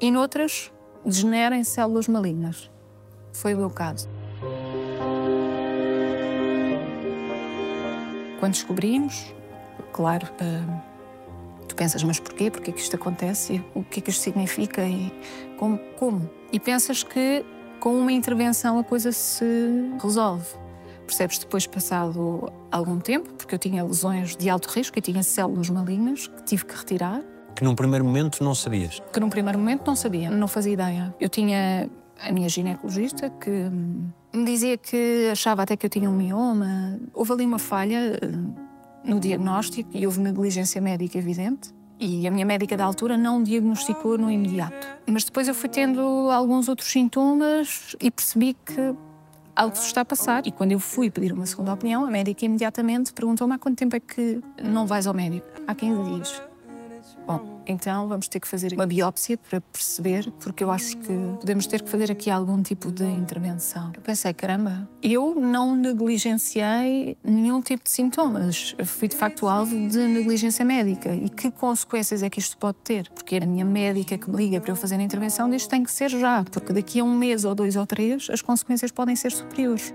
e 0.00 0.10
noutras 0.10 0.72
degenera 1.04 1.56
em 1.56 1.64
células 1.64 2.06
malignas. 2.08 2.70
Foi 3.32 3.54
o 3.54 3.58
meu 3.58 3.70
caso. 3.70 4.08
Quando 8.38 8.52
descobrimos, 8.52 9.32
claro, 9.92 10.28
ah, 10.40 10.82
tu 11.68 11.74
pensas, 11.74 12.02
mas 12.02 12.18
porquê? 12.18 12.50
Porquê 12.50 12.72
que 12.72 12.80
isto 12.80 12.96
acontece? 12.96 13.64
O 13.74 13.82
que 13.84 14.00
é 14.00 14.02
que 14.02 14.10
isto 14.10 14.22
significa? 14.22 14.84
E 14.84 15.12
como? 15.96 16.28
E 16.52 16.58
pensas 16.58 17.02
que 17.02 17.44
com 17.82 17.98
uma 17.98 18.12
intervenção 18.12 18.78
a 18.78 18.84
coisa 18.84 19.10
se 19.10 19.44
resolve. 20.00 20.46
Percebes 21.04 21.38
depois, 21.38 21.66
passado 21.66 22.52
algum 22.70 23.00
tempo, 23.00 23.32
porque 23.32 23.56
eu 23.56 23.58
tinha 23.58 23.82
lesões 23.82 24.36
de 24.36 24.48
alto 24.48 24.68
risco, 24.68 24.96
eu 24.96 25.02
tinha 25.02 25.20
células 25.24 25.68
malignas 25.68 26.28
que 26.28 26.44
tive 26.44 26.64
que 26.64 26.76
retirar, 26.76 27.20
Que 27.56 27.64
num 27.64 27.74
primeiro 27.74 28.04
momento 28.04 28.44
não 28.44 28.54
sabias. 28.54 29.02
que 29.12 29.18
num 29.18 29.28
primeiro 29.28 29.58
momento 29.58 29.84
não 29.84 29.96
sabia, 29.96 30.30
não 30.30 30.46
fazia 30.46 30.72
ideia. 30.74 31.12
Eu 31.20 31.28
tinha 31.28 31.90
a 32.20 32.30
minha 32.30 32.48
ginecologista 32.48 33.28
que 33.28 33.50
hum, 33.50 34.06
me 34.32 34.44
dizia 34.44 34.78
que 34.78 35.28
achava 35.32 35.64
até 35.64 35.76
que 35.76 35.84
eu 35.84 35.90
tinha 35.90 36.08
um 36.08 36.16
mioma. 36.16 37.00
Houve 37.12 37.32
ali 37.32 37.44
uma 37.44 37.58
falha 37.58 38.16
hum, 38.22 38.54
no 39.04 39.18
diagnóstico 39.18 39.90
e 39.92 40.06
houve 40.06 40.20
negligência 40.20 40.80
médica 40.80 41.18
evidente. 41.18 41.74
E 42.04 42.26
a 42.26 42.32
minha 42.32 42.44
médica 42.44 42.76
da 42.76 42.84
altura 42.84 43.16
não 43.16 43.40
diagnosticou 43.40 44.18
no 44.18 44.28
imediato. 44.28 44.88
Mas 45.06 45.22
depois 45.22 45.46
eu 45.46 45.54
fui 45.54 45.68
tendo 45.68 46.00
alguns 46.32 46.68
outros 46.68 46.90
sintomas 46.90 47.94
e 48.00 48.10
percebi 48.10 48.54
que 48.54 48.92
algo 49.54 49.76
se 49.76 49.86
está 49.86 50.00
a 50.00 50.04
passar. 50.04 50.44
E 50.44 50.50
quando 50.50 50.72
eu 50.72 50.80
fui 50.80 51.12
pedir 51.12 51.32
uma 51.32 51.46
segunda 51.46 51.72
opinião, 51.72 52.04
a 52.04 52.10
médica 52.10 52.44
imediatamente 52.44 53.12
perguntou-me 53.12 53.54
há 53.54 53.58
quanto 53.58 53.78
tempo 53.78 53.94
é 53.94 54.00
que 54.00 54.40
não 54.60 54.84
vais 54.84 55.06
ao 55.06 55.14
médico? 55.14 55.46
Há 55.64 55.76
15 55.76 56.10
dias. 56.10 56.51
Bom, 57.26 57.62
então 57.66 58.08
vamos 58.08 58.26
ter 58.26 58.40
que 58.40 58.48
fazer 58.48 58.72
uma 58.72 58.86
biópsia 58.86 59.38
para 59.38 59.60
perceber, 59.60 60.30
porque 60.40 60.64
eu 60.64 60.70
acho 60.70 60.96
que 60.96 61.12
podemos 61.38 61.66
ter 61.66 61.82
que 61.82 61.88
fazer 61.88 62.10
aqui 62.10 62.30
algum 62.30 62.60
tipo 62.62 62.90
de 62.90 63.04
intervenção. 63.04 63.92
Eu 63.94 64.02
pensei, 64.02 64.32
caramba, 64.34 64.88
eu 65.02 65.34
não 65.34 65.76
negligenciei 65.76 67.16
nenhum 67.22 67.60
tipo 67.62 67.84
de 67.84 67.90
sintomas. 67.90 68.74
Eu 68.76 68.84
fui 68.84 69.06
de 69.06 69.16
facto 69.16 69.46
alvo 69.46 69.88
de 69.88 69.98
negligência 69.98 70.64
médica. 70.64 71.14
E 71.14 71.28
que 71.28 71.50
consequências 71.50 72.22
é 72.22 72.30
que 72.30 72.40
isto 72.40 72.56
pode 72.58 72.78
ter? 72.82 73.08
Porque 73.10 73.36
a 73.36 73.46
minha 73.46 73.64
médica 73.64 74.18
que 74.18 74.28
me 74.28 74.36
liga 74.36 74.60
para 74.60 74.72
eu 74.72 74.76
fazer 74.76 74.96
a 74.96 75.02
intervenção 75.02 75.48
diz 75.48 75.62
que 75.64 75.68
tem 75.68 75.84
que 75.84 75.92
ser 75.92 76.08
já, 76.08 76.44
porque 76.44 76.72
daqui 76.72 77.00
a 77.00 77.04
um 77.04 77.16
mês 77.16 77.44
ou 77.44 77.54
dois 77.54 77.76
ou 77.76 77.86
três 77.86 78.28
as 78.30 78.42
consequências 78.42 78.90
podem 78.90 79.14
ser 79.14 79.30
superiores. 79.30 79.94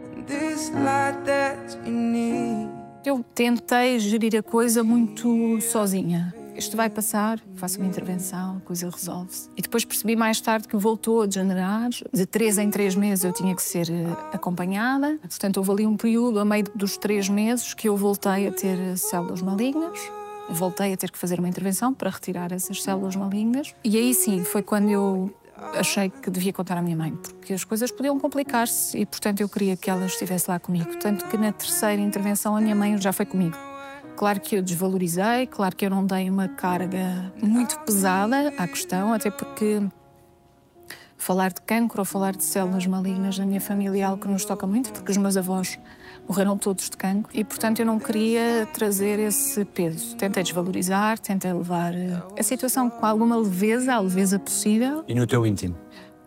Eu 3.05 3.23
tentei 3.33 3.99
gerir 3.99 4.35
a 4.37 4.43
coisa 4.43 4.83
muito 4.83 5.61
sozinha. 5.61 6.33
Isto 6.57 6.75
vai 6.75 6.89
passar, 6.89 7.39
faço 7.55 7.77
uma 7.77 7.87
intervenção, 7.87 8.57
a 8.57 8.61
coisa 8.61 8.89
resolve-se. 8.89 9.47
E 9.55 9.61
depois 9.61 9.85
percebi 9.85 10.15
mais 10.15 10.41
tarde 10.41 10.67
que 10.67 10.75
voltou 10.75 11.21
a 11.21 11.27
degenerar. 11.27 11.89
De 12.11 12.25
três 12.25 12.57
em 12.57 12.71
três 12.71 12.95
meses 12.95 13.23
eu 13.23 13.31
tinha 13.31 13.55
que 13.55 13.61
ser 13.61 13.87
eh, 13.91 14.07
acompanhada. 14.33 15.19
Portanto, 15.21 15.57
houve 15.57 15.71
ali 15.71 15.85
um 15.85 15.95
período, 15.95 16.39
a 16.39 16.45
meio 16.45 16.65
dos 16.73 16.97
três 16.97 17.29
meses, 17.29 17.75
que 17.75 17.87
eu 17.87 17.95
voltei 17.95 18.47
a 18.47 18.51
ter 18.51 18.79
eh, 18.79 18.95
células 18.95 19.43
malignas. 19.43 19.99
Voltei 20.49 20.93
a 20.93 20.97
ter 20.97 21.11
que 21.11 21.17
fazer 21.19 21.37
uma 21.37 21.47
intervenção 21.47 21.93
para 21.93 22.09
retirar 22.09 22.51
essas 22.51 22.81
células 22.81 23.15
malignas. 23.15 23.75
E 23.83 23.95
aí 23.95 24.15
sim, 24.15 24.43
foi 24.43 24.63
quando 24.63 24.89
eu 24.89 25.31
achei 25.75 26.09
que 26.09 26.31
devia 26.31 26.53
contar 26.53 26.77
à 26.77 26.81
minha 26.81 26.95
mãe, 26.95 27.11
porque 27.11 27.53
as 27.53 27.63
coisas 27.63 27.91
podiam 27.91 28.19
complicar-se 28.19 28.97
e, 28.97 29.05
portanto, 29.05 29.41
eu 29.41 29.49
queria 29.49 29.75
que 29.75 29.89
ela 29.89 30.07
estivesse 30.07 30.49
lá 30.49 30.59
comigo. 30.59 30.95
Tanto 30.97 31.27
que 31.27 31.37
na 31.37 31.51
terceira 31.51 32.01
intervenção 32.01 32.55
a 32.55 32.61
minha 32.61 32.75
mãe 32.75 32.99
já 32.99 33.13
foi 33.13 33.25
comigo. 33.27 33.55
Claro 34.17 34.41
que 34.41 34.55
eu 34.55 34.63
desvalorizei, 34.63 35.45
claro 35.45 35.75
que 35.75 35.85
eu 35.85 35.91
não 35.91 36.03
dei 36.03 36.27
uma 36.27 36.47
carga 36.47 37.31
muito 37.39 37.79
pesada 37.81 38.51
à 38.57 38.67
questão, 38.67 39.13
até 39.13 39.29
porque 39.29 39.79
falar 41.15 41.51
de 41.51 41.61
cancro 41.61 42.01
ou 42.01 42.05
falar 42.05 42.35
de 42.35 42.43
células 42.43 42.87
malignas 42.87 43.37
na 43.37 43.45
minha 43.45 43.61
família 43.61 44.01
é 44.01 44.03
algo 44.03 44.23
que 44.23 44.27
nos 44.27 44.43
toca 44.43 44.65
muito, 44.65 44.91
porque 44.91 45.11
os 45.11 45.17
meus 45.17 45.37
avós 45.37 45.77
morreram 46.27 46.57
todos 46.57 46.89
de 46.89 46.97
cancro 46.97 47.31
e, 47.31 47.43
portanto, 47.43 47.79
eu 47.79 47.85
não 47.85 47.99
queria 47.99 48.67
trazer 48.73 49.19
esse 49.19 49.63
peso. 49.63 50.15
Tentei 50.15 50.41
desvalorizar, 50.41 51.19
tentei 51.19 51.53
levar 51.53 51.93
eh, 51.93 52.19
a 52.39 52.41
situação 52.41 52.89
com 52.89 53.05
alguma 53.05 53.37
leveza, 53.37 53.93
a 53.93 53.99
leveza 53.99 54.39
possível. 54.39 55.03
E 55.07 55.13
no 55.13 55.27
teu 55.27 55.45
íntimo? 55.45 55.75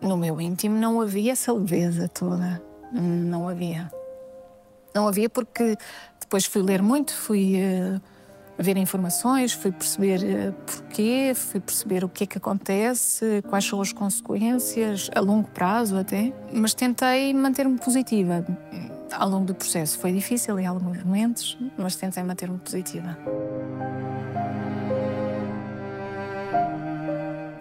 No 0.01 0.15
meu 0.15 0.39
íntimo 0.39 0.77
não 0.77 1.01
havia 1.01 1.33
essa 1.33 1.51
leveza 1.51 2.07
toda. 2.07 2.63
Não 2.93 3.49
havia. 3.49 3.91
Não 4.95 5.07
havia 5.07 5.29
porque 5.29 5.77
depois 6.31 6.45
fui 6.45 6.61
ler 6.61 6.81
muito, 6.81 7.13
fui 7.13 7.57
eh, 7.57 7.99
ver 8.57 8.77
informações, 8.77 9.51
fui 9.51 9.69
perceber 9.69 10.23
eh, 10.23 10.51
porquê, 10.65 11.33
fui 11.35 11.59
perceber 11.59 12.05
o 12.05 12.07
que 12.09 12.23
é 12.23 12.27
que 12.27 12.37
acontece, 12.37 13.43
quais 13.49 13.65
são 13.65 13.81
as 13.81 13.91
consequências, 13.91 15.11
a 15.13 15.19
longo 15.19 15.49
prazo 15.49 15.97
até. 15.97 16.31
Mas 16.53 16.73
tentei 16.73 17.33
manter-me 17.33 17.77
positiva 17.77 18.45
hum, 18.47 18.89
ao 19.11 19.27
longo 19.27 19.47
do 19.47 19.53
processo. 19.53 19.99
Foi 19.99 20.13
difícil 20.13 20.57
em 20.57 20.65
alguns 20.65 21.03
momentos, 21.03 21.57
mas 21.77 21.97
tentei 21.97 22.23
manter-me 22.23 22.59
positiva. 22.59 23.17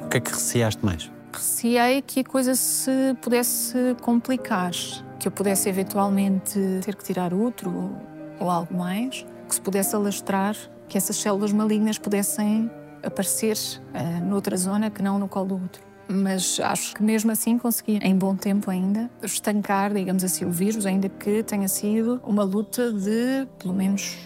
O 0.00 0.08
que 0.08 0.16
é 0.16 0.20
que 0.20 0.30
receaste 0.30 0.86
mais? 0.86 1.10
receei 1.32 2.02
que 2.02 2.20
a 2.20 2.24
coisa 2.24 2.54
se 2.54 3.16
pudesse 3.20 3.96
complicar. 4.00 4.72
que 5.18 5.28
eu 5.28 5.32
pudesse 5.32 5.68
eventualmente 5.68 6.58
ter 6.82 6.96
que 6.96 7.04
tirar 7.04 7.34
útero 7.34 8.10
ou, 8.40 8.50
algo 8.50 8.74
mais, 8.76 9.24
que 9.48 9.54
se 9.54 9.60
pudesse 9.60 9.94
alastrar, 9.94 10.56
que 10.88 10.96
essas 10.96 11.16
células 11.16 11.52
malignas 11.52 11.98
pudessem 11.98 12.70
aparecer 13.02 13.56
uh, 13.56 14.24
noutra 14.24 14.56
zona 14.56 14.90
que 14.90 15.02
não 15.02 15.18
no 15.18 15.28
colo 15.28 15.48
do 15.48 15.56
útero. 15.56 15.84
Mas 16.08 16.58
acho 16.58 16.94
que 16.94 17.02
mesmo 17.02 17.30
assim 17.30 17.56
consegui, 17.56 17.98
em 18.02 18.16
bom 18.16 18.34
tempo 18.34 18.68
ainda, 18.68 19.08
estancar, 19.22 19.94
digamos 19.94 20.24
assim, 20.24 20.44
o 20.44 20.50
vírus, 20.50 20.84
ainda 20.84 21.08
que 21.08 21.42
tenha 21.44 21.68
sido 21.68 22.20
uma 22.24 22.42
luta 22.42 22.92
de 22.92 23.46
pelo 23.60 23.72
menos 23.72 24.18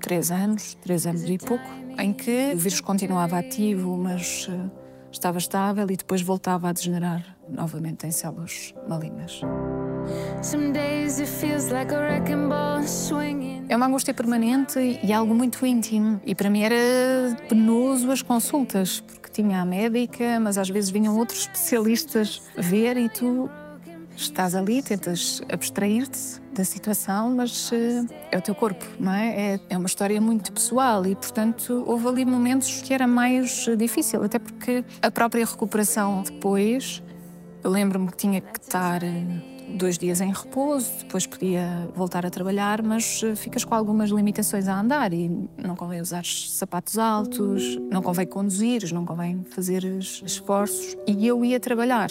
três 0.00 0.32
anos, 0.32 0.74
três 0.74 1.06
anos 1.06 1.22
e 1.22 1.38
pouco, 1.38 1.64
em 1.96 2.12
que 2.12 2.52
o 2.54 2.58
vírus 2.58 2.80
continuava 2.80 3.38
ativo, 3.38 3.96
mas 3.96 4.48
uh, 4.48 4.68
estava 5.12 5.38
estável 5.38 5.86
e 5.88 5.96
depois 5.96 6.22
voltava 6.22 6.70
a 6.70 6.72
degenerar 6.72 7.24
novamente 7.48 8.04
em 8.04 8.10
células 8.10 8.74
malignas. 8.88 9.40
Some 10.42 10.72
days 10.72 11.20
it 11.20 11.28
feels 11.28 11.70
like 11.70 11.92
a 11.92 12.00
wrecking 12.00 12.48
ball 12.48 12.82
swinging. 12.82 13.37
É 13.68 13.76
uma 13.76 13.86
angústia 13.86 14.14
permanente 14.14 14.78
e 15.02 15.12
algo 15.12 15.34
muito 15.34 15.64
íntimo. 15.66 16.18
E 16.24 16.34
para 16.34 16.48
mim 16.48 16.62
era 16.62 16.74
penoso 17.50 18.10
as 18.10 18.22
consultas, 18.22 19.00
porque 19.00 19.28
tinha 19.30 19.60
a 19.60 19.64
médica, 19.64 20.40
mas 20.40 20.56
às 20.56 20.70
vezes 20.70 20.88
vinham 20.88 21.16
outros 21.18 21.40
especialistas 21.40 22.40
ver 22.56 22.96
e 22.96 23.10
tu 23.10 23.50
estás 24.16 24.54
ali, 24.54 24.82
tentas 24.82 25.42
abstrair-te 25.52 26.40
da 26.52 26.64
situação, 26.64 27.36
mas 27.36 27.70
eh, 27.72 28.04
é 28.32 28.38
o 28.38 28.42
teu 28.42 28.54
corpo, 28.54 28.84
não 28.98 29.12
é? 29.12 29.54
é? 29.54 29.60
É 29.70 29.76
uma 29.78 29.86
história 29.86 30.20
muito 30.20 30.50
pessoal 30.50 31.06
e, 31.06 31.14
portanto, 31.14 31.84
houve 31.86 32.08
ali 32.08 32.24
momentos 32.24 32.82
que 32.82 32.92
era 32.92 33.06
mais 33.06 33.68
eh, 33.68 33.76
difícil, 33.76 34.24
até 34.24 34.38
porque 34.38 34.84
a 35.00 35.10
própria 35.10 35.44
recuperação 35.44 36.22
depois, 36.22 37.02
eu 37.62 37.70
lembro-me 37.70 38.08
que 38.08 38.16
tinha 38.16 38.40
que 38.40 38.58
estar 38.58 39.04
eh, 39.04 39.57
dois 39.76 39.98
dias 39.98 40.20
em 40.20 40.32
repouso, 40.32 40.90
depois 41.00 41.26
podia 41.26 41.88
voltar 41.94 42.24
a 42.24 42.30
trabalhar, 42.30 42.82
mas 42.82 43.20
eh, 43.22 43.34
ficas 43.34 43.64
com 43.64 43.74
algumas 43.74 44.10
limitações 44.10 44.66
a 44.68 44.80
andar 44.80 45.12
e 45.12 45.30
não 45.56 45.76
convém 45.76 46.00
usar 46.00 46.24
sapatos 46.24 46.98
altos, 46.98 47.76
não 47.90 48.02
convém 48.02 48.26
conduzir, 48.26 48.92
não 48.92 49.04
convém 49.04 49.44
fazer 49.50 49.84
es- 49.84 50.22
esforços. 50.24 50.96
E 51.06 51.26
eu 51.26 51.44
ia 51.44 51.60
trabalhar, 51.60 52.10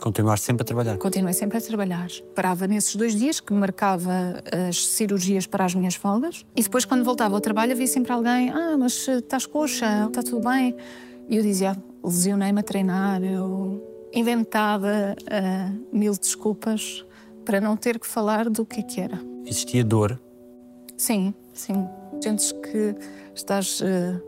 Continuar 0.00 0.38
sempre 0.38 0.62
a 0.62 0.64
trabalhar. 0.64 0.96
continuei 0.96 1.34
sempre 1.34 1.58
a 1.58 1.60
trabalhar. 1.60 2.08
Parava 2.34 2.66
nesses 2.66 2.96
dois 2.96 3.14
dias 3.14 3.38
que 3.38 3.52
marcava 3.52 4.42
as 4.68 4.86
cirurgias 4.86 5.46
para 5.46 5.64
as 5.66 5.74
minhas 5.74 5.94
folgas 5.94 6.44
e 6.56 6.62
depois, 6.62 6.86
quando 6.86 7.04
voltava 7.04 7.34
ao 7.34 7.40
trabalho, 7.40 7.72
havia 7.72 7.86
sempre 7.86 8.10
alguém: 8.10 8.48
Ah, 8.50 8.76
mas 8.78 9.06
eh, 9.08 9.18
estás 9.18 9.44
coxa, 9.44 10.06
está 10.06 10.22
tudo 10.22 10.48
bem? 10.48 10.74
E 11.28 11.36
eu 11.36 11.42
dizia: 11.42 11.76
Lesionei-me 12.02 12.60
a 12.60 12.62
treinar, 12.62 13.22
eu 13.22 13.86
inventava 14.12 15.16
ah, 15.30 15.72
mil 15.92 16.12
desculpas 16.14 17.04
para 17.44 17.60
não 17.60 17.76
ter 17.76 17.98
que 17.98 18.06
falar 18.06 18.48
do 18.48 18.64
que 18.64 18.80
é 18.80 18.82
que 18.82 19.00
era. 19.00 19.20
Existia 19.44 19.84
dor. 19.84 20.20
Sim, 20.96 21.34
sim. 21.54 21.88
Sentes 22.22 22.52
que 22.52 22.94
estás 23.34 23.80
eh, 23.82 24.20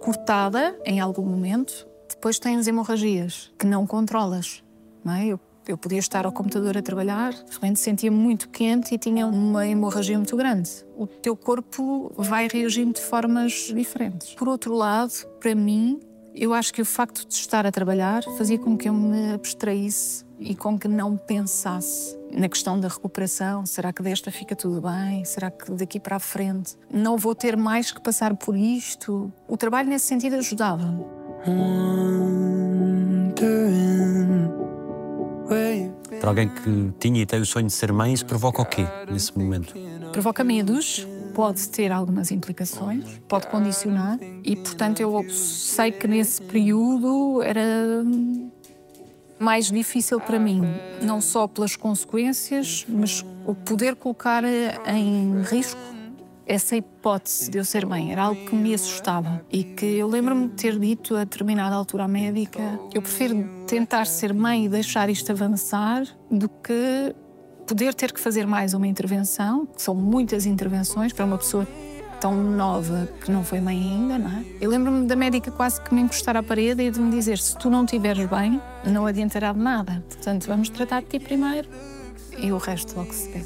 cortada 0.00 0.76
em 0.84 0.98
algum 0.98 1.24
momento, 1.24 1.86
depois 2.08 2.38
tens 2.38 2.66
hemorragias 2.66 3.52
que 3.58 3.66
não 3.66 3.86
controlas. 3.86 4.62
Não 5.04 5.12
é? 5.12 5.26
eu, 5.26 5.40
eu 5.68 5.78
podia 5.78 6.00
estar 6.00 6.26
ao 6.26 6.32
computador 6.32 6.76
a 6.76 6.82
trabalhar, 6.82 7.32
de 7.32 7.52
repente 7.52 7.78
sentia 7.78 8.10
muito 8.10 8.48
quente 8.48 8.94
e 8.94 8.98
tinha 8.98 9.26
uma 9.26 9.66
hemorragia 9.66 10.16
muito 10.16 10.36
grande. 10.36 10.70
O 10.96 11.06
teu 11.06 11.36
corpo 11.36 12.12
vai 12.16 12.48
reagindo 12.48 12.94
de 12.94 13.00
formas 13.00 13.72
diferentes. 13.74 14.34
Por 14.34 14.48
outro 14.48 14.74
lado, 14.74 15.12
para 15.40 15.54
mim, 15.54 16.00
eu 16.36 16.52
acho 16.52 16.72
que 16.72 16.82
o 16.82 16.84
facto 16.84 17.26
de 17.26 17.34
estar 17.34 17.64
a 17.66 17.72
trabalhar 17.72 18.22
fazia 18.36 18.58
com 18.58 18.76
que 18.76 18.88
eu 18.88 18.92
me 18.92 19.32
abstraísse 19.32 20.22
e 20.38 20.54
com 20.54 20.78
que 20.78 20.86
não 20.86 21.16
pensasse 21.16 22.14
na 22.30 22.46
questão 22.46 22.78
da 22.78 22.88
recuperação. 22.88 23.64
Será 23.64 23.90
que 23.90 24.02
desta 24.02 24.30
fica 24.30 24.54
tudo 24.54 24.82
bem? 24.82 25.24
Será 25.24 25.50
que 25.50 25.72
daqui 25.72 25.98
para 25.98 26.16
a 26.16 26.20
frente 26.20 26.76
não 26.92 27.16
vou 27.16 27.34
ter 27.34 27.56
mais 27.56 27.90
que 27.90 28.02
passar 28.02 28.36
por 28.36 28.54
isto? 28.54 29.32
O 29.48 29.56
trabalho 29.56 29.88
nesse 29.88 30.06
sentido 30.06 30.36
ajudava. 30.36 30.84
Wondering 31.46 32.76
where 35.48 35.84
you 35.84 35.94
Para 36.20 36.28
alguém 36.28 36.48
que 36.50 36.92
tinha 36.98 37.22
e 37.22 37.26
tem 37.26 37.40
o 37.40 37.46
sonho 37.46 37.66
de 37.66 37.72
ser 37.72 37.92
mãe, 37.92 38.12
isso 38.12 38.26
provoca 38.26 38.60
o 38.60 38.66
quê 38.66 38.86
nesse 39.10 39.36
momento? 39.36 39.74
Provoca 40.12 40.44
medos, 40.44 41.06
pode 41.36 41.68
ter 41.68 41.92
algumas 41.92 42.30
implicações, 42.30 43.20
pode 43.28 43.46
condicionar 43.48 44.18
e, 44.42 44.56
portanto, 44.56 45.00
eu 45.00 45.22
sei 45.28 45.92
que 45.92 46.08
nesse 46.08 46.40
período 46.40 47.42
era 47.42 48.02
mais 49.38 49.70
difícil 49.70 50.18
para 50.18 50.38
mim, 50.38 50.62
não 51.02 51.20
só 51.20 51.46
pelas 51.46 51.76
consequências, 51.76 52.86
mas 52.88 53.22
o 53.44 53.54
poder 53.54 53.96
colocar 53.96 54.44
em 54.44 55.42
risco 55.42 55.78
essa 56.46 56.74
hipótese 56.74 57.50
de 57.50 57.58
eu 57.58 57.66
ser 57.66 57.84
mãe. 57.84 58.12
Era 58.12 58.22
algo 58.22 58.42
que 58.46 58.56
me 58.56 58.72
assustava 58.72 59.44
e 59.52 59.62
que 59.62 59.84
eu 59.84 60.08
lembro-me 60.08 60.48
de 60.48 60.54
ter 60.54 60.78
dito 60.78 61.16
a 61.16 61.24
determinada 61.24 61.74
altura 61.74 62.04
à 62.04 62.08
médica: 62.08 62.80
eu 62.94 63.02
prefiro 63.02 63.46
tentar 63.66 64.06
ser 64.06 64.32
mãe 64.32 64.64
e 64.64 64.68
deixar 64.70 65.10
isto 65.10 65.30
avançar 65.32 66.06
do 66.30 66.48
que 66.48 67.14
poder 67.66 67.92
ter 67.94 68.12
que 68.12 68.20
fazer 68.20 68.46
mais 68.46 68.74
uma 68.74 68.86
intervenção, 68.86 69.66
são 69.76 69.94
muitas 69.94 70.46
intervenções 70.46 71.12
para 71.12 71.24
uma 71.24 71.36
pessoa 71.36 71.66
tão 72.20 72.34
nova 72.34 73.08
que 73.20 73.30
não 73.30 73.44
foi 73.44 73.60
mãe 73.60 73.76
ainda, 73.76 74.18
não 74.18 74.30
é? 74.30 74.44
Eu 74.60 74.70
lembro-me 74.70 75.06
da 75.06 75.16
médica 75.16 75.50
quase 75.50 75.80
que 75.80 75.92
me 75.92 76.00
encostar 76.00 76.36
à 76.36 76.42
parede 76.42 76.82
e 76.82 76.90
de 76.90 77.00
me 77.00 77.10
dizer: 77.10 77.38
se 77.38 77.58
tu 77.58 77.68
não 77.68 77.84
estiveres 77.84 78.24
bem, 78.28 78.60
não 78.84 79.04
adiantará 79.04 79.52
de 79.52 79.58
nada. 79.58 80.02
Portanto, 80.08 80.46
vamos 80.46 80.68
tratar 80.68 81.02
de 81.02 81.08
ti 81.08 81.18
primeiro 81.18 81.68
e 82.38 82.52
o 82.52 82.58
resto 82.58 82.96
logo 82.96 83.12
se 83.12 83.28
vê. 83.30 83.40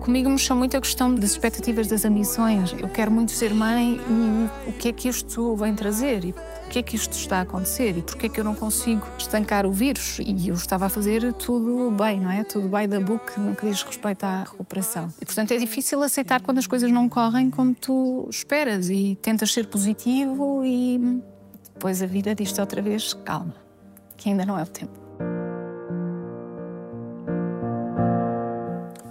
Comigo 0.00 0.28
mexeu 0.28 0.54
muito 0.54 0.76
a 0.76 0.80
questão 0.80 1.14
das 1.14 1.30
expectativas 1.30 1.86
das 1.86 2.04
ambições. 2.04 2.74
Eu 2.78 2.88
quero 2.90 3.10
muito 3.10 3.32
ser 3.32 3.54
mãe 3.54 3.98
e 4.06 4.68
o 4.68 4.72
que 4.72 4.88
é 4.88 4.92
que 4.92 5.08
isto 5.08 5.56
vem 5.56 5.74
trazer? 5.74 6.24
E 6.26 6.34
o 6.74 6.76
que 6.76 6.78
é 6.80 6.82
que 6.82 6.96
isto 6.96 7.12
está 7.12 7.38
a 7.38 7.42
acontecer? 7.42 7.96
E 7.96 8.02
porquê 8.02 8.26
é 8.26 8.28
que 8.28 8.40
eu 8.40 8.42
não 8.42 8.52
consigo 8.52 9.06
estancar 9.16 9.64
o 9.64 9.70
vírus? 9.70 10.18
E 10.18 10.48
eu 10.48 10.56
estava 10.56 10.86
a 10.86 10.88
fazer 10.88 11.32
tudo 11.34 11.92
bem, 11.92 12.18
não 12.18 12.28
é? 12.28 12.42
Tudo 12.42 12.66
by 12.66 12.88
the 12.88 12.98
book 12.98 13.38
no 13.38 13.54
que 13.54 13.64
diz 13.68 13.80
respeito 13.84 14.24
à 14.24 14.40
recuperação. 14.40 15.08
E 15.22 15.24
portanto 15.24 15.52
é 15.52 15.56
difícil 15.56 16.02
aceitar 16.02 16.42
quando 16.42 16.58
as 16.58 16.66
coisas 16.66 16.90
não 16.90 17.08
correm 17.08 17.48
como 17.48 17.72
tu 17.76 18.26
esperas 18.28 18.88
e 18.90 19.16
tentas 19.22 19.52
ser 19.52 19.68
positivo 19.68 20.64
e 20.64 21.22
depois 21.74 22.02
a 22.02 22.06
vida 22.06 22.34
diz-te 22.34 22.60
outra 22.60 22.82
vez 22.82 23.14
calma, 23.14 23.54
que 24.16 24.30
ainda 24.30 24.44
não 24.44 24.58
é 24.58 24.64
o 24.64 24.66
tempo. 24.66 24.98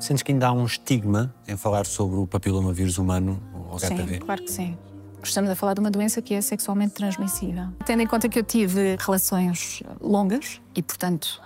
Sentes 0.02 0.22
que 0.22 0.34
ainda 0.34 0.48
há 0.48 0.52
um 0.52 0.66
estigma 0.66 1.34
em 1.48 1.56
falar 1.56 1.86
sobre 1.86 2.18
o 2.18 2.28
papilomavírus 2.28 2.98
humano, 2.98 3.42
o 3.72 3.78
HPV? 3.78 4.16
Sim, 4.16 4.20
claro 4.20 4.44
que 4.44 4.52
sim. 4.52 4.78
Estamos 5.24 5.50
a 5.50 5.56
falar 5.56 5.74
de 5.74 5.80
uma 5.80 5.90
doença 5.90 6.22
que 6.22 6.34
é 6.34 6.42
sexualmente 6.42 6.94
transmissível. 6.94 7.68
Tendo 7.86 8.02
em 8.02 8.08
conta 8.08 8.28
que 8.28 8.38
eu 8.38 8.44
tive 8.44 8.98
relações 9.00 9.82
longas 10.02 10.62
e, 10.76 10.84
portanto, 10.84 11.42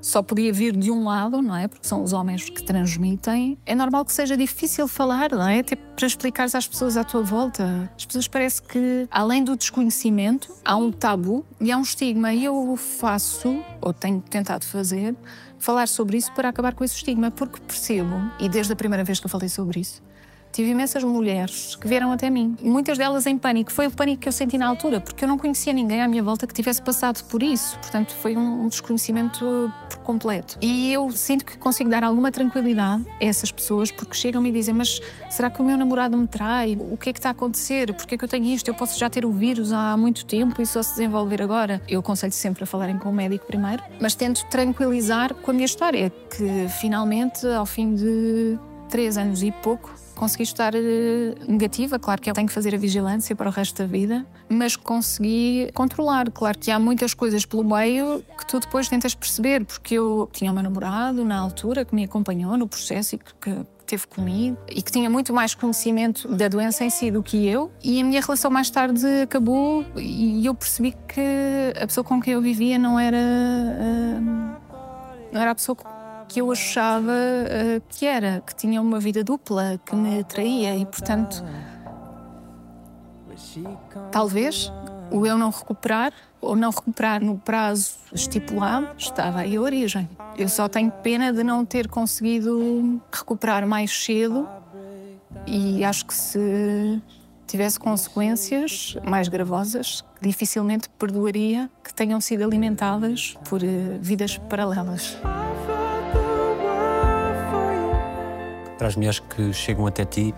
só 0.00 0.22
podia 0.22 0.52
vir 0.52 0.76
de 0.76 0.90
um 0.90 1.04
lado, 1.04 1.42
não 1.42 1.56
é? 1.56 1.66
Porque 1.66 1.86
são 1.86 2.02
os 2.02 2.12
homens 2.12 2.48
que 2.48 2.62
transmitem. 2.62 3.58
É 3.66 3.74
normal 3.74 4.04
que 4.04 4.12
seja 4.12 4.36
difícil 4.36 4.86
falar, 4.86 5.32
não 5.32 5.48
é? 5.48 5.58
Até 5.58 5.74
para 5.74 6.06
explicares 6.06 6.54
às 6.54 6.68
pessoas 6.68 6.96
à 6.96 7.02
tua 7.02 7.22
volta. 7.22 7.90
As 7.96 8.06
pessoas 8.06 8.28
parece 8.28 8.62
que, 8.62 9.08
além 9.10 9.42
do 9.42 9.56
desconhecimento, 9.56 10.54
há 10.64 10.76
um 10.76 10.92
tabu 10.92 11.44
e 11.60 11.72
há 11.72 11.76
um 11.76 11.82
estigma. 11.82 12.32
E 12.32 12.44
eu 12.44 12.76
faço, 12.76 13.60
ou 13.80 13.92
tenho 13.92 14.20
tentado 14.20 14.64
fazer, 14.64 15.16
falar 15.58 15.88
sobre 15.88 16.16
isso 16.16 16.32
para 16.32 16.48
acabar 16.48 16.74
com 16.74 16.84
esse 16.84 16.94
estigma, 16.94 17.30
porque 17.32 17.60
percebo, 17.60 18.14
e 18.38 18.48
desde 18.48 18.72
a 18.72 18.76
primeira 18.76 19.02
vez 19.02 19.18
que 19.18 19.26
eu 19.26 19.30
falei 19.30 19.48
sobre 19.48 19.80
isso, 19.80 20.02
Tive 20.56 20.70
imensas 20.70 21.04
mulheres 21.04 21.76
que 21.76 21.86
vieram 21.86 22.10
até 22.10 22.30
mim, 22.30 22.56
muitas 22.62 22.96
delas 22.96 23.26
em 23.26 23.36
pânico. 23.36 23.70
Foi 23.70 23.88
o 23.88 23.90
pânico 23.90 24.22
que 24.22 24.28
eu 24.30 24.32
senti 24.32 24.56
na 24.56 24.66
altura, 24.66 25.02
porque 25.02 25.22
eu 25.22 25.28
não 25.28 25.36
conhecia 25.36 25.70
ninguém 25.70 26.00
à 26.00 26.08
minha 26.08 26.22
volta 26.22 26.46
que 26.46 26.54
tivesse 26.54 26.80
passado 26.80 27.22
por 27.24 27.42
isso. 27.42 27.78
Portanto, 27.78 28.14
foi 28.14 28.38
um 28.38 28.66
desconhecimento 28.66 29.70
por 29.90 29.98
completo. 29.98 30.56
E 30.62 30.90
eu 30.90 31.10
sinto 31.10 31.44
que 31.44 31.58
consigo 31.58 31.90
dar 31.90 32.02
alguma 32.02 32.32
tranquilidade 32.32 33.04
a 33.20 33.24
essas 33.26 33.52
pessoas, 33.52 33.90
porque 33.90 34.14
chegam-me 34.14 34.48
e 34.48 34.52
dizem: 34.52 34.74
Mas 34.74 34.98
será 35.28 35.50
que 35.50 35.60
o 35.60 35.64
meu 35.64 35.76
namorado 35.76 36.16
me 36.16 36.26
trai? 36.26 36.74
O 36.90 36.96
que 36.96 37.10
é 37.10 37.12
que 37.12 37.18
está 37.18 37.28
a 37.28 37.32
acontecer? 37.32 37.92
Porquê 37.92 38.14
é 38.14 38.18
que 38.18 38.24
eu 38.24 38.28
tenho 38.28 38.46
isto? 38.46 38.66
Eu 38.66 38.74
posso 38.74 38.98
já 38.98 39.10
ter 39.10 39.26
o 39.26 39.32
vírus 39.32 39.74
há 39.74 39.94
muito 39.94 40.24
tempo 40.24 40.62
e 40.62 40.64
só 40.64 40.82
se 40.82 40.92
desenvolver 40.92 41.42
agora? 41.42 41.82
Eu 41.86 42.00
aconselho 42.00 42.32
sempre 42.32 42.64
a 42.64 42.66
falarem 42.66 42.96
com 42.96 43.10
o 43.10 43.12
médico 43.12 43.44
primeiro, 43.44 43.82
mas 44.00 44.14
tento 44.14 44.42
tranquilizar 44.46 45.34
com 45.34 45.50
a 45.50 45.52
minha 45.52 45.66
história, 45.66 46.10
que 46.34 46.66
finalmente, 46.80 47.46
ao 47.46 47.66
fim 47.66 47.94
de 47.94 48.58
três 48.88 49.18
anos 49.18 49.42
e 49.42 49.52
pouco, 49.52 50.05
consegui 50.16 50.42
estar 50.42 50.74
eh, 50.74 51.34
negativa. 51.46 51.98
Claro 51.98 52.20
que 52.20 52.28
eu 52.28 52.34
tenho 52.34 52.48
que 52.48 52.52
fazer 52.52 52.74
a 52.74 52.78
vigilância 52.78 53.36
para 53.36 53.48
o 53.48 53.52
resto 53.52 53.76
da 53.76 53.86
vida, 53.86 54.26
mas 54.48 54.74
consegui 54.74 55.70
controlar. 55.74 56.30
Claro 56.32 56.58
que 56.58 56.70
há 56.70 56.78
muitas 56.78 57.14
coisas 57.14 57.46
pelo 57.46 57.62
meio 57.62 58.24
que 58.36 58.46
tu 58.46 58.58
depois 58.58 58.88
tentas 58.88 59.14
perceber, 59.14 59.64
porque 59.64 59.94
eu 59.94 60.28
tinha 60.32 60.50
o 60.50 60.54
meu 60.54 60.62
namorado 60.62 61.24
na 61.24 61.38
altura 61.38 61.84
que 61.84 61.94
me 61.94 62.04
acompanhou 62.04 62.56
no 62.56 62.66
processo 62.66 63.14
e 63.14 63.18
que, 63.18 63.66
teve 63.86 64.04
comigo 64.08 64.58
e 64.68 64.82
que 64.82 64.90
tinha 64.90 65.08
muito 65.08 65.32
mais 65.32 65.54
conhecimento 65.54 66.26
da 66.26 66.48
doença 66.48 66.84
em 66.84 66.90
si 66.90 67.08
do 67.08 67.22
que 67.22 67.46
eu. 67.46 67.70
E 67.84 68.00
a 68.00 68.04
minha 68.04 68.20
relação 68.20 68.50
mais 68.50 68.68
tarde 68.68 69.06
acabou 69.22 69.84
e 69.96 70.44
eu 70.44 70.52
percebi 70.56 70.92
que 71.06 71.72
a 71.80 71.86
pessoa 71.86 72.02
com 72.02 72.20
quem 72.20 72.34
eu 72.34 72.42
vivia 72.42 72.80
não 72.80 72.98
era, 72.98 73.16
ah, 73.16 74.58
não 75.32 75.40
era 75.40 75.52
a 75.52 75.54
pessoa 75.54 75.76
que 76.28 76.40
eu 76.40 76.50
achava 76.50 77.12
ah, 77.12 77.80
que 77.88 78.06
era, 78.06 78.42
que 78.46 78.54
tinha 78.54 78.80
uma 78.80 79.00
vida 79.00 79.22
dupla, 79.22 79.80
que 79.84 79.94
me 79.94 80.24
traía 80.24 80.76
e, 80.76 80.84
portanto, 80.84 81.44
talvez 84.10 84.72
o 85.10 85.26
eu 85.26 85.38
não 85.38 85.50
recuperar 85.50 86.12
ou 86.40 86.56
não 86.56 86.70
recuperar 86.70 87.22
no 87.22 87.38
prazo 87.38 87.96
estipulado 88.12 88.88
estava 88.98 89.40
aí 89.40 89.56
a 89.56 89.60
origem. 89.60 90.08
Eu 90.36 90.48
só 90.48 90.68
tenho 90.68 90.90
pena 90.90 91.32
de 91.32 91.42
não 91.42 91.64
ter 91.64 91.88
conseguido 91.88 93.00
recuperar 93.12 93.66
mais 93.66 93.90
cedo 93.90 94.48
e 95.46 95.84
acho 95.84 96.06
que 96.06 96.14
se 96.14 97.00
tivesse 97.46 97.78
consequências 97.78 98.96
mais 99.04 99.28
gravosas, 99.28 100.04
dificilmente 100.20 100.88
perdoaria 100.90 101.70
que 101.82 101.94
tenham 101.94 102.20
sido 102.20 102.42
alimentadas 102.42 103.36
por 103.48 103.62
eh, 103.62 103.98
vidas 104.00 104.36
paralelas. 104.36 105.16
Para 108.78 108.88
as 108.88 108.96
mulheres 108.96 109.18
que 109.18 109.52
chegam 109.52 109.86
até 109.86 110.04
ti, 110.04 110.34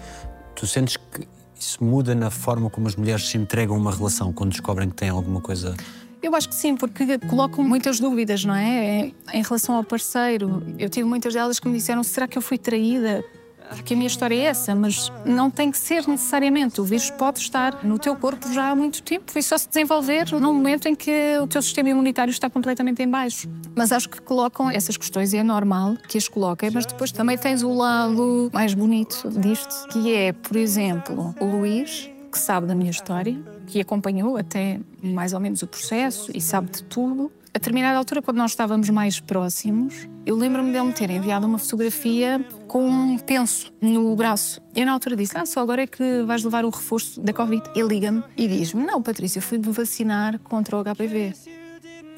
tu 0.55 0.67
sentes 0.67 0.97
que 0.97 1.27
isso 1.59 1.83
muda 1.83 2.15
na 2.15 2.31
forma 2.31 2.71
como 2.71 2.87
as 2.87 2.95
mulheres 2.95 3.29
se 3.29 3.37
entregam 3.37 3.77
a 3.77 3.79
uma 3.79 3.93
relação 3.93 4.33
quando 4.33 4.51
descobrem 4.51 4.89
que 4.89 4.95
têm 4.95 5.09
alguma 5.09 5.41
coisa. 5.41 5.75
Eu 6.23 6.35
acho 6.35 6.49
que 6.49 6.55
sim, 6.55 6.77
porque 6.77 7.19
colocam 7.29 7.65
muitas 7.65 8.01
dúvidas, 8.01 8.45
não 8.45 8.55
é? 8.55 9.13
Em 9.33 9.43
relação 9.43 9.77
ao 9.77 9.85
parceiro. 9.85 10.63
Eu 10.79 10.89
tive 10.89 11.09
muitas 11.09 11.35
delas 11.35 11.61
que 11.61 11.69
me 11.69 11.77
disseram: 11.77 12.03
será 12.03 12.27
que 12.27 12.37
eu 12.37 12.43
fui 12.43 12.59
traída? 12.59 13.25
Porque 13.71 13.95
a 13.95 13.97
minha 13.97 14.07
história 14.07 14.35
é 14.35 14.45
essa, 14.45 14.75
mas 14.75 15.13
não 15.25 15.51
tem 15.51 15.71
que 15.71 15.79
ser 15.79 16.07
necessariamente. 16.07 16.81
O 16.81 16.85
vírus 16.85 17.11
pode 17.11 17.39
estar 17.39 17.85
no 17.85 17.99
teu 17.99 18.17
corpo 18.17 18.53
já 18.53 18.71
há 18.71 18.77
muito 18.77 19.03
tempo 19.03 19.33
e 19.37 19.43
só 19.43 19.57
se 19.57 19.69
desenvolver 19.69 20.31
num 20.33 20.55
momento 20.55 20.89
em 20.89 20.95
que 20.95 21.39
o 21.43 21.47
teu 21.47 21.63
sistema 21.63 21.89
imunitário 21.91 22.31
está 22.31 22.49
completamente 22.49 23.03
em 23.03 23.09
baixo. 23.09 23.49
Mas 23.75 23.93
acho 23.93 24.09
que 24.09 24.21
colocam 24.21 24.71
essas 24.71 24.97
questões 24.97 25.33
e 25.33 25.37
é 25.37 25.43
normal 25.43 25.97
que 26.09 26.19
as 26.19 26.29
coloquem, 26.29 26.71
mas 26.71 26.87
depois 26.87 27.13
também 27.13 27.37
tens 27.37 27.63
o 27.63 27.73
lado 27.73 28.51
mais 28.53 28.75
bonito 28.75 29.29
disto, 29.31 29.89
que 29.89 30.15
é, 30.15 30.33
por 30.33 30.57
exemplo, 30.57 31.35
o 31.41 31.45
Luís, 31.45 32.11
que 32.31 32.39
sabe 32.39 32.67
da 32.67 32.75
minha 32.75 32.91
história, 32.91 33.37
que 33.67 33.81
acompanhou 33.81 34.37
até 34.37 34.81
mais 35.03 35.33
ou 35.33 35.41
menos 35.41 35.63
o 35.63 35.67
processo 35.67 36.31
e 36.35 36.41
sabe 36.41 36.71
de 36.71 36.83
tudo. 36.85 37.31
A 37.55 37.59
determinada 37.59 37.99
altura, 37.99 38.23
quando 38.23 38.37
nós 38.37 38.53
estávamos 38.53 38.91
mais 38.91 39.21
próximos, 39.21 40.09
eu 40.25 40.37
lembro-me 40.37 40.71
dele 40.71 40.87
me 40.87 40.93
ter 40.93 41.11
enviado 41.11 41.47
uma 41.47 41.59
fotografia 41.59 42.45
com 42.69 42.87
um 42.87 43.19
penso 43.19 43.73
no 43.81 44.15
braço. 44.15 44.61
Eu, 44.77 44.87
na 44.87 44.93
altura, 44.93 45.17
disse: 45.17 45.37
Ah, 45.37 45.47
só 45.47 45.61
agora 45.61 45.83
é 45.83 45.87
que 45.87 46.23
vais 46.23 46.45
levar 46.45 46.65
o 46.65 46.71
reforço 46.71 47.21
da 47.21 47.33
Covid. 47.33 47.63
Ele 47.75 47.89
liga-me 47.89 48.23
e 48.37 48.47
diz-me: 48.47 48.85
Não, 48.85 49.03
Patrícia, 49.03 49.43
fui-me 49.43 49.73
vacinar 49.73 50.39
contra 50.41 50.77
o 50.77 50.85
HPV. 50.85 51.33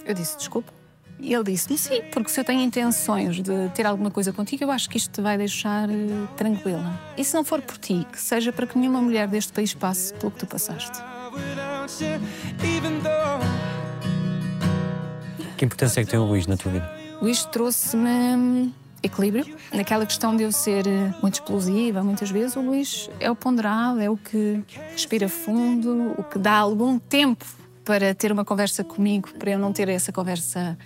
Eu 0.04 0.14
disse: 0.14 0.36
Desculpa. 0.36 0.72
E 1.20 1.32
ele 1.32 1.44
disse-me: 1.44 1.78
Sim, 1.78 2.02
porque 2.12 2.30
se 2.30 2.40
eu 2.40 2.44
tenho 2.44 2.60
intenções 2.60 3.36
de 3.40 3.68
ter 3.74 3.86
alguma 3.86 4.10
coisa 4.10 4.32
contigo, 4.32 4.64
eu 4.64 4.70
acho 4.70 4.90
que 4.90 4.96
isto 4.96 5.10
te 5.10 5.20
vai 5.20 5.38
deixar 5.38 5.88
eh, 5.88 5.94
tranquila. 6.36 6.98
E 7.16 7.24
se 7.24 7.34
não 7.34 7.44
for 7.44 7.62
por 7.62 7.78
ti, 7.78 8.06
que 8.10 8.20
seja 8.20 8.52
para 8.52 8.66
que 8.66 8.76
nenhuma 8.78 9.00
mulher 9.00 9.28
deste 9.28 9.52
país 9.52 9.72
passe 9.72 10.12
pelo 10.14 10.32
que 10.32 10.40
tu 10.40 10.46
passaste. 10.46 10.98
Que 15.56 15.64
importância 15.66 16.00
é 16.00 16.04
que 16.04 16.10
tem 16.10 16.18
o 16.18 16.24
Luís 16.24 16.46
na 16.46 16.56
tua 16.56 16.72
vida? 16.72 16.90
O 17.20 17.28
isto 17.28 17.50
trouxe-me 17.50 18.72
equilíbrio. 19.02 19.56
Naquela 19.72 20.06
questão 20.06 20.36
de 20.36 20.42
eu 20.42 20.52
ser 20.52 20.86
eh, 20.86 21.14
muito 21.22 21.34
explosiva, 21.34 22.02
muitas 22.02 22.30
vezes, 22.30 22.56
o 22.56 22.60
Luís 22.60 23.10
é 23.18 23.30
o 23.30 23.36
ponderado, 23.36 24.00
é 24.00 24.10
o 24.10 24.16
que 24.16 24.62
respira 24.92 25.28
fundo, 25.28 26.14
o 26.18 26.22
que 26.22 26.38
dá 26.38 26.56
algum 26.56 26.98
tempo 26.98 27.44
para 27.84 28.14
ter 28.14 28.30
uma 28.30 28.44
conversa 28.44 28.84
comigo, 28.84 29.30
para 29.38 29.50
eu 29.50 29.58
não 29.58 29.72
ter 29.72 29.88
essa 29.88 30.12
conversa 30.12 30.78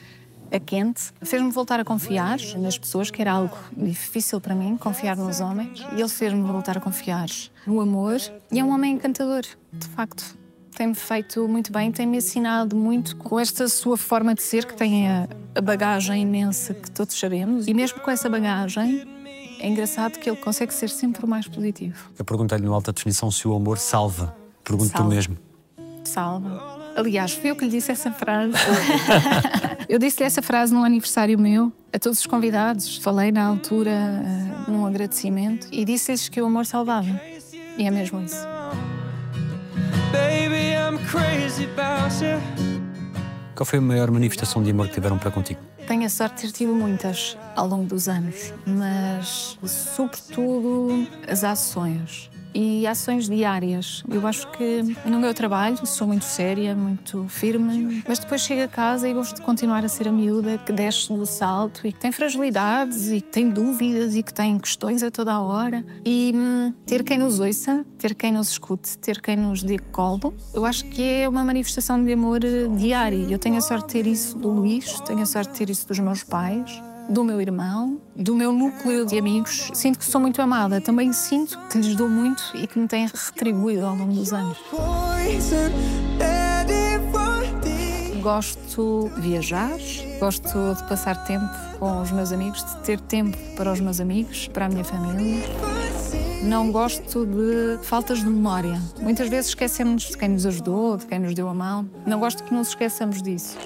a 0.51 0.59
quente. 0.61 1.13
Fez-me 1.23 1.51
voltar 1.51 1.81
a 1.81 1.85
confiar 1.85 2.39
nas 2.57 2.79
pessoas, 2.79 3.11
que 3.11 3.21
era 3.21 3.33
algo 3.33 3.57
difícil 3.77 4.41
para 4.41 4.55
mim, 4.55 4.77
confiar 4.77 5.17
nos 5.17 5.41
homens. 5.41 5.85
E 5.97 6.01
ele 6.01 6.09
fez-me 6.09 6.43
voltar 6.43 6.79
a 6.79 6.81
confiar 6.81 7.29
no 7.67 7.81
amor. 7.81 8.19
E 8.51 8.61
é 8.61 8.65
um 8.65 8.71
homem 8.71 8.95
encantador, 8.95 9.43
de 9.73 9.89
facto. 9.89 10.44
Tem-me 10.77 10.95
feito 10.95 11.47
muito 11.47 11.73
bem, 11.73 11.93
tem-me 11.93 12.17
ensinado 12.17 12.75
muito 12.75 13.17
com 13.17 13.39
esta 13.39 13.69
sua 13.69 13.97
forma 13.97 14.35
de 14.35 14.43
ser, 14.43 14.65
que 14.65 14.75
tem 14.75 15.09
a, 15.09 15.29
a 15.55 15.61
bagagem 15.61 16.23
imensa 16.23 16.75
que 16.75 16.91
todos 16.91 17.17
sabemos. 17.19 17.69
E 17.69 17.75
mesmo 17.75 18.01
com 18.01 18.11
essa 18.11 18.29
bagagem, 18.29 19.07
é 19.61 19.69
engraçado 19.69 20.19
que 20.19 20.29
ele 20.29 20.37
consegue 20.37 20.75
ser 20.75 20.91
sempre 20.91 21.25
o 21.25 21.29
mais 21.29 21.47
positivo. 21.47 22.11
Eu 22.19 22.25
perguntei-lhe 22.25 22.65
no 22.65 22.75
alta 22.75 22.93
definição 22.93 23.31
se 23.31 23.47
o 23.47 23.55
amor 23.55 23.79
salva. 23.79 24.37
Pergunto-te 24.65 25.03
mesmo. 25.05 25.39
Salva. 26.03 26.83
Aliás, 26.97 27.33
fui 27.33 27.51
eu 27.51 27.57
que 27.57 27.65
lhe 27.65 27.71
disse 27.71 27.93
essa 27.93 28.11
frase. 28.11 28.55
eu 29.89 29.99
disse-lhe 29.99 30.27
essa 30.27 30.43
frase 30.43 30.75
num 30.75 30.85
aniversário 30.85 31.39
meu, 31.39 31.73
a 31.93 31.99
todos 32.01 32.19
os 32.19 32.27
convidados. 32.27 32.99
Falei 32.99 33.31
na 33.31 33.47
altura, 33.47 33.91
eh, 33.91 34.71
num 34.71 34.85
agradecimento, 34.85 35.69
e 35.71 35.85
disse-lhes 35.85 36.29
que 36.29 36.41
o 36.43 36.47
amor 36.47 36.67
salvava. 36.67 37.21
E 37.79 37.85
é 37.85 37.91
mesmo 37.91 38.21
isso. 38.23 38.54
Qual 43.55 43.65
foi 43.65 43.79
a 43.79 43.83
maior 43.83 44.11
manifestação 44.11 44.63
de 44.63 44.71
amor 44.71 44.89
que 44.89 44.95
tiveram 44.95 45.19
para 45.19 45.31
contigo? 45.31 45.61
Tenho 45.87 46.05
a 46.07 46.09
sorte 46.09 46.47
de 46.47 46.53
ter 46.53 46.59
tido 46.59 46.75
muitas 46.75 47.37
ao 47.55 47.67
longo 47.67 47.85
dos 47.85 48.09
anos, 48.09 48.53
mas 48.67 49.59
sobretudo 49.65 51.07
as 51.29 51.45
ações. 51.45 52.31
E 52.55 52.87
ações 52.87 53.29
diárias. 53.29 54.05
Eu 54.09 54.27
acho 54.27 54.49
que 54.53 54.83
no 55.05 55.19
meu 55.19 55.35
trabalho 55.35 55.85
sou 55.87 56.07
muito 56.07 56.25
séria, 56.25 56.75
muito 56.75 57.27
firme, 57.29 58.03
mas 58.07 58.19
depois 58.19 58.43
chego 58.43 58.63
a 58.63 58.69
casa 58.69 59.09
e 59.09 59.13
gosto 59.13 59.37
de 59.37 59.43
continuar 59.43 59.85
a 59.85 59.89
ser 59.89 60.07
a 60.09 60.13
miúda 60.13 60.57
que 60.59 60.73
desce 60.73 61.09
do 61.09 61.27
salto 61.27 61.87
e 61.87 61.93
que 61.93 61.99
tem 61.99 62.13
fragilidades 62.13 63.11
e 63.11 63.21
que 63.21 63.29
tem 63.29 63.51
dúvidas 63.51 64.15
e 64.15 64.23
que 64.23 64.33
tem 64.33 64.59
questões 64.59 65.03
a 65.03 65.11
toda 65.11 65.33
a 65.33 65.41
hora. 65.41 65.85
E 66.05 66.33
hum, 66.35 66.73
ter 66.87 67.03
quem 67.03 67.19
nos 67.19 67.41
ouça, 67.41 67.85
ter 67.99 68.15
quem 68.15 68.33
nos 68.33 68.51
escute, 68.51 68.97
ter 68.99 69.21
quem 69.21 69.37
nos 69.37 69.63
dê 69.63 69.79
colo, 69.79 70.35
eu 70.53 70.65
acho 70.65 70.85
que 70.87 71.03
é 71.03 71.29
uma 71.29 71.45
manifestação 71.45 72.03
de 72.05 72.13
amor 72.13 72.45
eh, 72.45 72.69
diária. 72.77 73.27
Eu 73.29 73.39
tenho 73.39 73.57
a 73.57 73.61
sorte 73.61 73.87
de 73.87 73.93
ter 73.93 74.07
isso 74.07 74.39
do 74.39 74.49
Luís, 74.49 75.01
tenho 75.01 75.23
a 75.23 75.27
sorte 75.27 75.53
de 75.53 75.59
ter 75.59 75.71
isso 75.71 75.89
dos 75.89 75.99
meus 75.99 76.23
pais 76.23 76.83
do 77.09 77.25
meu 77.25 77.41
irmão, 77.41 78.01
do 78.15 78.35
meu 78.35 78.53
núcleo 78.53 79.07
de 79.07 79.19
amigos. 79.19 79.71
Sinto 79.75 79.99
que 79.99 80.05
sou 80.05 80.21
muito 80.21 80.41
amada. 80.41 80.81
Também 80.81 81.13
sinto 81.13 81.59
que 81.71 81.79
lhes 81.79 81.95
dou 81.95 82.09
muito 82.09 82.43
e 82.55 82.67
que 82.67 82.79
me 82.79 82.89
têm 82.89 83.07
retribuído 83.07 83.85
ao 83.85 83.95
longo 83.95 84.13
dos 84.13 84.33
anos. 84.33 84.59
Gosto 88.23 89.11
de 89.17 89.21
viajar, 89.21 89.77
gosto 90.19 90.75
de 90.75 90.89
passar 90.89 91.25
tempo 91.25 91.47
com 91.79 92.01
os 92.01 92.11
meus 92.11 92.33
amigos, 92.33 92.65
de 92.65 92.77
ter 92.79 92.99
tempo 93.01 93.37
para 93.55 93.71
os 93.71 93.81
meus 93.81 94.01
amigos, 94.01 94.49
para 94.49 94.65
a 94.67 94.69
minha 94.69 94.85
família. 94.85 95.45
Não 96.43 96.71
gosto 96.71 97.27
de 97.27 97.79
faltas 97.83 98.19
de 98.19 98.27
memória. 98.27 98.81
Muitas 99.01 99.29
vezes 99.29 99.49
esquecemos 99.49 100.05
de 100.05 100.17
quem 100.17 100.31
nos 100.31 100.45
ajudou, 100.47 100.97
de 100.97 101.07
quem 101.07 101.19
nos 101.19 101.35
deu 101.35 101.49
a 101.49 101.55
mão. 101.55 101.89
Não 102.07 102.19
gosto 102.19 102.45
que 102.45 102.53
nos 102.53 102.69
esqueçamos 102.69 103.23
disso. 103.23 103.57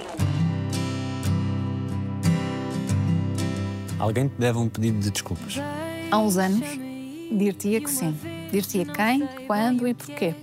Alguém 3.98 4.28
te 4.28 4.34
deve 4.38 4.58
um 4.58 4.68
pedido 4.68 5.00
de 5.00 5.10
desculpas. 5.10 5.56
Há 6.10 6.18
uns 6.18 6.36
anos, 6.36 6.66
dir-te-ia 7.32 7.80
que 7.80 7.90
sim. 7.90 8.16
Dir-te-ia 8.52 8.86
quem, 8.86 9.28
quando 9.46 9.86
e 9.88 9.92
porquê. 9.92 10.34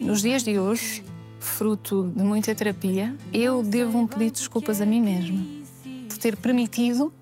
Nos 0.00 0.20
dias 0.20 0.42
de 0.42 0.58
hoje, 0.58 1.04
fruto 1.38 2.12
de 2.14 2.22
muita 2.22 2.54
terapia, 2.54 3.14
eu 3.32 3.62
devo 3.62 3.98
um 3.98 4.06
pedido 4.06 4.32
de 4.32 4.38
desculpas 4.40 4.80
a 4.80 4.86
mim 4.86 5.00
mesma 5.00 5.40
por 6.08 6.18
ter 6.18 6.36
permitido 6.36 7.12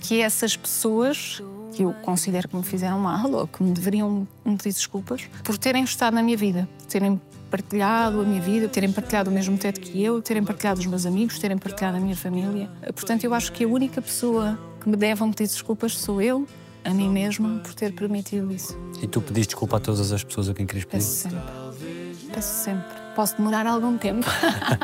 que 0.00 0.20
essas 0.20 0.56
pessoas 0.56 1.42
que 1.72 1.82
eu 1.82 1.92
considero 2.02 2.48
que 2.48 2.56
me 2.56 2.62
fizeram 2.62 2.98
mal 2.98 3.30
ou 3.32 3.46
que 3.46 3.62
me 3.62 3.72
deveriam 3.72 4.26
pedido 4.44 4.58
de 4.58 4.68
desculpas 4.70 5.28
por 5.44 5.58
terem 5.58 5.84
estado 5.84 6.14
na 6.14 6.22
minha 6.22 6.36
vida, 6.36 6.68
por 6.78 6.86
terem 6.86 7.20
partilhado 7.50 8.20
a 8.20 8.24
minha 8.24 8.40
vida, 8.40 8.68
terem 8.68 8.90
partilhado 8.90 9.30
o 9.30 9.32
mesmo 9.32 9.58
teto 9.58 9.80
que 9.80 10.02
eu, 10.02 10.22
terem 10.22 10.42
partilhado 10.42 10.80
os 10.80 10.86
meus 10.86 11.04
amigos, 11.04 11.38
terem 11.38 11.58
partilhado 11.58 11.98
a 11.98 12.00
minha 12.00 12.16
família. 12.16 12.70
Portanto, 12.94 13.24
eu 13.24 13.34
acho 13.34 13.52
que 13.52 13.64
a 13.64 13.68
única 13.68 14.00
pessoa 14.00 14.58
que 14.82 14.88
me 14.88 14.96
deve 14.96 15.22
um 15.22 15.30
pedido 15.30 15.48
de 15.48 15.54
desculpas 15.54 15.96
sou 15.96 16.20
eu, 16.20 16.46
a 16.84 16.90
mim 16.90 17.08
mesma, 17.08 17.60
por 17.60 17.72
ter 17.74 17.94
permitido 17.94 18.52
isso. 18.52 18.76
E 19.00 19.06
tu 19.06 19.20
pediste 19.20 19.50
desculpa 19.50 19.76
a 19.76 19.80
todas 19.80 20.12
as 20.12 20.24
pessoas 20.24 20.48
a 20.48 20.54
quem 20.54 20.66
querias 20.66 20.84
pedir? 20.84 21.04
Peço 21.04 21.28
sempre. 21.28 22.32
Peço 22.34 22.64
sempre. 22.64 23.02
Posso 23.14 23.36
demorar 23.36 23.66
algum 23.66 23.96
tempo. 23.96 24.26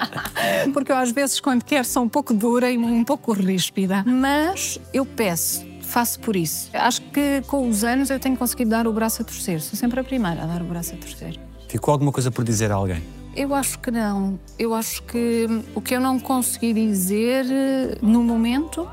Porque 0.72 0.92
eu, 0.92 0.96
às 0.96 1.10
vezes, 1.10 1.40
quando 1.40 1.64
quero, 1.64 1.84
sou 1.84 2.04
um 2.04 2.08
pouco 2.08 2.32
dura 2.32 2.70
e 2.70 2.78
um 2.78 3.02
pouco 3.04 3.32
ríspida. 3.32 4.04
Mas 4.06 4.78
eu 4.92 5.04
peço, 5.04 5.66
faço 5.82 6.20
por 6.20 6.36
isso. 6.36 6.70
Acho 6.74 7.00
que 7.10 7.42
com 7.46 7.68
os 7.68 7.82
anos 7.82 8.10
eu 8.10 8.20
tenho 8.20 8.36
conseguido 8.36 8.70
dar 8.70 8.86
o 8.86 8.92
braço 8.92 9.22
a 9.22 9.24
torcer. 9.24 9.60
Sou 9.60 9.76
sempre 9.76 9.98
a 9.98 10.04
primeira 10.04 10.42
a 10.42 10.46
dar 10.46 10.62
o 10.62 10.66
braço 10.66 10.94
a 10.94 10.96
torcer. 10.98 11.40
Ficou 11.68 11.92
alguma 11.92 12.12
coisa 12.12 12.30
por 12.30 12.44
dizer 12.44 12.70
a 12.70 12.74
alguém? 12.74 13.02
Eu 13.34 13.54
acho 13.54 13.78
que 13.78 13.90
não. 13.90 14.38
Eu 14.58 14.74
acho 14.74 15.02
que 15.04 15.46
o 15.74 15.80
que 15.80 15.94
eu 15.94 16.00
não 16.00 16.18
consegui 16.20 16.72
dizer 16.72 17.46
eh, 17.48 17.98
no 18.02 18.22
momento, 18.22 18.88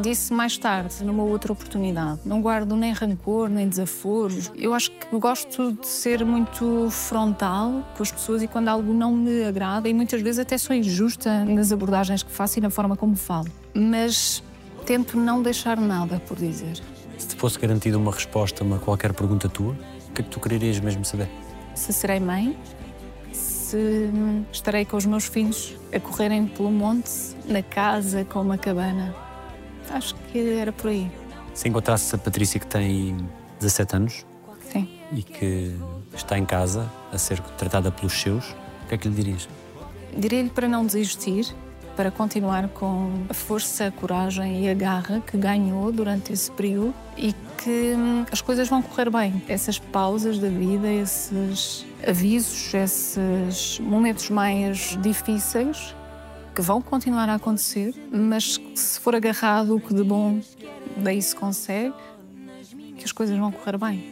disse 0.00 0.32
mais 0.32 0.56
tarde, 0.56 1.02
numa 1.04 1.22
outra 1.22 1.52
oportunidade. 1.52 2.20
Não 2.24 2.40
guardo 2.40 2.76
nem 2.76 2.92
rancor, 2.92 3.48
nem 3.48 3.68
desaforos. 3.68 4.50
Eu 4.56 4.74
acho 4.74 4.90
que 4.90 5.18
gosto 5.18 5.72
de 5.72 5.86
ser 5.86 6.24
muito 6.24 6.88
frontal 6.90 7.82
com 7.96 8.02
as 8.02 8.12
pessoas 8.12 8.42
e 8.42 8.48
quando 8.48 8.68
algo 8.68 8.92
não 8.92 9.12
me 9.12 9.44
agrada, 9.44 9.88
e 9.88 9.94
muitas 9.94 10.20
vezes 10.20 10.40
até 10.40 10.58
sou 10.58 10.74
injusta 10.74 11.44
nas 11.44 11.72
abordagens 11.72 12.22
que 12.22 12.30
faço 12.30 12.58
e 12.58 12.62
na 12.62 12.70
forma 12.70 12.96
como 12.96 13.16
falo. 13.16 13.48
Mas 13.74 14.42
tento 14.84 15.16
não 15.16 15.42
deixar 15.42 15.78
nada 15.78 16.20
por 16.20 16.36
dizer. 16.36 16.80
Se 17.18 17.28
te 17.28 17.36
fosse 17.36 17.58
garantida 17.58 17.96
uma 17.96 18.12
resposta 18.12 18.64
a 18.64 18.78
qualquer 18.78 19.12
pergunta 19.12 19.48
tua, 19.48 19.72
o 20.08 20.12
que 20.12 20.20
é 20.20 20.24
que 20.24 20.30
tu 20.30 20.38
quererias 20.40 20.78
mesmo 20.80 21.04
saber? 21.04 21.28
Se 21.74 21.92
serei 21.92 22.20
mãe, 22.20 22.56
se 23.32 24.10
estarei 24.52 24.84
com 24.84 24.96
os 24.96 25.06
meus 25.06 25.26
filhos 25.26 25.74
a 25.92 25.98
correrem 25.98 26.46
pelo 26.46 26.70
monte, 26.70 27.10
na 27.46 27.62
casa, 27.62 28.24
com 28.24 28.40
uma 28.40 28.56
cabana. 28.56 29.25
Acho 29.90 30.14
que 30.32 30.58
era 30.58 30.72
por 30.72 30.90
aí. 30.90 31.10
Se 31.54 31.68
encontrasses 31.68 32.12
a 32.12 32.18
Patrícia 32.18 32.60
que 32.60 32.66
tem 32.66 33.16
17 33.60 33.96
anos 33.96 34.26
Sim. 34.70 34.88
e 35.12 35.22
que 35.22 35.74
está 36.14 36.38
em 36.38 36.44
casa 36.44 36.90
a 37.12 37.18
ser 37.18 37.40
tratada 37.40 37.90
pelos 37.90 38.12
seus, 38.12 38.50
o 38.84 38.88
que 38.88 38.94
é 38.94 38.98
que 38.98 39.08
lhe 39.08 39.14
dirias? 39.14 39.48
Diria-lhe 40.16 40.50
para 40.50 40.68
não 40.68 40.84
desistir, 40.84 41.46
para 41.96 42.10
continuar 42.10 42.68
com 42.68 43.24
a 43.28 43.34
força, 43.34 43.86
a 43.86 43.90
coragem 43.90 44.64
e 44.64 44.70
a 44.70 44.74
garra 44.74 45.20
que 45.20 45.36
ganhou 45.36 45.90
durante 45.90 46.32
esse 46.32 46.50
período 46.50 46.94
e 47.16 47.34
que 47.56 47.94
hum, 47.96 48.24
as 48.30 48.40
coisas 48.40 48.68
vão 48.68 48.82
correr 48.82 49.10
bem. 49.10 49.42
Essas 49.48 49.78
pausas 49.78 50.38
da 50.38 50.48
vida, 50.48 50.88
esses 50.88 51.86
avisos, 52.06 52.74
esses 52.74 53.80
momentos 53.80 54.28
mais 54.28 54.98
difíceis 55.00 55.94
que 56.56 56.62
vão 56.62 56.80
continuar 56.80 57.28
a 57.28 57.34
acontecer, 57.34 57.94
mas 58.10 58.58
se 58.74 58.98
for 58.98 59.14
agarrado 59.14 59.76
o 59.76 59.80
que 59.80 59.92
de 59.92 60.02
bom 60.02 60.40
daí 60.96 61.20
se 61.20 61.36
consegue, 61.36 61.94
que 62.96 63.04
as 63.04 63.12
coisas 63.12 63.38
vão 63.38 63.52
correr 63.52 63.76
bem. 63.76 64.10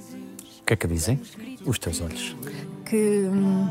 O 0.60 0.64
que 0.66 0.74
é 0.74 0.76
que 0.76 0.86
dizem 0.86 1.18
os 1.64 1.78
teus 1.78 2.02
olhos? 2.02 2.36
que 2.84 3.28
hum, 3.32 3.68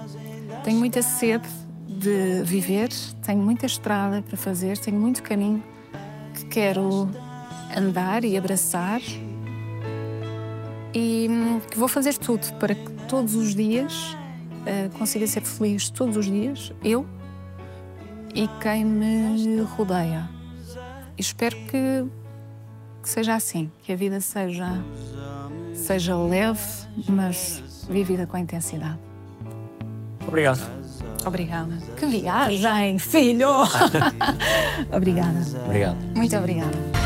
tenho 0.63 0.79
muita 0.79 1.03
sede 1.03 1.47
de 1.87 2.41
viver, 2.43 2.89
tenho 3.23 3.39
muita 3.39 3.67
estrada 3.67 4.23
para 4.23 4.35
fazer, 4.35 4.77
tenho 4.79 4.99
muito 4.99 5.21
caminho 5.21 5.63
que 6.33 6.45
quero 6.45 7.07
andar 7.77 8.25
e 8.25 8.35
abraçar 8.35 9.01
e 10.93 11.27
hum, 11.29 11.59
que 11.59 11.77
vou 11.77 11.87
fazer 11.87 12.17
tudo 12.17 12.51
para 12.53 12.73
que 12.73 12.91
todos 13.07 13.35
os 13.35 13.53
dias 13.53 14.17
eh, 14.65 14.89
consiga 14.97 15.27
ser 15.27 15.41
feliz 15.41 15.89
todos 15.89 16.17
os 16.17 16.25
dias, 16.25 16.73
eu 16.83 17.05
e 18.33 18.47
quem 18.61 18.85
me 18.85 19.61
rodeia. 19.61 20.29
E 21.17 21.21
espero 21.21 21.55
que, 21.55 22.05
que 23.01 23.09
seja 23.09 23.35
assim, 23.35 23.71
que 23.83 23.93
a 23.93 23.95
vida 23.95 24.19
seja, 24.19 24.83
seja 25.73 26.15
leve, 26.15 26.61
mas 27.07 27.85
vivida 27.89 28.25
com 28.25 28.37
intensidade. 28.37 28.99
Obrigado. 30.27 30.61
Obrigada. 31.25 31.77
Que 31.97 32.05
viagem, 32.05 32.99
filho! 32.99 33.49
obrigada. 34.91 35.39
Obrigado. 35.65 35.97
Muito 36.15 36.35
obrigada. 36.35 37.02